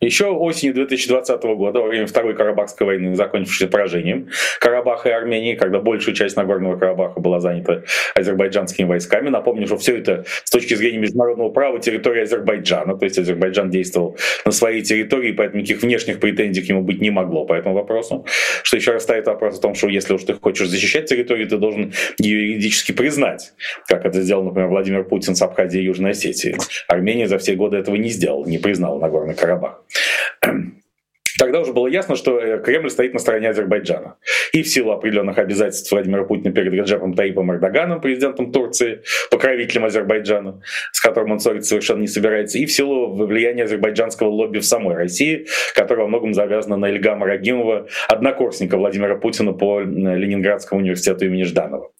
Еще 0.00 0.26
осенью 0.26 0.74
2020 0.74 1.42
года, 1.42 1.80
во 1.80 1.88
время 1.88 2.06
Второй 2.06 2.34
Карабахской 2.34 2.86
войны, 2.86 3.14
закончившейся 3.14 3.68
поражением 3.68 4.28
Карабаха 4.60 5.08
и 5.08 5.12
Армении, 5.12 5.54
когда 5.54 5.78
большую 5.80 6.14
часть 6.14 6.36
Нагорного 6.36 6.76
Карабаха 6.76 7.20
была 7.20 7.40
занята 7.40 7.82
азербайджанскими 8.14 8.86
войсками. 8.86 9.28
Напомню, 9.28 9.66
что 9.66 9.76
все 9.76 9.96
это 9.96 10.24
с 10.44 10.50
точки 10.50 10.74
зрения 10.74 10.98
международного 10.98 11.50
права 11.50 11.80
территория 11.80 12.22
Азербайджана, 12.22 12.96
то 12.96 13.04
есть 13.04 13.18
Азербайджан 13.18 13.70
действовал 13.70 14.16
на 14.44 14.52
своей 14.52 14.82
территории, 14.82 15.32
поэтому 15.32 15.62
никаких 15.62 15.82
внешних 15.82 16.20
претензий 16.20 16.62
к 16.62 16.68
нему 16.68 16.82
быть 16.82 17.00
не 17.00 17.10
могло 17.10 17.44
по 17.44 17.54
этому 17.54 17.74
вопросу. 17.74 18.26
Что 18.62 18.76
еще 18.76 18.92
раз 18.92 19.02
ставит 19.02 19.26
вопрос 19.26 19.58
о 19.58 19.62
том, 19.62 19.74
что 19.74 19.88
если 19.88 20.14
уж 20.14 20.24
ты 20.24 20.34
хочешь 20.34 20.68
защищать 20.68 21.06
территорию, 21.06 21.48
ты 21.48 21.56
должен 21.56 21.92
ее 22.18 22.50
юридически 22.50 22.92
признать, 22.92 23.52
как 23.86 24.04
это 24.04 24.20
сделал, 24.22 24.44
например, 24.44 24.68
Владимир 24.68 25.04
Путин 25.04 25.34
с 25.34 25.42
Абхазией 25.42 25.84
и 25.84 25.86
Южной 25.86 26.10
Осетией. 26.12 26.56
Армения 26.88 27.28
за 27.28 27.38
все 27.38 27.54
годы 27.54 27.76
этого 27.76 27.96
не 27.96 28.08
сделала, 28.08 28.46
не 28.46 28.58
признала 28.58 28.98
Нагорный 28.98 29.34
Карабах. 29.34 29.55
Карабах. 29.56 29.82
Тогда 31.38 31.60
уже 31.60 31.72
было 31.72 31.86
ясно, 31.86 32.16
что 32.16 32.38
э, 32.38 32.62
Кремль 32.62 32.90
стоит 32.90 33.12
на 33.12 33.18
стороне 33.18 33.50
Азербайджана. 33.50 34.16
И 34.52 34.62
в 34.62 34.68
силу 34.68 34.92
определенных 34.92 35.38
обязательств 35.38 35.90
Владимира 35.92 36.24
Путина 36.24 36.52
перед 36.52 36.72
Раджепом 36.72 37.14
Таипом 37.14 37.52
Эрдоганом, 37.52 38.00
президентом 38.00 38.52
Турции, 38.52 39.02
покровителем 39.30 39.84
Азербайджана, 39.84 40.62
с 40.92 41.00
которым 41.00 41.32
он 41.32 41.40
ссориться 41.40 41.70
совершенно 41.70 42.00
не 42.00 42.06
собирается, 42.06 42.58
и 42.58 42.66
в 42.66 42.72
силу 42.72 43.14
влияния 43.14 43.64
азербайджанского 43.64 44.28
лобби 44.28 44.58
в 44.58 44.64
самой 44.64 44.94
России, 44.94 45.46
которое 45.74 46.02
во 46.02 46.08
многом 46.08 46.34
завязано 46.34 46.76
на 46.76 46.90
Ильгама 46.90 47.26
Рагимова, 47.26 47.86
однокурсника 48.08 48.76
Владимира 48.76 49.16
Путина 49.16 49.52
по 49.52 49.80
Ленинградскому 49.80 50.80
университету 50.80 51.26
имени 51.26 51.42
Жданова. 51.42 51.90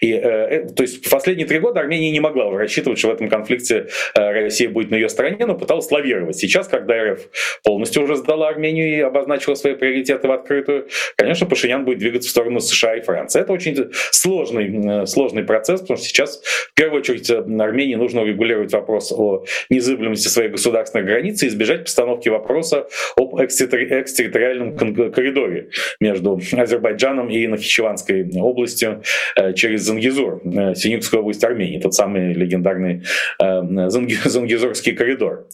И, 0.00 0.12
э, 0.12 0.18
э, 0.18 0.68
то 0.68 0.82
есть 0.82 1.08
последние 1.08 1.46
три 1.46 1.58
года 1.58 1.80
Армения 1.80 2.10
не 2.10 2.20
могла 2.20 2.50
рассчитывать, 2.50 2.98
что 2.98 3.08
в 3.08 3.12
этом 3.12 3.28
конфликте 3.28 3.86
э, 4.14 4.32
Россия 4.32 4.68
будет 4.68 4.90
на 4.90 4.96
ее 4.96 5.08
стороне, 5.08 5.46
но 5.46 5.54
пыталась 5.54 5.90
лавировать. 5.90 6.36
Сейчас, 6.36 6.68
когда 6.68 6.94
РФ 7.12 7.20
полностью 7.64 8.02
уже 8.02 8.16
сдала 8.16 8.48
Армению, 8.48 8.81
и 8.82 9.00
обозначила 9.00 9.54
свои 9.54 9.74
приоритеты 9.74 10.28
в 10.28 10.32
открытую, 10.32 10.88
конечно, 11.16 11.46
Пашинян 11.46 11.84
будет 11.84 11.98
двигаться 11.98 12.28
в 12.28 12.30
сторону 12.30 12.60
США 12.60 12.96
и 12.96 13.00
Франции. 13.00 13.40
Это 13.40 13.52
очень 13.52 13.90
сложный, 14.10 15.06
сложный 15.06 15.44
процесс, 15.44 15.80
потому 15.80 15.96
что 15.96 16.06
сейчас 16.06 16.42
в 16.42 16.74
первую 16.74 17.00
очередь 17.00 17.30
Армении 17.30 17.94
нужно 17.94 18.22
урегулировать 18.22 18.72
вопрос 18.72 19.12
о 19.12 19.44
незыблемости 19.70 20.28
своей 20.28 20.48
государственной 20.48 21.04
границы 21.04 21.46
и 21.46 21.48
избежать 21.48 21.84
постановки 21.84 22.28
вопроса 22.28 22.86
об 23.16 23.40
экстерриториальном 23.40 24.76
коридоре 24.76 25.70
между 26.00 26.40
Азербайджаном 26.52 27.28
и 27.30 27.46
Нахичеванской 27.46 28.28
областью 28.40 29.02
э, 29.36 29.52
через 29.54 29.82
Зангизур, 29.82 30.40
э, 30.44 30.74
Синюкскую 30.74 31.22
область 31.22 31.44
Армении, 31.44 31.78
тот 31.80 31.94
самый 31.94 32.32
легендарный 32.34 33.02
э, 33.40 33.88
Зангизурский 33.88 34.92
коридор. 34.92 35.46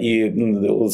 И 0.00 0.30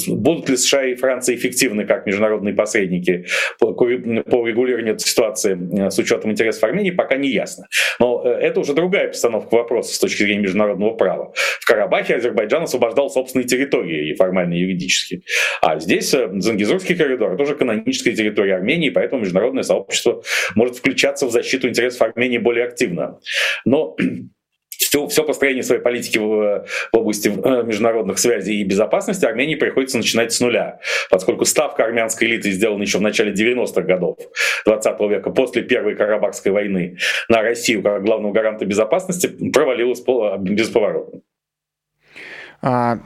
будут 0.09 0.49
ли 0.49 0.57
США 0.57 0.85
и 0.85 0.95
Франция 0.95 1.37
эффективны 1.37 1.50
эффективны 1.51 1.87
как 1.87 2.07
международные 2.07 2.55
посредники 2.55 3.27
по, 3.59 3.71
регулированию 3.71 4.95
этой 4.95 5.07
ситуации 5.07 5.87
э, 5.87 5.91
с 5.91 5.99
учетом 5.99 6.31
интересов 6.31 6.65
Армении, 6.65 6.91
пока 6.91 7.17
не 7.17 7.29
ясно. 7.31 7.67
Но 7.99 8.23
э, 8.25 8.29
это 8.29 8.61
уже 8.61 8.73
другая 8.73 9.09
постановка 9.09 9.55
вопроса 9.55 9.95
с 9.95 9.99
точки 9.99 10.23
зрения 10.23 10.43
международного 10.43 10.93
права. 10.93 11.33
В 11.61 11.67
Карабахе 11.67 12.17
Азербайджан 12.17 12.63
освобождал 12.63 13.11
собственные 13.11 13.47
территории, 13.47 14.15
формально 14.15 14.55
юридически. 14.55 15.23
А 15.63 15.79
здесь 15.79 16.13
э, 16.15 16.29
Зангизурский 16.33 16.97
коридор— 16.97 17.33
это 17.35 17.43
уже 17.43 17.55
каноническая 17.55 18.15
территория 18.15 18.57
Армении, 18.57 18.91
поэтому 18.91 19.23
международное 19.23 19.63
сообщество 19.63 20.23
может 20.55 20.77
включаться 20.77 21.27
в 21.27 21.31
защиту 21.31 21.69
интересов 21.69 22.03
Армении 22.03 22.39
более 22.39 22.65
активно. 22.65 23.19
Но 23.65 23.97
все, 24.81 25.07
все 25.07 25.24
построение 25.24 25.62
своей 25.62 25.81
политики 25.81 26.18
в, 26.18 26.64
в 26.93 26.97
области 26.97 27.28
э, 27.28 27.62
международных 27.62 28.18
связей 28.18 28.61
и 28.61 28.64
безопасности 28.64 29.24
Армении 29.24 29.55
приходится 29.55 29.99
начинать 29.99 30.33
с 30.33 30.41
нуля, 30.41 30.81
поскольку 31.11 31.45
ставка 31.45 31.85
армянской 31.85 32.26
элиты 32.26 32.51
сделана 32.51 32.83
еще 32.83 32.99
в 32.99 33.03
начале 33.03 33.33
90-х 33.33 33.83
годов 33.83 34.18
20 34.64 35.01
века, 35.01 35.31
после 35.31 35.62
Первой 35.62 35.97
Карабахской 35.97 36.53
войны, 36.53 36.97
на 37.28 37.43
Россию 37.43 37.83
как 37.83 38.03
главного 38.05 38.33
гаранта 38.33 38.64
безопасности 38.64 39.26
провалилась 39.53 40.03
бесповоротно. 40.39 41.20
А, 42.63 42.99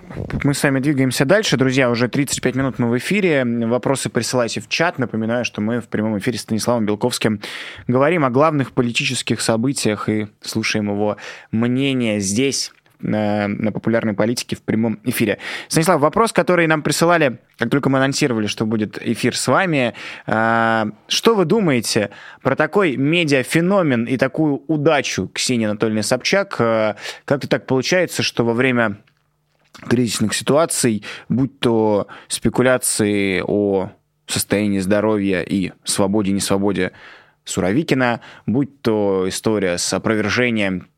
мы 0.43 0.53
с 0.53 0.63
вами 0.63 0.81
двигаемся 0.81 1.25
дальше. 1.25 1.57
Друзья, 1.57 1.89
уже 1.89 2.09
35 2.09 2.55
минут 2.57 2.79
мы 2.79 2.91
в 2.91 2.99
эфире. 2.99 3.45
Вопросы 3.45 4.09
присылайте 4.09 4.61
в 4.61 4.69
чат. 4.69 4.99
Напоминаю, 4.99 5.45
что 5.45 5.61
мы 5.61 5.81
в 5.81 5.87
прямом 5.89 6.19
эфире 6.19 6.39
с 6.39 6.43
Станиславом 6.43 6.87
Белковским 6.87 7.41
говорим 7.87 8.25
о 8.25 8.31
главных 8.31 8.73
политических 8.73 9.41
событиях 9.41 10.09
и 10.09 10.27
слушаем 10.41 10.91
его 10.91 11.19
мнение 11.53 12.21
здесь, 12.21 12.73
на, 13.01 13.49
на 13.49 13.71
популярной 13.71 14.15
политике 14.15 14.57
в 14.57 14.63
прямом 14.63 14.99
эфире. 15.05 15.39
Станислав, 15.69 16.01
вопрос, 16.01 16.33
который 16.33 16.67
нам 16.67 16.83
присылали, 16.83 17.39
как 17.59 17.69
только 17.69 17.91
мы 17.91 17.99
анонсировали, 17.99 18.47
что 18.47 18.65
будет 18.65 18.99
эфир 19.01 19.37
с 19.37 19.47
вами. 19.47 19.95
А, 20.27 20.89
что 21.07 21.35
вы 21.35 21.45
думаете 21.45 22.11
про 22.41 22.57
такой 22.57 22.97
медиафеномен 22.97 24.05
и 24.05 24.17
такую 24.17 24.63
удачу 24.69 25.29
Ксении 25.35 25.67
Анатольевны 25.67 26.03
Собчак? 26.03 26.57
А, 26.61 26.97
как-то 27.27 27.47
так 27.47 27.67
получается, 27.67 28.23
что 28.23 28.45
во 28.45 28.55
время 28.55 28.97
кризисных 29.89 30.35
ситуаций, 30.35 31.03
будь 31.29 31.59
то 31.61 32.07
спекуляции 32.29 33.43
о 33.47 33.91
состоянии 34.27 34.81
здоровья 34.81 35.43
и 35.43 35.73
свободе, 35.85 36.33
не 36.33 36.41
свободе 36.41 36.93
Суровикина, 37.45 38.21
будь 38.47 38.81
то 38.81 39.29
история 39.29 39.77
с 39.77 39.93
опровержением 39.93 40.89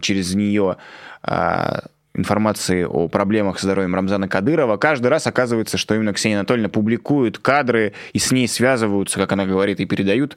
через 0.00 0.34
нее 0.34 0.76
а, 1.22 1.84
информации 2.14 2.84
о 2.84 3.08
проблемах 3.08 3.58
со 3.58 3.66
здоровьем 3.66 3.94
Рамзана 3.94 4.28
Кадырова, 4.28 4.76
каждый 4.76 5.08
раз 5.08 5.26
оказывается, 5.26 5.76
что 5.76 5.94
именно 5.94 6.12
Ксения 6.12 6.38
Анатольевна 6.38 6.68
публикует 6.68 7.38
кадры 7.38 7.92
и 8.12 8.18
с 8.18 8.30
ней 8.30 8.48
связываются, 8.48 9.18
как 9.18 9.32
она 9.32 9.46
говорит, 9.46 9.80
и 9.80 9.86
передают 9.86 10.36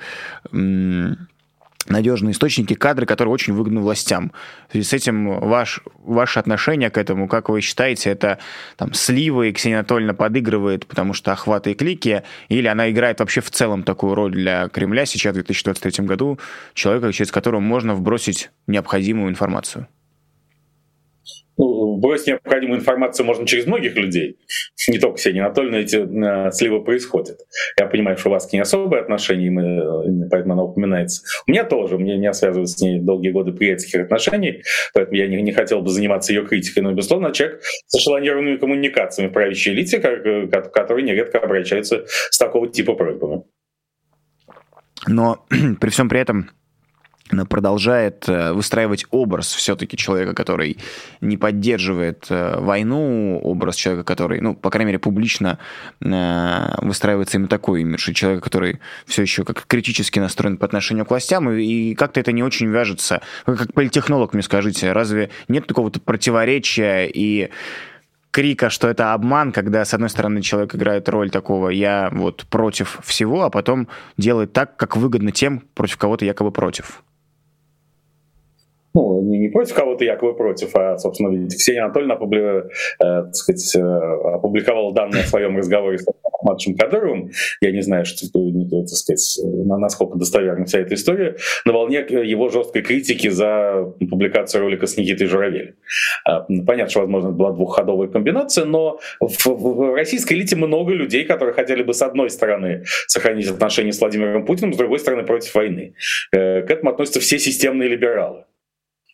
надежные 1.89 2.31
источники, 2.31 2.73
кадры, 2.73 3.05
которые 3.05 3.33
очень 3.33 3.53
выгодны 3.53 3.81
властям. 3.81 4.31
В 4.67 4.71
связи 4.73 4.87
с 4.87 4.93
этим 4.93 5.39
ваш, 5.39 5.81
ваше 6.03 6.39
отношение 6.39 6.89
к 6.89 6.97
этому, 6.97 7.27
как 7.27 7.49
вы 7.49 7.61
считаете, 7.61 8.09
это 8.09 8.39
там 8.75 8.93
сливы, 8.93 9.49
и 9.49 9.53
Ксения 9.53 9.77
Анатольевна 9.77 10.13
подыгрывает, 10.13 10.85
потому 10.85 11.13
что 11.13 11.31
охваты 11.31 11.71
и 11.71 11.73
клики, 11.73 12.23
или 12.49 12.67
она 12.67 12.89
играет 12.89 13.19
вообще 13.19 13.41
в 13.41 13.51
целом 13.51 13.83
такую 13.83 14.15
роль 14.15 14.31
для 14.31 14.67
Кремля 14.69 15.05
сейчас, 15.05 15.31
в 15.31 15.35
2023 15.35 16.05
году, 16.05 16.39
человека, 16.73 17.11
через 17.11 17.31
которого 17.31 17.59
можно 17.59 17.93
вбросить 17.93 18.49
необходимую 18.67 19.29
информацию? 19.29 19.87
Ну, 21.57 21.97
бросить 21.97 22.27
необходимую 22.27 22.79
информацию 22.79 23.25
можно 23.25 23.45
через 23.45 23.65
многих 23.65 23.95
людей, 23.95 24.37
не 24.87 24.99
только 24.99 25.17
Ксения 25.17 25.43
Анатольевна, 25.43 25.79
эти 25.79 26.51
сливы 26.51 26.83
происходят. 26.83 27.39
Я 27.79 27.87
понимаю, 27.87 28.17
что 28.17 28.29
у 28.29 28.31
вас 28.31 28.47
к 28.47 28.53
ней 28.53 28.59
особые 28.59 29.01
отношения, 29.01 29.49
мы, 29.49 29.63
э, 29.63 30.29
поэтому 30.29 30.53
она 30.53 30.63
упоминается. 30.63 31.23
У 31.47 31.51
меня 31.51 31.63
тоже, 31.63 31.97
мне 31.97 32.17
меня 32.17 32.33
связывают 32.33 32.69
с 32.69 32.79
ней 32.81 32.99
долгие 32.99 33.31
годы 33.31 33.51
приятельских 33.51 34.01
отношений, 34.01 34.63
поэтому 34.93 35.17
я 35.17 35.27
не, 35.27 35.41
не 35.41 35.51
хотел 35.51 35.81
бы 35.81 35.89
заниматься 35.89 36.33
ее 36.33 36.45
критикой, 36.45 36.83
но, 36.83 36.93
безусловно, 36.93 37.31
человек 37.31 37.61
с 37.63 37.95
ошелонированными 37.95 38.57
коммуникациями 38.57 39.29
в 39.29 39.33
правящей 39.33 39.73
элите, 39.73 39.97
э, 39.97 40.47
которые 40.47 41.05
нередко 41.05 41.39
обращаются 41.39 42.05
с 42.07 42.37
такого 42.37 42.67
типа 42.67 42.93
просьбами. 42.93 43.43
Но 45.07 45.45
при 45.79 45.89
всем 45.89 46.09
при 46.09 46.19
этом 46.19 46.51
продолжает 47.49 48.27
э, 48.27 48.53
выстраивать 48.53 49.05
образ 49.11 49.53
все-таки 49.53 49.97
человека, 49.97 50.33
который 50.33 50.77
не 51.21 51.37
поддерживает 51.37 52.27
э, 52.29 52.59
войну, 52.59 53.39
образ 53.43 53.75
человека, 53.75 54.03
который, 54.03 54.41
ну, 54.41 54.55
по 54.55 54.69
крайней 54.69 54.87
мере, 54.87 54.99
публично 54.99 55.59
э, 56.01 56.75
выстраивается 56.81 57.37
именно 57.37 57.49
такой 57.49 57.81
имидж, 57.81 58.11
человека, 58.13 58.43
который 58.43 58.79
все 59.05 59.21
еще 59.21 59.43
как 59.43 59.65
критически 59.67 60.19
настроен 60.19 60.57
по 60.57 60.65
отношению 60.65 61.05
к 61.05 61.09
властям, 61.09 61.49
и, 61.51 61.63
и 61.63 61.95
как-то 61.95 62.19
это 62.19 62.31
не 62.31 62.43
очень 62.43 62.67
вяжется. 62.67 63.21
Вы 63.45 63.57
как 63.57 63.73
политтехнолог 63.73 64.33
мне 64.33 64.43
скажите, 64.43 64.91
разве 64.91 65.29
нет 65.47 65.65
какого-то 65.65 65.99
противоречия 65.99 67.05
и 67.05 67.49
крика, 68.37 68.69
что 68.69 68.87
это 68.87 69.13
обман, 69.13 69.51
когда, 69.51 69.83
с 69.83 69.95
одной 69.95 70.11
стороны, 70.11 70.43
человек 70.43 70.75
играет 70.75 71.09
роль 71.09 71.31
такого 71.31 71.69
«я 71.69 72.09
вот 72.11 72.45
против 72.51 72.99
всего», 73.03 73.43
а 73.43 73.49
потом 73.49 73.87
делает 74.15 74.53
так, 74.53 74.77
как 74.77 74.95
выгодно 74.95 75.31
тем, 75.31 75.63
против 75.73 75.97
кого-то 75.97 76.23
якобы 76.23 76.51
против? 76.51 77.01
Ну, 78.97 79.21
не, 79.21 79.37
не 79.37 79.49
против 79.49 79.75
кого-то 79.75 80.03
якобы 80.03 80.35
против, 80.35 80.75
а, 80.75 80.97
собственно, 80.97 81.29
ведь 81.29 81.55
Ксения 81.55 81.83
Анатольевна 81.83 82.15
опубли, 82.15 82.63
э, 82.99 83.31
сказать, 83.31 83.75
э, 83.75 83.79
опубликовала 83.79 84.91
данные 84.91 85.23
в 85.23 85.27
своем 85.27 85.55
разговоре 85.55 85.99
с 85.99 86.05
Матчем 86.41 86.75
Кадыровым, 86.75 87.29
я 87.61 87.71
не 87.71 87.81
знаю, 87.81 88.05
что, 88.05 88.27
так 88.27 88.87
сказать, 88.89 89.39
насколько 89.43 90.17
достоверна 90.17 90.65
вся 90.65 90.79
эта 90.79 90.95
история, 90.95 91.35
на 91.65 91.73
волне 91.73 91.99
его 92.09 92.49
жесткой 92.49 92.81
критики 92.81 93.27
за 93.27 93.93
публикацию 94.09 94.61
ролика 94.61 94.87
с 94.87 94.97
Никитой 94.97 95.27
Журавель. 95.27 95.75
А, 96.25 96.41
понятно, 96.65 96.89
что, 96.89 97.01
возможно, 97.01 97.27
это 97.27 97.37
была 97.37 97.51
двухходовая 97.51 98.07
комбинация, 98.07 98.65
но 98.65 98.99
в, 99.19 99.45
в 99.45 99.93
российской 99.93 100.33
элите 100.33 100.55
много 100.55 100.93
людей, 100.93 101.23
которые 101.23 101.53
хотели 101.53 101.83
бы, 101.83 101.93
с 101.93 102.01
одной 102.01 102.31
стороны, 102.31 102.83
сохранить 103.07 103.47
отношения 103.47 103.93
с 103.93 103.99
Владимиром 103.99 104.45
Путиным, 104.45 104.73
с 104.73 104.77
другой 104.77 104.99
стороны, 104.99 105.23
против 105.23 105.53
войны. 105.53 105.93
Э, 106.31 106.63
к 106.63 106.71
этому 106.71 106.91
относятся 106.91 107.19
все 107.19 107.37
системные 107.37 107.89
либералы. 107.89 108.46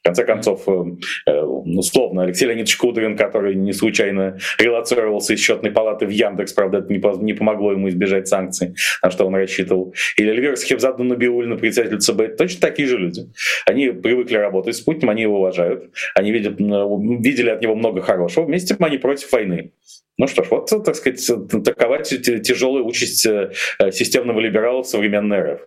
В 0.03 0.05
конце 0.05 0.25
концов, 0.25 0.67
э, 0.67 0.83
э, 1.27 1.41
условно, 1.41 2.23
Алексей 2.23 2.43
Леонидович 2.45 2.75
Кудрин, 2.75 3.15
который 3.15 3.55
не 3.55 3.71
случайно 3.71 4.37
релацировался 4.59 5.33
из 5.33 5.39
счетной 5.39 5.71
палаты 5.71 6.05
в 6.05 6.09
Яндекс, 6.09 6.51
правда, 6.51 6.79
это 6.79 6.91
не 6.91 7.33
помогло 7.33 7.71
ему 7.71 7.87
избежать 7.87 8.27
санкций, 8.27 8.75
на 9.01 9.11
что 9.11 9.25
он 9.25 9.35
рассчитывал. 9.35 9.95
Или 10.17 10.31
Эльвира 10.31 10.57
Схебзадна 10.57 11.05
Набиулина, 11.05 11.55
председатель 11.55 11.99
ЦБ, 11.99 12.35
точно 12.37 12.59
такие 12.59 12.85
же 12.85 12.97
люди. 12.97 13.31
Они 13.65 13.91
привыкли 13.91 14.35
работать 14.35 14.75
с 14.75 14.81
Путиным, 14.81 15.11
они 15.11 15.21
его 15.21 15.37
уважают, 15.37 15.93
они 16.15 16.33
видят, 16.33 16.59
видели 16.59 17.49
от 17.49 17.61
него 17.61 17.73
много 17.73 18.01
хорошего, 18.01 18.43
вместе 18.43 18.75
они 18.77 18.97
против 18.97 19.31
войны. 19.31 19.71
Ну 20.17 20.27
что 20.27 20.43
ж, 20.43 20.47
вот, 20.51 20.69
так 20.83 20.95
сказать, 20.95 21.25
такова 21.63 21.99
тяжелая 22.03 22.83
участь 22.83 23.25
э, 23.25 23.51
системного 23.91 24.41
либерала 24.41 24.83
в 24.83 24.87
современной 24.87 25.53
РФ. 25.53 25.61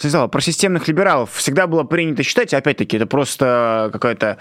Сказала, 0.00 0.28
про 0.28 0.40
системных 0.40 0.88
либералов 0.88 1.30
всегда 1.34 1.66
было 1.66 1.84
принято 1.84 2.22
считать, 2.22 2.54
опять-таки, 2.54 2.96
это 2.96 3.04
просто 3.04 3.90
какое-то 3.92 4.38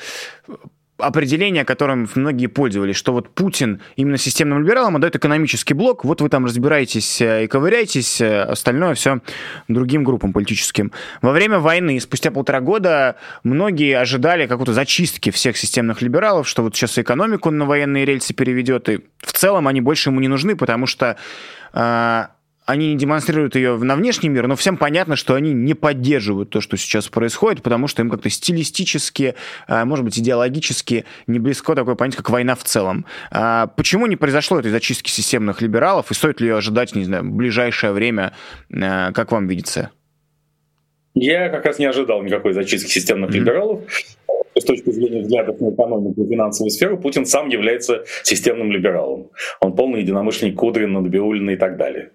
определение, 0.98 1.66
которым 1.66 2.08
многие 2.16 2.48
пользовались, 2.48 2.96
что 2.96 3.12
вот 3.12 3.28
Путин 3.36 3.82
именно 3.98 4.18
системным 4.18 4.64
либералам 4.64 4.96
отдает 4.96 5.18
экономический 5.18 5.74
блок, 5.74 6.06
вот 6.06 6.22
вы 6.22 6.30
там 6.30 6.46
разбираетесь 6.46 7.20
э, 7.20 7.44
и 7.44 7.48
ковыряетесь, 7.48 8.22
э, 8.22 8.44
остальное 8.44 8.94
все 8.94 9.20
другим 9.68 10.06
группам 10.06 10.32
политическим. 10.32 10.94
Во 11.22 11.34
время 11.34 11.60
войны, 11.60 12.00
спустя 12.00 12.32
полтора 12.32 12.62
года, 12.62 13.18
многие 13.44 13.98
ожидали 13.98 14.48
какой-то 14.48 14.72
зачистки 14.72 15.30
всех 15.30 15.58
системных 15.58 16.02
либералов, 16.02 16.48
что 16.48 16.64
вот 16.64 16.74
сейчас 16.74 16.98
экономику 16.98 17.52
на 17.52 17.66
военные 17.66 18.06
рельсы 18.06 18.34
переведет, 18.34 18.88
и 18.88 19.00
в 19.18 19.34
целом 19.34 19.68
они 19.68 19.82
больше 19.82 20.10
ему 20.10 20.22
не 20.22 20.30
нужны, 20.30 20.56
потому 20.56 20.86
что 20.86 21.18
э, 21.74 22.26
они 22.70 22.94
не 22.94 23.00
демонстрируют 23.00 23.56
ее 23.56 23.78
на 23.78 23.96
внешний 23.96 24.30
мир, 24.30 24.46
но 24.46 24.56
всем 24.56 24.78
понятно, 24.78 25.16
что 25.16 25.34
они 25.34 25.54
не 25.54 25.74
поддерживают 25.74 26.52
то, 26.52 26.62
что 26.62 26.78
сейчас 26.78 27.08
происходит, 27.08 27.64
потому 27.64 27.88
что 27.88 28.04
им 28.04 28.12
как-то 28.12 28.30
стилистически, 28.30 29.34
а, 29.68 29.86
может 29.86 30.06
быть, 30.06 30.20
идеологически 30.20 31.06
не 31.26 31.40
близко 31.40 31.74
такое 31.74 31.96
понятие, 31.96 32.18
как 32.18 32.30
война 32.30 32.54
в 32.54 32.64
целом. 32.64 33.08
А 33.32 33.68
почему 33.68 34.06
не 34.06 34.16
произошло 34.16 34.60
этой 34.60 34.70
зачистки 34.70 35.10
системных 35.10 35.64
либералов, 35.64 36.12
и 36.12 36.14
стоит 36.14 36.42
ли 36.42 36.48
ее 36.48 36.58
ожидать, 36.58 36.96
не 36.96 37.06
знаю, 37.06 37.24
в 37.24 37.32
ближайшее 37.32 37.92
время, 37.92 38.34
а, 38.72 39.12
как 39.14 39.32
вам 39.32 39.48
видится? 39.48 39.90
Я 41.16 41.50
как 41.50 41.66
раз 41.66 41.80
не 41.80 41.86
ожидал 41.86 42.22
никакой 42.22 42.54
зачистки 42.54 42.92
системных 42.92 43.32
mm-hmm. 43.32 43.34
либералов 43.34 43.82
с 44.56 44.64
точки 44.64 44.90
зрения 44.92 45.22
взглядов 45.22 45.60
на 45.60 45.70
экономику 45.70 46.24
и 46.24 46.30
финансовую 46.30 46.72
сферу, 46.72 46.98
Путин 46.98 47.26
сам 47.26 47.50
является 47.50 48.04
системным 48.24 48.72
либералом. 48.72 49.32
Он 49.62 49.76
полный 49.76 50.02
единомышленник 50.02 50.56
Кудрина, 50.56 51.02
Набиулина 51.02 51.52
и 51.52 51.56
так 51.56 51.78
далее. 51.78 52.12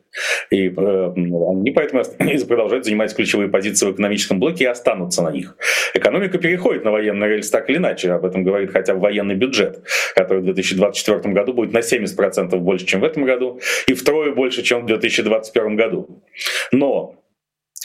И 0.51 0.69
э, 0.69 1.13
они 1.15 1.71
поэтому 1.73 2.03
продолжают 2.49 2.85
занимать 2.85 3.15
ключевые 3.15 3.49
позиции 3.49 3.87
в 3.87 3.93
экономическом 3.93 4.39
блоке 4.39 4.65
и 4.65 4.67
останутся 4.67 5.23
на 5.23 5.31
них. 5.31 5.57
Экономика 5.95 6.39
переходит 6.39 6.85
на 6.85 6.91
военный 6.91 7.29
рельс 7.29 7.51
так 7.51 7.69
или 7.71 7.79
иначе, 7.79 8.13
об 8.13 8.25
этом 8.25 8.45
говорит 8.45 8.71
хотя 8.71 8.95
бы 8.95 9.01
военный 9.01 9.35
бюджет, 9.35 9.83
который 10.15 10.41
в 10.41 10.45
2024 10.45 11.35
году 11.35 11.53
будет 11.53 11.73
на 11.73 11.79
70% 11.79 12.57
больше, 12.59 12.87
чем 12.87 13.01
в 13.01 13.05
этом 13.05 13.25
году, 13.25 13.61
и 13.87 13.95
втрое 13.95 14.33
больше, 14.33 14.63
чем 14.63 14.83
в 14.83 14.87
2021 14.87 15.77
году. 15.77 16.23
Но 16.73 17.24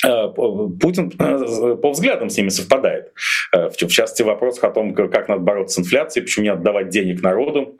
Путин 0.01 1.11
э, 1.19 1.75
по 1.75 1.91
взглядам 1.91 2.29
с 2.29 2.37
ними 2.37 2.49
совпадает. 2.49 3.13
Э, 3.53 3.69
в 3.69 3.75
частности, 3.75 4.23
вопрос 4.23 4.59
о 4.59 4.69
том, 4.69 4.93
как 4.93 5.27
надо 5.27 5.41
бороться 5.41 5.75
с 5.75 5.85
инфляцией, 5.85 6.25
почему 6.25 6.43
не 6.43 6.49
отдавать 6.49 6.89
денег 6.89 7.21
народу, 7.21 7.77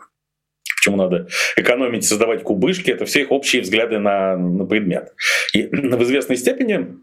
почему 0.77 0.97
надо 0.97 1.27
экономить, 1.55 2.05
создавать 2.05 2.43
кубышки, 2.43 2.91
это 2.91 3.05
все 3.05 3.21
их 3.21 3.31
общие 3.31 3.61
взгляды 3.61 3.99
на, 3.99 4.35
на 4.35 4.65
предмет. 4.65 5.13
И 5.53 5.63
в 5.67 6.03
известной 6.03 6.37
степени 6.37 6.97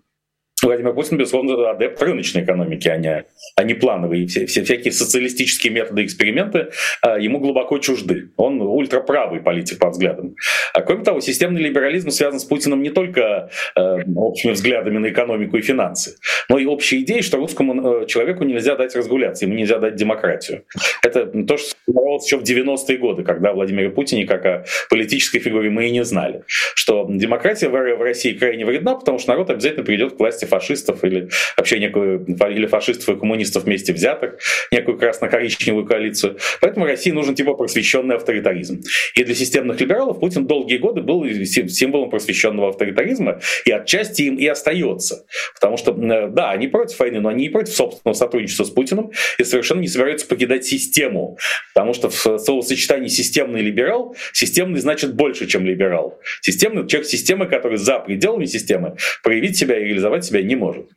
Владимир 0.62 0.94
Путин, 0.94 1.18
безусловно, 1.18 1.70
адепт 1.70 2.02
рыночной 2.02 2.42
экономики, 2.42 2.88
а 2.88 2.96
не, 2.96 3.24
а 3.56 3.62
не 3.62 3.74
плановые. 3.74 4.26
Все, 4.26 4.46
все 4.46 4.64
всякие 4.64 4.90
социалистические 4.90 5.70
методы 5.70 6.02
эксперименты 6.02 6.70
а, 7.02 7.18
ему 7.18 7.40
глубоко 7.40 7.76
чужды. 7.76 8.30
Он 8.38 8.62
ультраправый 8.62 9.40
политик 9.40 9.78
по 9.78 9.90
взглядам. 9.90 10.34
А 10.72 10.80
кроме 10.80 11.04
того, 11.04 11.20
системный 11.20 11.60
либерализм 11.60 12.08
связан 12.08 12.40
с 12.40 12.44
Путиным 12.44 12.82
не 12.82 12.88
только 12.88 13.50
э, 13.76 13.80
общими 14.16 14.52
взглядами 14.52 14.96
на 14.96 15.08
экономику 15.08 15.58
и 15.58 15.60
финансы, 15.60 16.16
но 16.48 16.58
и 16.58 16.64
общей 16.64 17.02
идеей, 17.02 17.22
что 17.22 17.36
русскому 17.36 18.02
э, 18.02 18.06
человеку 18.06 18.44
нельзя 18.44 18.76
дать 18.76 18.96
разгуляться, 18.96 19.44
ему 19.44 19.54
нельзя 19.56 19.78
дать 19.78 19.96
демократию. 19.96 20.64
Это 21.02 21.26
то, 21.26 21.58
что 21.58 21.68
сформировалось 21.68 22.24
еще 22.24 22.38
в 22.38 22.42
90-е 22.42 22.98
годы, 22.98 23.24
когда 23.24 23.52
Владимир 23.52 23.90
Путин 23.90 24.26
как 24.26 24.46
о 24.46 24.64
политической 24.88 25.38
фигуре 25.38 25.68
мы 25.68 25.88
и 25.88 25.90
не 25.90 26.04
знали. 26.04 26.44
Что 26.48 27.06
демократия 27.08 27.68
в 27.68 28.02
России 28.02 28.32
крайне 28.32 28.64
вредна, 28.64 28.94
потому 28.94 29.18
что 29.18 29.32
народ 29.32 29.50
обязательно 29.50 29.84
придет 29.84 30.14
к 30.14 30.18
власти 30.18 30.45
фашистов 30.46 31.04
или 31.04 31.28
вообще 31.56 31.78
некую, 31.78 32.24
или 32.24 32.66
фашистов 32.66 33.16
и 33.16 33.18
коммунистов 33.18 33.64
вместе 33.64 33.92
взятых, 33.92 34.38
некую 34.70 34.98
красно-коричневую 34.98 35.86
коалицию. 35.86 36.38
Поэтому 36.60 36.86
России 36.86 37.10
нужен 37.10 37.34
типа 37.34 37.54
просвещенный 37.54 38.16
авторитаризм. 38.16 38.82
И 39.14 39.24
для 39.24 39.34
системных 39.34 39.80
либералов 39.80 40.20
Путин 40.20 40.46
долгие 40.46 40.78
годы 40.78 41.02
был 41.02 41.24
символом 41.34 42.10
просвещенного 42.10 42.70
авторитаризма, 42.70 43.40
и 43.64 43.70
отчасти 43.70 44.22
им 44.22 44.36
и 44.36 44.46
остается. 44.46 45.26
Потому 45.54 45.76
что, 45.76 45.92
да, 45.92 46.50
они 46.50 46.68
против 46.68 46.98
войны, 46.98 47.20
но 47.20 47.28
они 47.28 47.44
не 47.44 47.48
против 47.50 47.74
собственного 47.74 48.14
сотрудничества 48.14 48.64
с 48.64 48.70
Путиным 48.70 49.12
и 49.38 49.44
совершенно 49.44 49.80
не 49.80 49.88
собираются 49.88 50.26
покидать 50.26 50.64
систему. 50.64 51.38
Потому 51.74 51.92
что 51.92 52.10
в 52.10 52.38
словосочетании 52.38 53.08
«системный 53.08 53.62
либерал» 53.62 54.16
системный 54.32 54.80
значит 54.80 55.14
больше, 55.14 55.46
чем 55.46 55.66
либерал. 55.66 56.18
Системный— 56.40 56.86
человек 56.88 57.08
системы, 57.08 57.46
который 57.46 57.78
за 57.78 57.98
пределами 57.98 58.46
системы 58.46 58.96
проявить 59.22 59.56
себя 59.56 59.78
и 59.78 59.84
реализовать 59.84 60.24
себя 60.24 60.35
не 60.42 60.56
может. 60.56 60.90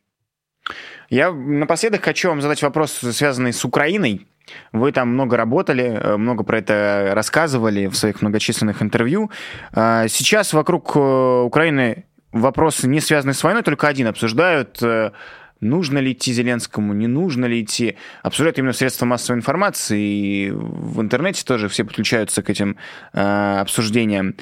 Я 1.10 1.32
напоследок 1.32 2.04
хочу 2.04 2.30
вам 2.30 2.42
задать 2.42 2.62
вопрос, 2.62 2.92
связанный 2.92 3.52
с 3.52 3.66
Украиной. 3.66 4.28
Вы 4.72 4.92
там 4.92 5.10
много 5.10 5.38
работали, 5.38 5.84
э, 5.84 6.18
много 6.18 6.44
про 6.44 6.60
это 6.60 7.12
рассказывали 7.14 7.88
в 7.88 7.96
своих 7.96 8.22
многочисленных 8.22 8.82
интервью. 8.82 9.32
А, 9.74 10.08
сейчас 10.08 10.54
вокруг 10.54 10.96
э, 10.96 11.00
Украины 11.00 12.06
вопросы, 12.32 12.88
не 12.88 13.00
связанные 13.00 13.34
с 13.34 13.44
войной, 13.44 13.64
только 13.64 13.88
один 13.88 14.08
обсуждают 14.08 14.82
э, 14.82 15.12
нужно 15.62 16.00
ли 16.00 16.14
идти 16.14 16.32
Зеленскому, 16.34 16.94
не 16.94 17.08
нужно 17.08 17.46
ли 17.46 17.62
идти. 17.62 17.98
Обсуждают 18.24 18.58
именно 18.60 18.74
средства 18.74 19.06
массовой 19.06 19.38
информации, 19.38 20.02
и 20.02 20.52
в 20.52 21.02
интернете 21.02 21.44
тоже 21.44 21.68
все 21.68 21.84
подключаются 21.84 22.42
к 22.44 22.50
этим 22.50 22.78
э, 23.14 23.60
обсуждениям. 23.60 24.36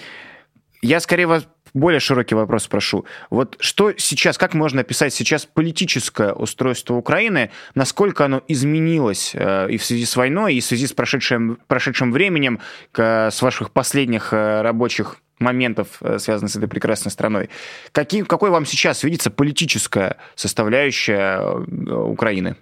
Я 0.82 1.00
скорее 1.00 1.28
вас 1.28 1.48
более 1.74 2.00
широкий 2.00 2.36
вопрос 2.36 2.64
спрошу. 2.64 3.06
Вот 3.30 3.56
что 3.60 3.94
сейчас, 3.98 4.38
как 4.38 4.54
можно 4.54 4.82
описать 4.82 5.14
сейчас 5.14 5.46
политическое 5.46 6.34
устройство 6.34 6.96
Украины, 6.96 7.52
насколько 7.76 8.26
оно 8.26 8.44
изменилось 8.48 9.32
э, 9.34 9.68
и 9.70 9.78
в 9.78 9.86
связи 9.86 10.06
с 10.06 10.16
войной, 10.16 10.56
и 10.56 10.60
в 10.60 10.66
связи 10.66 10.88
с 10.88 10.94
прошедшим, 10.94 11.60
прошедшим 11.68 12.12
временем, 12.12 12.60
с 12.96 13.42
ваших 13.42 13.72
последних 13.72 14.34
э, 14.34 14.62
рабочих 14.62 15.18
моментов, 15.40 15.98
э, 16.02 16.20
связанных 16.20 16.52
с 16.52 16.56
этой 16.56 16.68
прекрасной 16.68 17.12
страной. 17.12 17.50
Каким, 17.92 18.26
какой 18.26 18.50
вам 18.50 18.66
сейчас 18.66 19.04
видится 19.04 19.30
политическая 19.30 20.18
составляющая 20.36 21.40
Украины? 21.88 22.56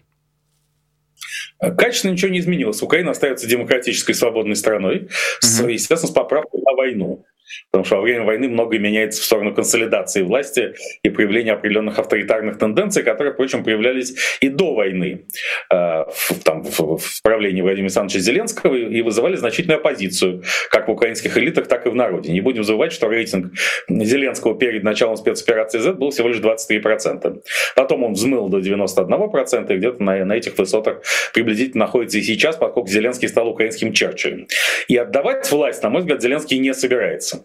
Качественно 1.78 2.12
ничего 2.12 2.32
не 2.32 2.40
изменилось. 2.40 2.82
Украина 2.82 3.12
остается 3.12 3.48
демократической 3.48 4.14
свободной 4.14 4.56
страной, 4.56 5.04
угу. 5.04 5.10
с, 5.40 5.64
естественно, 5.64 6.12
с 6.12 6.16
поправкой 6.16 6.62
на 6.62 6.74
войну. 6.76 7.26
Потому 7.72 7.86
что 7.86 7.96
во 7.98 8.02
время 8.02 8.24
войны 8.24 8.48
многое 8.48 8.80
меняется 8.80 9.22
в 9.22 9.26
сторону 9.26 9.54
консолидации 9.54 10.22
власти 10.22 10.74
и 11.04 11.10
проявления 11.10 11.54
определенных 11.54 12.00
авторитарных 12.00 12.58
тенденций, 12.58 13.04
которые, 13.04 13.34
впрочем, 13.34 13.64
проявлялись 13.64 14.16
и 14.42 14.50
до 14.50 14.74
войны 14.74 15.28
э, 15.72 15.76
в, 15.76 16.44
там, 16.44 16.64
в, 16.64 16.98
в 16.98 17.22
правлении 17.22 17.62
Владимира 17.62 17.86
Александровича 17.86 18.20
Зеленского 18.20 18.76
и 18.76 19.02
вызывали 19.02 19.36
значительную 19.36 19.80
оппозицию 19.80 20.44
как 20.70 20.88
в 20.88 20.92
украинских 20.92 21.38
элитах, 21.38 21.68
так 21.68 21.86
и 21.86 21.90
в 21.90 21.96
народе. 21.96 22.32
Не 22.32 22.42
будем 22.42 22.64
забывать, 22.64 22.92
что 22.92 23.10
рейтинг 23.10 23.54
Зеленского 23.90 24.58
перед 24.58 24.84
началом 24.84 25.18
спецоперации 25.18 25.80
Z 25.80 25.94
был 25.94 26.12
всего 26.12 26.30
лишь 26.30 26.38
23%. 26.38 27.42
Потом 27.76 28.04
он 28.04 28.14
взмыл 28.14 28.50
до 28.50 28.60
91%, 28.60 29.74
и 29.74 29.78
где-то 29.78 30.04
на, 30.04 30.26
на 30.26 30.34
этих 30.34 30.58
высотах 30.58 31.02
приблизительно 31.34 31.86
находится 31.86 32.18
и 32.18 32.22
сейчас, 32.22 32.56
поскольку 32.56 32.90
Зеленский 32.90 33.28
стал 33.28 33.48
украинским 33.50 33.94
Черчиллем. 33.94 34.48
И 34.88 34.98
отдавать 34.98 35.50
власть, 35.52 35.84
на 35.84 35.90
мой 35.90 36.02
взгляд, 36.02 36.22
Зеленский 36.22 36.58
не 36.60 36.74
собирается. 36.74 37.45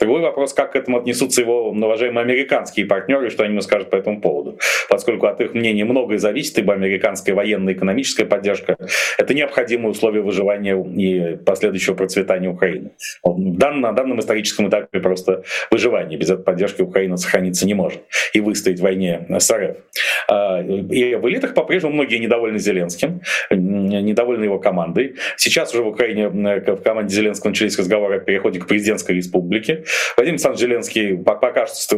Другой 0.00 0.20
вопрос, 0.20 0.54
как 0.54 0.72
к 0.72 0.76
этому 0.76 0.98
отнесутся 0.98 1.40
его 1.40 1.70
уважаемые 1.70 2.22
американские 2.22 2.86
партнеры, 2.86 3.30
что 3.30 3.44
они 3.44 3.52
ему 3.52 3.60
скажут 3.60 3.90
по 3.90 3.96
этому 3.96 4.20
поводу. 4.20 4.58
Поскольку 4.88 5.26
от 5.26 5.40
их 5.40 5.54
мнения 5.54 5.84
многое 5.84 6.18
зависит, 6.18 6.58
ибо 6.58 6.74
американская 6.74 7.34
военная 7.34 7.74
и 7.74 7.76
экономическая 7.76 8.24
поддержка— 8.24 8.76
это 9.18 9.34
необходимые 9.34 9.90
условия 9.90 10.20
выживания 10.20 10.76
и 10.76 11.36
последующего 11.36 11.94
процветания 11.94 12.48
Украины. 12.48 12.92
На 13.24 13.92
данном 13.92 14.20
историческом 14.20 14.68
этапе 14.68 15.00
просто 15.00 15.42
выживание. 15.70 16.18
Без 16.18 16.30
этой 16.30 16.44
поддержки 16.44 16.82
Украина 16.82 17.16
сохраниться 17.16 17.66
не 17.66 17.74
может 17.74 18.02
и 18.32 18.40
выстоять 18.40 18.80
в 18.80 18.82
войне 18.82 19.26
с 19.30 19.50
РФ. 19.50 19.76
А, 20.28 20.60
и 20.62 21.14
в 21.14 21.28
элитах 21.28 21.54
по-прежнему 21.54 21.94
многие 21.94 22.18
недовольны 22.18 22.58
Зеленским, 22.58 23.20
недовольны 23.50 24.44
его 24.44 24.58
командой. 24.58 25.16
Сейчас 25.36 25.72
уже 25.72 25.82
в 25.82 25.88
Украине 25.88 26.28
в 26.28 26.76
команде 26.82 27.14
Зеленского 27.14 27.50
начались 27.50 27.78
разговоры 27.78 28.16
о 28.16 28.20
переходе 28.20 28.60
к 28.60 28.66
президентской 28.66 29.16
республике. 29.16 29.63
Владимир 30.16 30.34
Александрович 30.34 30.60
Зеленский 30.60 31.16
пока 31.16 31.66
что, 31.66 31.96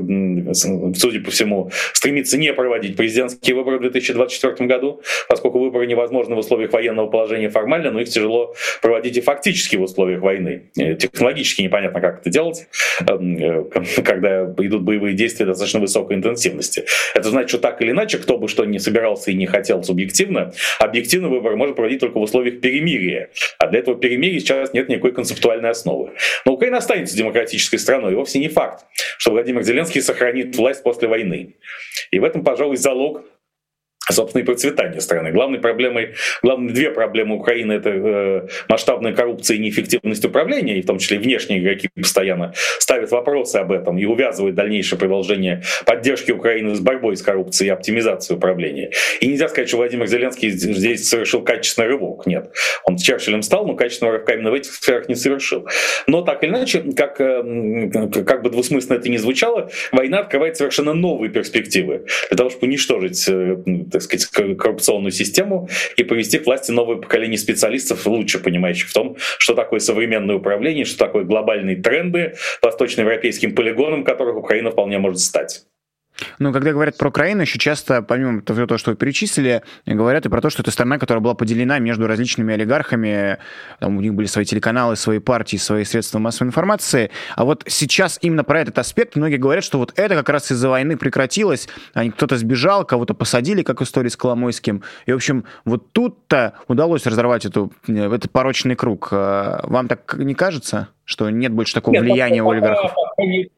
судя 0.94 1.20
по 1.20 1.30
всему, 1.30 1.70
стремится 1.92 2.38
не 2.38 2.52
проводить 2.52 2.96
президентские 2.96 3.56
выборы 3.56 3.78
в 3.78 3.82
2024 3.82 4.66
году, 4.68 5.02
поскольку 5.28 5.58
выборы 5.58 5.86
невозможны 5.86 6.34
в 6.34 6.38
условиях 6.38 6.72
военного 6.72 7.08
положения 7.08 7.48
формально, 7.48 7.90
но 7.90 8.00
их 8.00 8.08
тяжело 8.08 8.54
проводить 8.82 9.16
и 9.16 9.20
фактически 9.20 9.76
в 9.76 9.82
условиях 9.82 10.20
войны. 10.20 10.70
Э, 10.78 10.94
технологически 10.94 11.62
непонятно, 11.62 12.00
как 12.00 12.20
это 12.20 12.30
делать, 12.30 12.66
эм, 13.06 13.36
э, 13.36 13.64
когда 14.04 14.44
идут 14.44 14.82
боевые 14.82 15.14
действия 15.14 15.46
достаточно 15.46 15.80
высокой 15.80 16.16
интенсивности. 16.16 16.84
Это 17.14 17.30
значит, 17.30 17.50
что 17.50 17.58
так 17.58 17.80
или 17.82 17.90
иначе, 17.90 18.18
кто 18.18 18.38
бы 18.38 18.48
что 18.48 18.64
ни 18.64 18.78
собирался 18.78 19.30
и 19.30 19.34
не 19.34 19.46
хотел 19.46 19.82
субъективно, 19.82 20.52
объективно 20.78 21.28
выборы 21.28 21.56
можно 21.56 21.74
проводить 21.74 22.00
только 22.00 22.18
в 22.18 22.22
условиях 22.22 22.60
перемирия. 22.60 23.30
А 23.58 23.66
для 23.68 23.80
этого 23.80 23.96
перемирия 23.98 24.40
сейчас 24.40 24.72
нет 24.72 24.88
никакой 24.88 25.12
концептуальной 25.12 25.70
основы. 25.70 26.10
Но 26.44 26.52
Украина 26.52 26.78
останется 26.78 27.16
демократической 27.56 27.78
страной, 27.78 28.12
и 28.12 28.14
вовсе 28.14 28.38
не 28.38 28.48
факт, 28.48 28.84
что 29.18 29.30
Владимир 29.30 29.62
Зеленский 29.62 30.02
сохранит 30.02 30.56
власть 30.56 30.82
после 30.82 31.08
войны. 31.08 31.56
И 32.10 32.18
в 32.18 32.24
этом, 32.24 32.44
пожалуй, 32.44 32.76
залог 32.76 33.24
собственно, 34.12 34.42
и 34.42 34.44
процветание 34.44 35.00
страны. 35.00 35.32
Главной 35.32 35.58
проблемой, 35.58 36.14
главные 36.42 36.72
две 36.72 36.90
проблемы 36.90 37.36
Украины— 37.36 37.72
это 37.74 37.90
э, 37.90 38.48
масштабная 38.68 39.12
коррупция 39.12 39.56
и 39.56 39.60
неэффективность 39.60 40.24
управления, 40.24 40.78
и 40.78 40.82
в 40.82 40.86
том 40.86 40.98
числе 40.98 41.18
внешние 41.18 41.60
игроки 41.60 41.88
постоянно 41.94 42.52
ставят 42.78 43.10
вопросы 43.10 43.56
об 43.56 43.72
этом 43.72 43.98
и 43.98 44.04
увязывают 44.04 44.54
дальнейшее 44.54 44.98
продолжение 44.98 45.62
поддержки 45.84 46.30
Украины 46.30 46.74
с 46.74 46.80
борьбой 46.80 47.16
с 47.16 47.22
коррупцией 47.22 47.68
и 47.68 47.70
оптимизацией 47.70 48.36
управления. 48.36 48.90
И 49.20 49.26
нельзя 49.26 49.48
сказать, 49.48 49.68
что 49.68 49.78
Владимир 49.78 50.06
Зеленский 50.06 50.50
здесь 50.50 51.08
совершил 51.08 51.42
качественный 51.42 51.88
рывок. 51.88 52.26
Нет, 52.26 52.50
он 52.84 52.98
с 52.98 53.02
Черчиллем 53.02 53.42
стал, 53.42 53.66
но 53.66 53.74
качественного 53.74 54.18
рывка 54.18 54.34
именно 54.34 54.50
в 54.50 54.54
этих 54.54 54.72
сферах 54.72 55.08
не 55.08 55.14
совершил. 55.14 55.66
Но 56.06 56.22
так 56.22 56.42
или 56.42 56.50
иначе, 56.50 56.84
как, 56.96 57.20
э, 57.20 58.22
как 58.24 58.42
бы 58.42 58.50
двусмысленно 58.50 58.98
это 58.98 59.08
ни 59.08 59.16
звучало, 59.16 59.70
война 59.92 60.20
открывает 60.20 60.56
совершенно 60.56 60.94
новые 60.94 61.30
перспективы 61.30 62.06
для 62.28 62.36
того, 62.36 62.50
чтобы 62.50 62.66
уничтожить 62.66 63.28
э, 63.28 63.56
так 63.98 64.02
сказать, 64.02 64.56
коррупционную 64.56 65.12
систему 65.12 65.68
и 65.96 66.04
привести 66.04 66.38
к 66.38 66.46
власти 66.46 66.70
новое 66.70 66.96
поколение 66.96 67.38
специалистов, 67.38 68.06
лучше 68.06 68.38
понимающих 68.38 68.88
в 68.88 68.92
том, 68.92 69.16
что 69.38 69.54
такое 69.54 69.80
современное 69.80 70.36
управление, 70.36 70.84
что 70.84 70.98
такое 70.98 71.24
глобальные 71.24 71.76
тренды 71.76 72.34
восточноевропейским 72.62 73.54
полигоном, 73.54 74.04
которых 74.04 74.36
Украина 74.36 74.70
вполне 74.70 74.98
может 74.98 75.20
стать. 75.20 75.64
Ну, 76.38 76.52
когда 76.52 76.72
говорят 76.72 76.96
про 76.96 77.08
Украину, 77.08 77.42
еще 77.42 77.58
часто, 77.58 78.02
помимо 78.02 78.42
того, 78.42 78.78
что 78.78 78.90
вы 78.90 78.96
перечислили, 78.96 79.62
говорят 79.84 80.26
и 80.26 80.28
про 80.28 80.40
то, 80.40 80.50
что 80.50 80.62
это 80.62 80.70
страна, 80.70 80.98
которая 80.98 81.20
была 81.20 81.34
поделена 81.34 81.78
между 81.78 82.06
различными 82.06 82.54
олигархами, 82.54 83.38
там 83.80 83.96
у 83.96 84.00
них 84.00 84.14
были 84.14 84.26
свои 84.26 84.44
телеканалы, 84.44 84.96
свои 84.96 85.18
партии, 85.18 85.56
свои 85.56 85.84
средства 85.84 86.18
массовой 86.18 86.48
информации. 86.48 87.10
А 87.34 87.44
вот 87.44 87.64
сейчас 87.66 88.18
именно 88.22 88.44
про 88.44 88.60
этот 88.60 88.78
аспект 88.78 89.16
многие 89.16 89.36
говорят, 89.36 89.64
что 89.64 89.78
вот 89.78 89.92
это 89.96 90.14
как 90.14 90.28
раз 90.28 90.50
из-за 90.50 90.68
войны 90.68 90.96
прекратилось, 90.96 91.68
а 91.94 92.08
кто-то 92.10 92.36
сбежал, 92.36 92.84
кого-то 92.84 93.14
посадили, 93.14 93.62
как 93.62 93.82
история 93.82 94.10
с 94.10 94.16
Коломойским. 94.16 94.82
И, 95.06 95.12
в 95.12 95.16
общем, 95.16 95.44
вот 95.64 95.92
тут-то 95.92 96.54
удалось 96.68 97.06
разорвать 97.06 97.44
эту, 97.44 97.72
этот 97.86 98.30
порочный 98.30 98.76
круг. 98.76 99.08
А 99.12 99.60
вам 99.64 99.88
так 99.88 100.14
не 100.18 100.34
кажется, 100.34 100.88
что 101.04 101.30
нет 101.30 101.52
больше 101.52 101.74
такого 101.74 101.94
нет, 101.94 102.02
влияния 102.02 102.42
у 102.42 102.50
олигархов? 102.50 102.92
Пока 102.94 103.22
но 103.22 103.55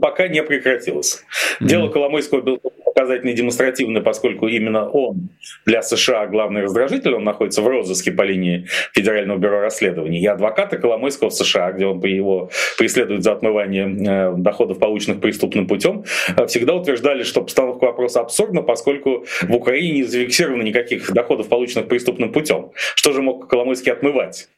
пока 0.00 0.28
не 0.28 0.42
прекратилось. 0.42 1.24
Mm-hmm. 1.60 1.66
Дело 1.66 1.88
Коломойского 1.88 2.40
было 2.40 2.58
показательно 2.94 3.30
и 3.30 3.34
демонстративно, 3.34 4.00
поскольку 4.00 4.46
именно 4.46 4.88
он 4.88 5.28
для 5.66 5.82
США 5.82 6.26
главный 6.26 6.62
раздражитель, 6.62 7.14
он 7.14 7.24
находится 7.24 7.60
в 7.60 7.66
розыске 7.66 8.12
по 8.12 8.22
линии 8.22 8.66
Федерального 8.92 9.38
бюро 9.38 9.60
расследований. 9.60 10.20
И 10.20 10.26
адвокаты 10.26 10.78
Коломойского 10.78 11.30
в 11.30 11.34
США, 11.34 11.72
где 11.72 11.86
он 11.86 12.00
его 12.04 12.50
преследует 12.78 13.22
за 13.22 13.32
отмывание 13.32 13.86
э, 13.86 14.34
доходов, 14.36 14.78
полученных 14.78 15.20
преступным 15.20 15.66
путем, 15.66 16.04
э, 16.36 16.46
всегда 16.46 16.74
утверждали, 16.74 17.24
что 17.24 17.42
постановка 17.42 17.84
вопроса 17.84 18.20
абсурдна, 18.20 18.62
поскольку 18.62 19.24
в 19.42 19.54
Украине 19.54 19.92
не 19.92 20.02
зафиксировано 20.04 20.62
никаких 20.62 21.12
доходов, 21.12 21.48
полученных 21.48 21.88
преступным 21.88 22.32
путем. 22.32 22.70
Что 22.94 23.12
же 23.12 23.22
мог 23.22 23.48
Коломойский 23.48 23.92
отмывать? 23.92 24.48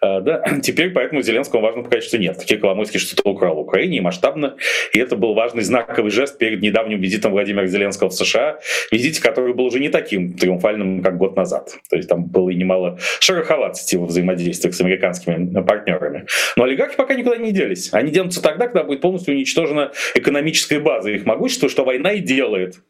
А, 0.00 0.20
да, 0.20 0.42
теперь 0.62 0.90
поэтому 0.90 1.22
Зеленскому 1.22 1.62
важно 1.62 1.82
показать, 1.82 2.04
что 2.04 2.18
нет, 2.18 2.38
таки 2.38 2.56
Коломойский 2.56 2.98
что-то 3.00 3.28
украл 3.28 3.56
в 3.56 3.60
Украине 3.60 3.98
и 3.98 4.00
масштабно, 4.00 4.56
и 4.92 4.98
это 4.98 5.16
был 5.16 5.34
важный 5.34 5.62
знаковый 5.62 6.10
жест 6.10 6.38
перед 6.38 6.62
недавним 6.62 7.00
визитом 7.00 7.32
Владимира 7.32 7.66
Зеленского 7.66 8.08
в 8.08 8.14
США, 8.14 8.58
визите, 8.90 9.20
который 9.20 9.54
был 9.54 9.66
уже 9.66 9.80
не 9.80 9.88
таким 9.88 10.34
триумфальным, 10.34 11.02
как 11.02 11.16
год 11.16 11.36
назад. 11.36 11.76
То 11.88 11.96
есть 11.96 12.08
там 12.08 12.24
было 12.24 12.50
и 12.50 12.54
немало 12.54 12.98
шероховатости 13.20 13.96
во 13.96 14.06
взаимодействиях 14.06 14.74
с 14.74 14.80
американскими 14.80 15.62
партнерами. 15.62 16.26
Но 16.56 16.64
олигархи 16.64 16.96
пока 16.96 17.14
никуда 17.14 17.36
не 17.36 17.52
делись. 17.52 17.90
Они 17.92 18.10
денутся 18.10 18.42
тогда, 18.42 18.66
когда 18.66 18.84
будет 18.84 19.00
полностью 19.00 19.34
уничтожена 19.34 19.92
экономическая 20.14 20.80
база 20.80 21.10
их 21.10 21.26
могущества, 21.26 21.68
что 21.68 21.84
война 21.84 22.12
и 22.12 22.20
делает. 22.20 22.80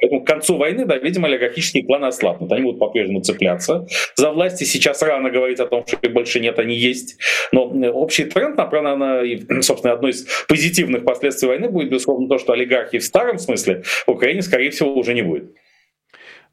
Поэтому 0.00 0.24
к 0.24 0.26
концу 0.26 0.56
войны, 0.56 0.84
да, 0.84 0.98
видимо, 0.98 1.28
олигархические 1.28 1.84
кланы 1.84 2.06
ослабнут. 2.06 2.52
Они 2.52 2.62
будут 2.62 2.78
по-прежнему 2.78 3.22
цепляться 3.22 3.86
за 4.14 4.30
власти. 4.30 4.64
Сейчас 4.64 5.02
рано 5.02 5.30
говорить 5.30 5.60
о 5.60 5.66
том, 5.66 5.84
что 5.86 5.96
их 6.02 6.12
больше 6.12 6.40
нет, 6.40 6.58
они 6.58 6.74
есть. 6.74 7.18
Но 7.52 7.64
общий 7.92 8.24
тренд 8.24 8.56
направлен 8.56 8.98
на, 8.98 9.62
собственно, 9.62 9.94
одно 9.94 10.08
из 10.08 10.26
позитивных 10.48 11.04
последствий 11.04 11.48
войны 11.48 11.68
будет, 11.68 11.90
безусловно, 11.90 12.28
то, 12.28 12.38
что 12.38 12.52
олигархии 12.52 12.98
в 12.98 13.04
старом 13.04 13.38
смысле 13.38 13.82
в 14.06 14.10
Украине, 14.10 14.42
скорее 14.42 14.70
всего, 14.70 14.94
уже 14.94 15.14
не 15.14 15.22
будет. 15.22 15.54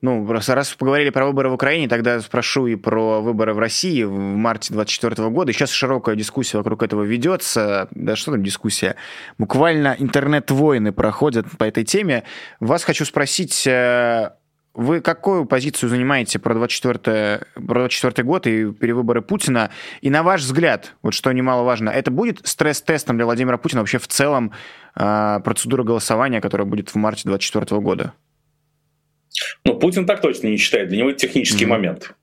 Ну, 0.03 0.29
раз, 0.29 0.49
раз 0.49 0.73
поговорили 0.73 1.11
про 1.11 1.25
выборы 1.25 1.47
в 1.47 1.53
Украине, 1.53 1.87
тогда 1.87 2.19
спрошу 2.19 2.67
и 2.67 2.75
про 2.75 3.21
выборы 3.21 3.53
в 3.53 3.59
России 3.59 4.03
в 4.03 4.11
марте 4.11 4.73
2024 4.73 5.29
года. 5.29 5.53
Сейчас 5.53 5.71
широкая 5.71 6.17
дискуссия 6.17 6.57
вокруг 6.57 6.83
этого 6.83 7.03
ведется. 7.03 7.87
Да 7.91 8.17
что 8.17 8.33
там 8.33 8.43
дискуссия? 8.43 8.97
Буквально 9.37 9.95
интернет-войны 9.97 10.91
проходят 10.91 11.45
по 11.57 11.63
этой 11.63 11.85
теме. 11.85 12.25
Вас 12.59 12.83
хочу 12.83 13.05
спросить, 13.05 13.65
э, 13.65 14.31
вы 14.73 14.99
какую 14.99 15.45
позицию 15.45 15.89
занимаете 15.89 16.37
про 16.37 16.53
24, 16.53 17.45
про 17.65 17.79
24 17.79 18.27
год 18.27 18.45
и 18.45 18.73
перевыборы 18.73 19.21
Путина? 19.21 19.69
И 20.01 20.09
на 20.09 20.21
ваш 20.21 20.41
взгляд, 20.41 20.95
вот 21.01 21.13
что 21.13 21.31
немаловажно, 21.31 21.89
это 21.89 22.11
будет 22.11 22.45
стресс-тестом 22.45 23.15
для 23.15 23.23
Владимира 23.23 23.57
Путина 23.57 23.79
вообще 23.79 23.99
в 23.99 24.07
целом 24.09 24.51
э, 24.97 25.39
процедура 25.45 25.83
голосования, 25.83 26.41
которая 26.41 26.67
будет 26.67 26.89
в 26.89 26.95
марте 26.95 27.21
2024 27.23 27.79
года? 27.79 28.13
Ну, 29.63 29.79
Путин 29.79 30.05
так 30.05 30.21
точно 30.21 30.47
не 30.47 30.57
считает. 30.57 30.89
Для 30.89 30.99
него 30.99 31.09
это 31.09 31.19
технический 31.19 31.65
mm-hmm. 31.65 31.67
момент. 31.67 32.15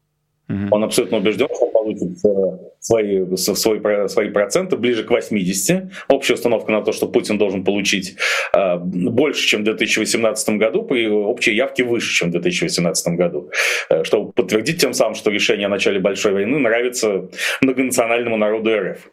Mm-hmm. 0.50 0.68
Он 0.72 0.84
абсолютно 0.84 1.18
убежден, 1.18 1.46
что 1.54 1.66
он 1.66 1.72
получит 1.72 2.24
э, 2.24 2.58
свои, 2.80 3.36
свои, 3.36 4.08
свои 4.08 4.30
проценты 4.30 4.76
ближе 4.76 5.04
к 5.04 5.10
80. 5.10 5.92
Общая 6.08 6.34
установка 6.34 6.72
на 6.72 6.82
то, 6.82 6.90
что 6.92 7.06
Путин 7.06 7.38
должен 7.38 7.62
получить 7.62 8.16
э, 8.52 8.76
больше, 8.78 9.46
чем 9.46 9.60
в 9.60 9.64
2018 9.64 10.48
году, 10.56 10.82
при 10.82 11.06
общей 11.08 11.54
явке 11.54 11.84
выше, 11.84 12.12
чем 12.12 12.28
в 12.28 12.32
2018 12.32 13.14
году. 13.14 13.50
Э, 13.90 14.02
чтобы 14.02 14.32
подтвердить 14.32 14.80
тем 14.80 14.92
самым, 14.92 15.14
что 15.14 15.30
решение 15.30 15.66
о 15.66 15.70
начале 15.70 16.00
большой 16.00 16.32
войны 16.32 16.58
нравится 16.58 17.28
многонациональному 17.60 18.36
народу 18.36 18.70
РФ. 18.76 19.08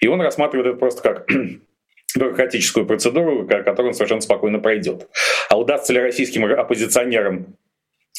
И 0.00 0.08
он 0.08 0.20
рассматривает 0.20 0.68
это 0.68 0.78
просто 0.78 1.02
как 1.02 1.26
бюрократическую 2.14 2.86
процедуру, 2.86 3.46
которую 3.46 3.88
он 3.88 3.94
совершенно 3.94 4.20
спокойно 4.20 4.58
пройдет. 4.58 5.08
А 5.50 5.58
удастся 5.58 5.92
ли 5.92 6.00
российским 6.00 6.44
оппозиционерам 6.44 7.56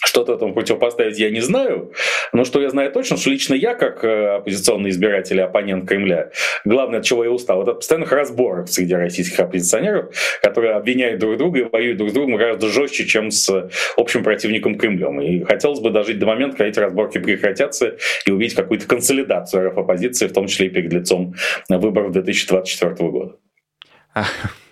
что-то 0.06 0.34
этому 0.34 0.54
противопоставить 0.54 1.18
я 1.18 1.30
не 1.32 1.42
знаю, 1.42 1.92
но 2.32 2.44
что 2.44 2.62
я 2.62 2.70
знаю 2.70 2.92
точно, 2.92 3.18
что 3.18 3.30
лично 3.30 3.56
я, 3.56 3.74
как 3.74 4.04
э, 4.04 4.36
оппозиционный 4.36 4.92
избиратель 4.92 5.38
и 5.38 5.42
оппонент 5.42 5.88
Кремля, 5.88 6.32
главное, 6.66 7.00
от 7.00 7.06
чего 7.06 7.24
я 7.24 7.32
устал, 7.32 7.64
это 7.64 7.72
от 7.72 7.78
постоянных 7.78 8.12
разборок 8.12 8.68
среди 8.68 8.94
российских 8.94 9.40
оппозиционеров, 9.40 10.14
которые 10.42 10.74
обвиняют 10.74 11.20
друг 11.20 11.38
друга 11.38 11.60
и 11.60 11.64
воюют 11.64 11.98
друг 11.98 12.12
с 12.12 12.14
другом 12.14 12.36
гораздо 12.36 12.68
жестче, 12.68 13.06
чем 13.06 13.32
с 13.32 13.70
общим 13.96 14.24
противником 14.24 14.78
Кремлем. 14.78 15.20
И 15.20 15.44
хотелось 15.44 15.80
бы 15.80 15.90
дожить 15.90 16.20
до 16.20 16.28
момента, 16.28 16.58
когда 16.58 16.70
эти 16.70 16.80
разборки 16.80 17.18
прекратятся 17.18 17.98
и 18.26 18.32
увидеть 18.32 18.56
какую-то 18.56 18.86
консолидацию 18.88 19.70
РФ-оппозиции, 19.70 20.28
в 20.28 20.34
том 20.34 20.48
числе 20.48 20.68
и 20.68 20.70
перед 20.70 20.94
лицом 20.94 21.34
выборов 21.70 22.12
2024 22.12 23.10
года. 23.10 23.36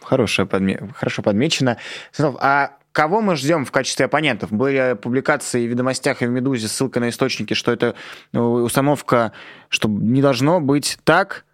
Хорошо, 0.02 0.46
подме... 0.46 0.80
Хорошо 0.96 1.22
подмечено. 1.22 1.78
А 2.20 2.72
кого 2.92 3.22
мы 3.22 3.36
ждем 3.36 3.66
в 3.66 3.72
качестве 3.72 4.06
оппонентов? 4.06 4.52
Были 4.52 4.96
публикации 5.02 5.66
в 5.66 5.70
«Ведомостях» 5.70 6.22
и 6.22 6.28
в 6.28 6.30
«Медузе» 6.30 6.68
ссылка 6.68 7.00
на 7.00 7.10
источники, 7.10 7.54
что 7.54 7.72
это 7.72 7.96
ну, 8.32 8.54
установка, 8.64 9.32
что 9.70 9.90
не 9.90 10.22
должно 10.22 10.62
быть 10.62 10.98
так, 11.04 11.46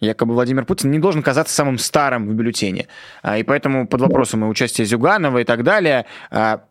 якобы 0.00 0.34
Владимир 0.34 0.64
Путин 0.64 0.90
не 0.90 0.98
должен 0.98 1.22
казаться 1.22 1.54
самым 1.54 1.78
старым 1.78 2.28
в 2.28 2.34
бюллетене. 2.34 2.86
А, 3.22 3.36
и 3.38 3.42
поэтому 3.42 3.86
под 3.86 4.00
вопросом 4.00 4.44
и 4.44 4.48
участие 4.48 4.86
Зюганова 4.86 5.38
и 5.38 5.44
так 5.44 5.64
далее, 5.64 6.06
а, 6.30 6.62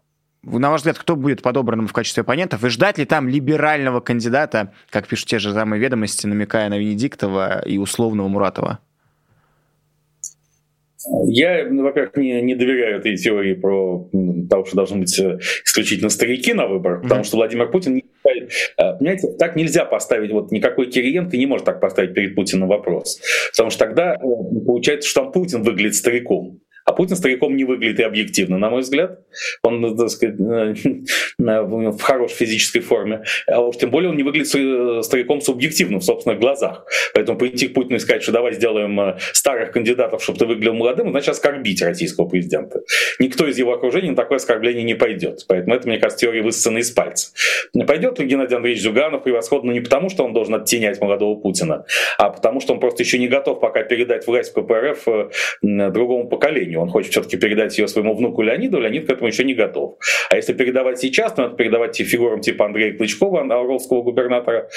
на 0.44 0.70
ваш 0.70 0.80
взгляд, 0.82 0.98
кто 0.98 1.16
будет 1.16 1.42
подобранным 1.42 1.88
в 1.88 1.94
качестве 1.94 2.22
оппонентов? 2.22 2.64
И 2.64 2.70
ждать 2.70 2.98
ли 2.98 3.06
там 3.06 3.28
либерального 3.28 4.00
кандидата, 4.00 4.72
как 4.90 5.08
пишут 5.08 5.28
те 5.28 5.40
же 5.40 5.54
самые 5.54 5.80
ведомости, 5.80 6.26
намекая 6.26 6.70
на 6.70 6.78
Венедиктова 6.78 7.60
и 7.66 7.78
условного 7.78 8.30
Муратова? 8.30 8.80
Я, 11.28 11.66
ну, 11.70 11.84
во-первых, 11.84 12.16
не, 12.18 12.42
не 12.42 12.56
доверяю 12.56 12.98
этой 13.00 13.16
теории 13.16 13.54
про 13.54 14.10
того, 14.50 14.66
что 14.66 14.76
должны 14.76 15.00
быть 15.00 15.18
э, 15.20 15.40
исключительно 15.66 16.10
старики 16.10 16.54
на 16.54 16.68
выборах, 16.68 17.04
потому 17.04 17.24
что 17.24 17.38
Владимир 17.38 17.70
Путин 17.70 17.96
не 17.96 18.06
ставит... 18.20 18.52
Э, 18.78 18.98
понимаете, 18.98 19.28
так 19.40 19.56
нельзя 19.56 19.86
поставить, 19.86 20.32
вот 20.32 20.52
никакой 20.52 20.88
Кириенко 20.88 21.38
не 21.38 21.46
может 21.46 21.66
так 21.66 21.80
поставить 21.80 22.14
перед 22.14 22.36
Путиным 22.36 22.68
вопрос, 22.68 23.22
потому 23.52 23.70
что 23.70 23.86
тогда 23.86 24.16
э, 24.16 24.66
получается, 24.66 25.10
что 25.10 25.22
там 25.22 25.32
Путин 25.32 25.64
выглядит 25.64 25.96
стариком. 25.96 26.60
А 26.88 26.94
Путин 26.94 27.18
стариком 27.18 27.58
не 27.58 27.66
выглядит 27.66 28.00
и 28.00 28.04
объективно, 28.04 28.58
на 28.58 28.70
мой 28.70 28.80
взгляд. 28.80 29.20
Он, 29.62 29.98
так 29.98 30.10
сказать, 30.10 30.36
в 31.38 32.02
хорошей 32.02 32.36
физической 32.36 32.80
форме. 32.80 33.24
А 33.46 33.60
уж 33.60 33.76
тем 33.76 33.92
более 33.92 34.10
он 34.10 34.16
не 34.16 34.24
выглядит 34.24 34.48
стариком 35.04 35.42
субъективно 35.42 36.00
в 36.00 36.04
собственных 36.06 36.40
глазах. 36.40 36.86
Поэтому 37.14 37.38
прийти 37.38 37.68
к 37.68 37.74
Путину 37.74 37.98
и 37.98 38.00
сказать, 38.00 38.24
что 38.24 38.32
давай 38.32 38.54
сделаем 38.54 38.98
э, 39.02 39.18
старых 39.34 39.74
кандидатов, 39.74 40.24
чтобы 40.24 40.40
ты 40.40 40.46
выглядел 40.46 40.76
молодым, 40.76 41.10
значит 41.12 41.28
оскорбить 41.28 41.82
российского 41.82 42.26
президента. 42.26 42.80
Никто 43.20 43.46
из 43.46 43.58
его 43.58 43.74
окружения 43.74 44.12
на 44.12 44.16
такое 44.16 44.38
оскорбление 44.38 44.84
не 44.84 44.96
пойдет. 44.96 45.44
Поэтому 45.50 45.76
это, 45.76 45.90
мне 45.90 45.98
кажется, 45.98 46.26
теория 46.26 46.42
высосана 46.42 46.78
из 46.78 46.92
пальца. 46.92 47.34
Пойдет 47.86 48.18
Геннадий 48.18 48.56
Андреевич 48.56 48.82
Зюганов 48.82 49.24
превосходно 49.24 49.72
не 49.72 49.82
потому, 49.82 50.10
что 50.10 50.24
он 50.24 50.32
должен 50.32 50.56
оттенять 50.56 51.02
молодого 51.02 51.38
Путина, 51.38 51.84
а 52.18 52.30
потому, 52.30 52.62
что 52.62 52.74
он 52.74 52.80
просто 52.80 53.04
еще 53.04 53.20
не 53.20 53.28
готов 53.28 53.60
пока 53.60 53.84
передать 53.84 54.26
власть 54.26 54.54
КПРФ 54.54 55.08
э, 55.08 55.90
другому 55.92 56.30
поколению 56.30 56.77
поколению. 56.78 56.82
Он 56.82 56.90
хочет 56.90 57.12
все-таки 57.12 57.38
передать 57.38 57.78
ее 57.78 57.88
своему 57.88 58.16
внуку 58.16 58.42
Леониду, 58.42 58.80
Леонид 58.80 59.08
к 59.08 59.10
этому 59.10 59.28
еще 59.28 59.44
не 59.44 59.54
готов. 59.54 59.98
А 60.30 60.36
если 60.36 60.54
передавать 60.54 61.00
сейчас, 61.00 61.34
то 61.34 61.44
надо 61.44 61.56
передавать 61.56 61.98
фигурам 61.98 62.42
типа 62.42 62.66
Андрея 62.66 62.94
Клычкова, 62.94 63.42
Орловского 63.42 64.04
губернатора, 64.04 64.70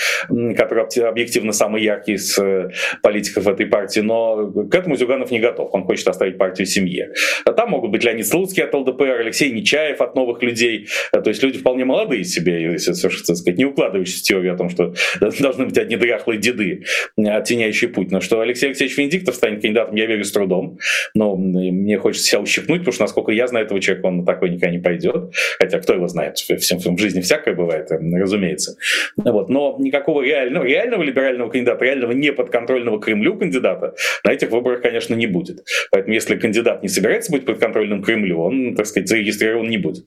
который 0.57 0.85
объективно 1.09 1.53
самый 1.53 1.83
яркий 1.83 2.15
из 2.15 2.39
э, 2.39 2.71
политиков 3.03 3.47
этой 3.47 3.67
партии, 3.67 4.01
но 4.01 4.51
к 4.51 4.75
этому 4.75 4.97
Зюганов 4.97 5.31
не 5.31 5.41
готов. 5.41 5.71
Он 5.73 5.85
хочет 5.85 6.09
оставить 6.09 6.39
партию 6.39 6.67
семье. 6.67 7.13
А 7.45 7.53
там 7.53 7.71
могут 7.71 7.91
быть 7.91 8.05
Леонид 8.05 8.27
Слуцкий 8.27 8.63
от 8.63 8.75
ЛДПР, 8.75 9.21
Алексей 9.21 9.53
Нечаев 9.53 10.01
от 10.01 10.15
новых 10.15 10.43
людей. 10.43 10.89
То 11.13 11.29
есть 11.31 11.43
люди 11.43 11.59
вполне 11.59 11.85
молодые 11.85 12.25
себе, 12.25 12.73
если, 12.73 12.93
так 12.93 13.13
сказать, 13.37 13.59
не 13.59 13.65
укладывающиеся 13.65 14.21
в 14.21 14.23
теорию 14.23 14.55
о 14.55 14.57
том, 14.57 14.71
что 14.71 14.95
должны 15.21 15.67
быть 15.67 15.79
одни 15.79 15.97
дряхлые 15.97 16.39
деды, 16.39 16.85
оттеняющие 17.17 17.91
Путина. 17.91 18.21
Что 18.21 18.41
Алексей 18.41 18.67
Алексеевич 18.67 18.97
Венедиктов 18.99 19.35
станет 19.35 19.63
кандидатом, 19.63 19.97
я 19.97 20.07
верю, 20.07 20.25
с 20.25 20.33
трудом. 20.33 20.79
Но 21.15 21.37
мне 21.37 21.90
хочется 21.97 22.27
себя 22.27 22.41
ущипнуть, 22.41 22.81
потому 22.81 22.93
что, 22.93 23.05
насколько 23.05 23.33
я 23.33 23.47
знаю 23.47 23.67
этого 23.67 23.81
человека, 23.81 24.07
он 24.07 24.19
на 24.19 24.25
такой 24.27 24.51
никогда 24.51 24.75
не 24.75 24.83
пойдет. 24.83 25.33
Хотя 25.59 25.81
кто 25.81 25.95
его 25.95 26.09
знает, 26.09 26.37
всем 26.37 26.79
в 26.79 26.99
жизни 26.99 27.21
всякое 27.21 27.55
бывает, 27.55 27.91
э, 27.91 27.99
разумеется. 28.21 28.77
Вот. 29.17 29.49
Но 29.49 29.77
никакого 29.79 30.23
реального, 30.23 30.65
реального 30.65 31.03
либерального 31.03 31.51
кандидата, 31.51 31.85
реального 31.85 32.13
неподконтрольного 32.13 33.01
Кремлю 33.01 33.37
кандидата 33.37 33.95
на 34.25 34.33
этих 34.33 34.51
выборах, 34.51 34.83
конечно, 34.83 35.15
не 35.15 35.27
будет. 35.27 35.65
Поэтому 35.91 36.15
если 36.15 36.37
кандидат 36.37 36.83
не 36.83 36.89
собирается 36.89 37.33
быть 37.33 37.45
подконтрольным 37.45 38.03
Кремлю, 38.03 38.41
он, 38.41 38.75
так 38.75 38.87
сказать, 38.87 39.09
зарегистрирован 39.09 39.69
не 39.69 39.79
будет. 39.79 40.05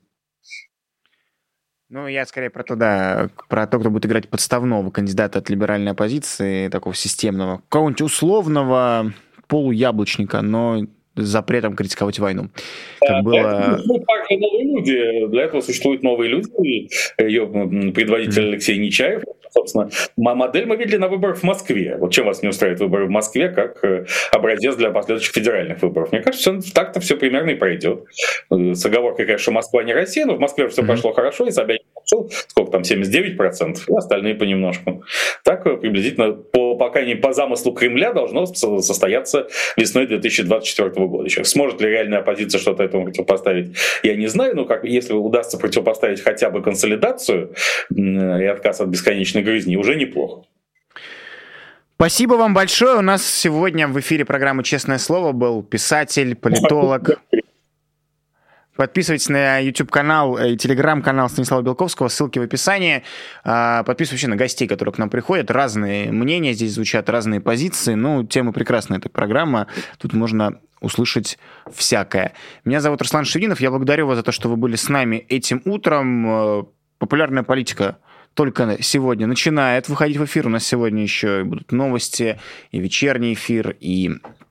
Ну, 1.94 2.08
я 2.08 2.26
скорее 2.26 2.50
про 2.50 2.64
то, 2.64 2.76
да, 2.76 3.30
про 3.50 3.68
то, 3.68 3.80
кто 3.80 3.92
будет 3.92 4.08
играть 4.08 4.28
подставного 4.28 4.90
кандидата 4.90 5.38
от 5.38 5.50
либеральной 5.52 5.92
оппозиции, 5.92 6.68
такого 6.70 6.96
системного, 6.96 7.58
какого-нибудь 7.70 8.02
условного 8.02 9.14
полуяблочника, 9.48 10.42
но 10.42 10.88
запретом 11.16 11.76
критиковать 11.76 12.20
войну. 12.20 12.50
Как 13.00 13.10
да, 13.10 13.22
было... 13.22 13.80
Для 14.30 14.38
новые 14.38 14.64
люди. 14.64 15.28
Для 15.28 15.44
этого 15.44 15.62
существуют 15.62 16.04
новые 16.04 16.30
люди. 16.30 16.90
Ее 17.18 17.48
предводитель 17.94 18.50
Алексей 18.50 18.78
Нечаев. 18.78 19.24
Собственно, 19.52 19.90
модель 20.18 20.66
мы 20.66 20.76
видели 20.76 20.98
на 20.98 21.08
выборах 21.08 21.38
в 21.38 21.44
Москве. 21.44 21.98
Вот 22.00 22.12
чем 22.12 22.26
вас 22.26 22.42
не 22.42 22.50
устраивает 22.50 22.80
выборы 22.80 23.06
в 23.06 23.12
Москве, 23.12 23.50
как 23.50 23.84
э, 23.84 24.06
образец 24.32 24.76
для 24.76 24.90
последующих 24.90 25.32
федеральных 25.32 25.80
выборов? 25.84 26.12
Мне 26.12 26.22
кажется, 26.22 26.60
так-то 26.74 27.00
все 27.00 27.18
примерно 27.18 27.52
и 27.52 27.56
пройдет. 27.56 28.06
С 28.50 28.84
оговоркой, 28.84 29.28
конечно, 29.28 29.54
Москва 29.54 29.84
не 29.84 29.94
Россия, 29.94 30.26
но 30.26 30.36
в 30.36 30.40
Москве 30.40 30.68
все 30.70 30.84
прошло 30.84 31.14
хорошо, 31.14 31.46
и 31.46 31.52
Собянин 31.52 31.84
сколько 32.06 32.72
там, 32.72 32.82
79%, 32.82 33.78
и 33.88 33.96
остальные 33.96 34.36
понемножку. 34.36 35.04
Так 35.44 35.66
э, 35.66 35.78
приблизительно, 35.78 36.32
по, 36.34 36.76
пока 36.76 37.02
не 37.04 37.16
по 37.16 37.34
замыслу 37.34 37.74
Кремля, 37.74 38.14
должно 38.14 38.46
состояться 38.46 39.48
весной 39.78 40.08
2024 40.08 40.90
года. 41.08 41.26
Еще 41.26 41.44
сможет 41.44 41.82
ли 41.82 41.90
реальная 41.90 42.20
оппозиция 42.20 42.60
что-то 42.60 42.84
этому 42.84 43.06
противопоставить, 43.06 43.76
я 44.04 44.16
не 44.16 44.28
знаю, 44.28 44.56
но 44.56 44.66
как, 44.66 44.84
если 44.84 45.14
удастся 45.14 45.58
противопоставить 45.58 46.22
хотя 46.22 46.50
бы 46.50 46.62
консолидацию 46.62 47.54
и 47.96 48.46
отказ 48.46 48.82
от 48.82 48.90
бесконечной 48.90 49.44
грызни, 49.44 49.76
уже 49.76 49.96
неплохо. 49.96 50.44
Спасибо 51.96 52.34
вам 52.34 52.54
большое. 52.54 52.98
У 52.98 53.02
нас 53.02 53.26
сегодня 53.26 53.88
в 53.88 53.98
эфире 54.00 54.26
программы 54.26 54.64
«Честное 54.64 54.98
слово» 54.98 55.32
был 55.32 55.64
писатель, 55.64 56.36
политолог, 56.36 57.22
Подписывайтесь 58.76 59.30
на 59.30 59.60
YouTube-канал 59.60 60.38
и 60.38 60.58
телеграм-канал 60.58 61.30
Станислава 61.30 61.62
Белковского, 61.62 62.08
ссылки 62.08 62.40
в 62.40 62.42
описании. 62.42 63.04
А, 63.44 63.84
подписывайтесь 63.84 64.28
на 64.28 64.36
гостей, 64.36 64.68
которые 64.68 64.94
к 64.94 64.98
нам 64.98 65.12
приходят. 65.12 65.52
Разные 65.52 66.12
мнения 66.12 66.54
здесь 66.54 66.74
звучат, 66.74 67.08
разные 67.08 67.40
позиции. 67.40 67.94
Ну, 67.94 68.24
тема 68.24 68.52
прекрасная 68.52 68.98
эта 68.98 69.10
программа. 69.10 69.68
Тут 70.00 70.14
можно 70.14 70.60
услышать 70.82 71.38
всякое. 71.72 72.34
Меня 72.66 72.82
зовут 72.82 73.02
Руслан 73.02 73.26
Шевинов. 73.26 73.62
Я 73.62 73.70
благодарю 73.70 74.08
вас 74.08 74.18
за 74.18 74.24
то, 74.24 74.32
что 74.32 74.50
вы 74.50 74.56
были 74.56 74.76
с 74.76 74.90
нами 74.90 75.18
этим 75.18 75.62
утром. 75.66 76.26
Э, 76.28 76.64
популярная 76.98 77.44
политика 77.44 78.00
только 78.34 78.78
сегодня 78.82 79.28
начинает 79.28 79.88
выходить 79.88 80.18
в 80.18 80.26
эфир. 80.26 80.48
У 80.48 80.50
нас 80.50 80.66
сегодня 80.66 81.04
еще 81.04 81.44
будут 81.44 81.72
новости, 81.72 82.40
и 82.72 82.80
вечерний 82.80 83.34
эфир, 83.34 83.76
и 83.80 84.10
Э, 84.10 84.43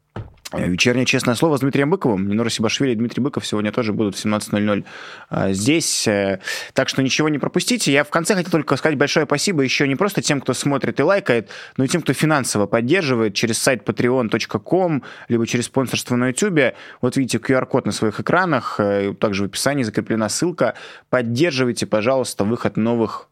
вечернее 0.59 1.07
честное 1.07 1.35
слово 1.35 1.57
с 1.57 1.61
Дмитрием 1.61 1.91
Быковым. 1.91 2.29
Нинора 2.29 2.49
Сибашвили 2.49 2.93
и 2.93 2.95
Дмитрий 2.95 3.23
Быков 3.23 3.47
сегодня 3.47 3.73
тоже 3.73 3.93
будут 3.93 4.17
в 4.17 4.25
17.00 4.25 4.85
э, 5.31 5.53
здесь. 5.53 6.07
Э, 6.09 6.41
так 6.73 6.89
что 6.89 7.03
ничего 7.03 7.29
не 7.29 7.39
пропустите. 7.39 7.93
Я 7.93 8.05
в 8.05 8.11
конце 8.11 8.35
хотел 8.35 8.51
только 8.51 8.77
сказать 8.77 8.99
большое 8.99 9.27
спасибо 9.27 9.63
еще 9.63 9.89
не 9.89 9.97
просто 9.97 10.23
тем, 10.23 10.41
кто 10.41 10.55
смотрит 10.55 11.01
и 11.01 11.03
лайкает, 11.03 11.51
но 11.77 11.85
и 11.85 11.89
тем, 11.89 12.03
кто 12.03 12.13
финансово 12.13 12.67
поддерживает 12.67 13.35
через 13.35 13.59
сайт 13.59 13.89
patreon.com, 13.89 15.03
либо 15.29 15.47
через 15.47 15.67
спонсорство 15.67 16.17
на 16.17 16.29
YouTube. 16.29 16.75
Вот 17.01 17.17
видите 17.17 17.39
QR-код 17.39 17.87
на 17.87 17.93
своих 17.93 18.21
экранах, 18.21 18.79
также 19.21 19.45
в 19.45 19.47
описании 19.47 19.83
закреплена 19.83 20.29
ссылка. 20.29 20.75
Поддерживайте, 21.11 21.87
пожалуйста, 21.87 22.45
выход 22.45 22.77
новых 22.77 23.29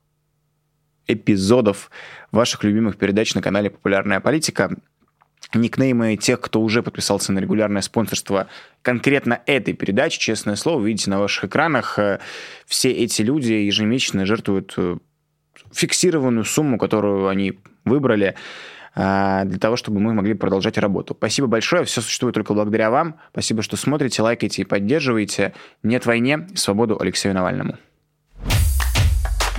эпизодов 1.06 1.90
ваших 2.32 2.64
любимых 2.64 2.96
передач 2.96 3.34
на 3.34 3.42
канале 3.42 3.70
«Популярная 3.70 4.20
политика» 4.20 4.76
никнеймы 5.54 6.16
тех, 6.16 6.40
кто 6.40 6.60
уже 6.60 6.82
подписался 6.82 7.32
на 7.32 7.38
регулярное 7.38 7.82
спонсорство 7.82 8.48
конкретно 8.82 9.40
этой 9.46 9.74
передачи, 9.74 10.18
честное 10.18 10.56
слово, 10.56 10.84
видите 10.84 11.10
на 11.10 11.18
ваших 11.18 11.44
экранах, 11.44 11.98
э, 11.98 12.20
все 12.66 12.90
эти 12.90 13.22
люди 13.22 13.52
ежемесячно 13.52 14.26
жертвуют 14.26 14.74
э, 14.76 14.96
фиксированную 15.72 16.44
сумму, 16.44 16.78
которую 16.78 17.28
они 17.28 17.58
выбрали, 17.84 18.36
э, 18.94 19.42
для 19.44 19.58
того, 19.58 19.76
чтобы 19.76 20.00
мы 20.00 20.14
могли 20.14 20.34
продолжать 20.34 20.78
работу. 20.78 21.14
Спасибо 21.16 21.48
большое, 21.48 21.84
все 21.84 22.00
существует 22.00 22.34
только 22.34 22.54
благодаря 22.54 22.90
вам. 22.90 23.16
Спасибо, 23.32 23.62
что 23.62 23.76
смотрите, 23.76 24.22
лайкаете 24.22 24.62
и 24.62 24.64
поддерживаете. 24.64 25.52
Нет 25.82 26.06
войне, 26.06 26.48
свободу 26.54 26.96
Алексею 27.00 27.34
Навальному. 27.34 27.76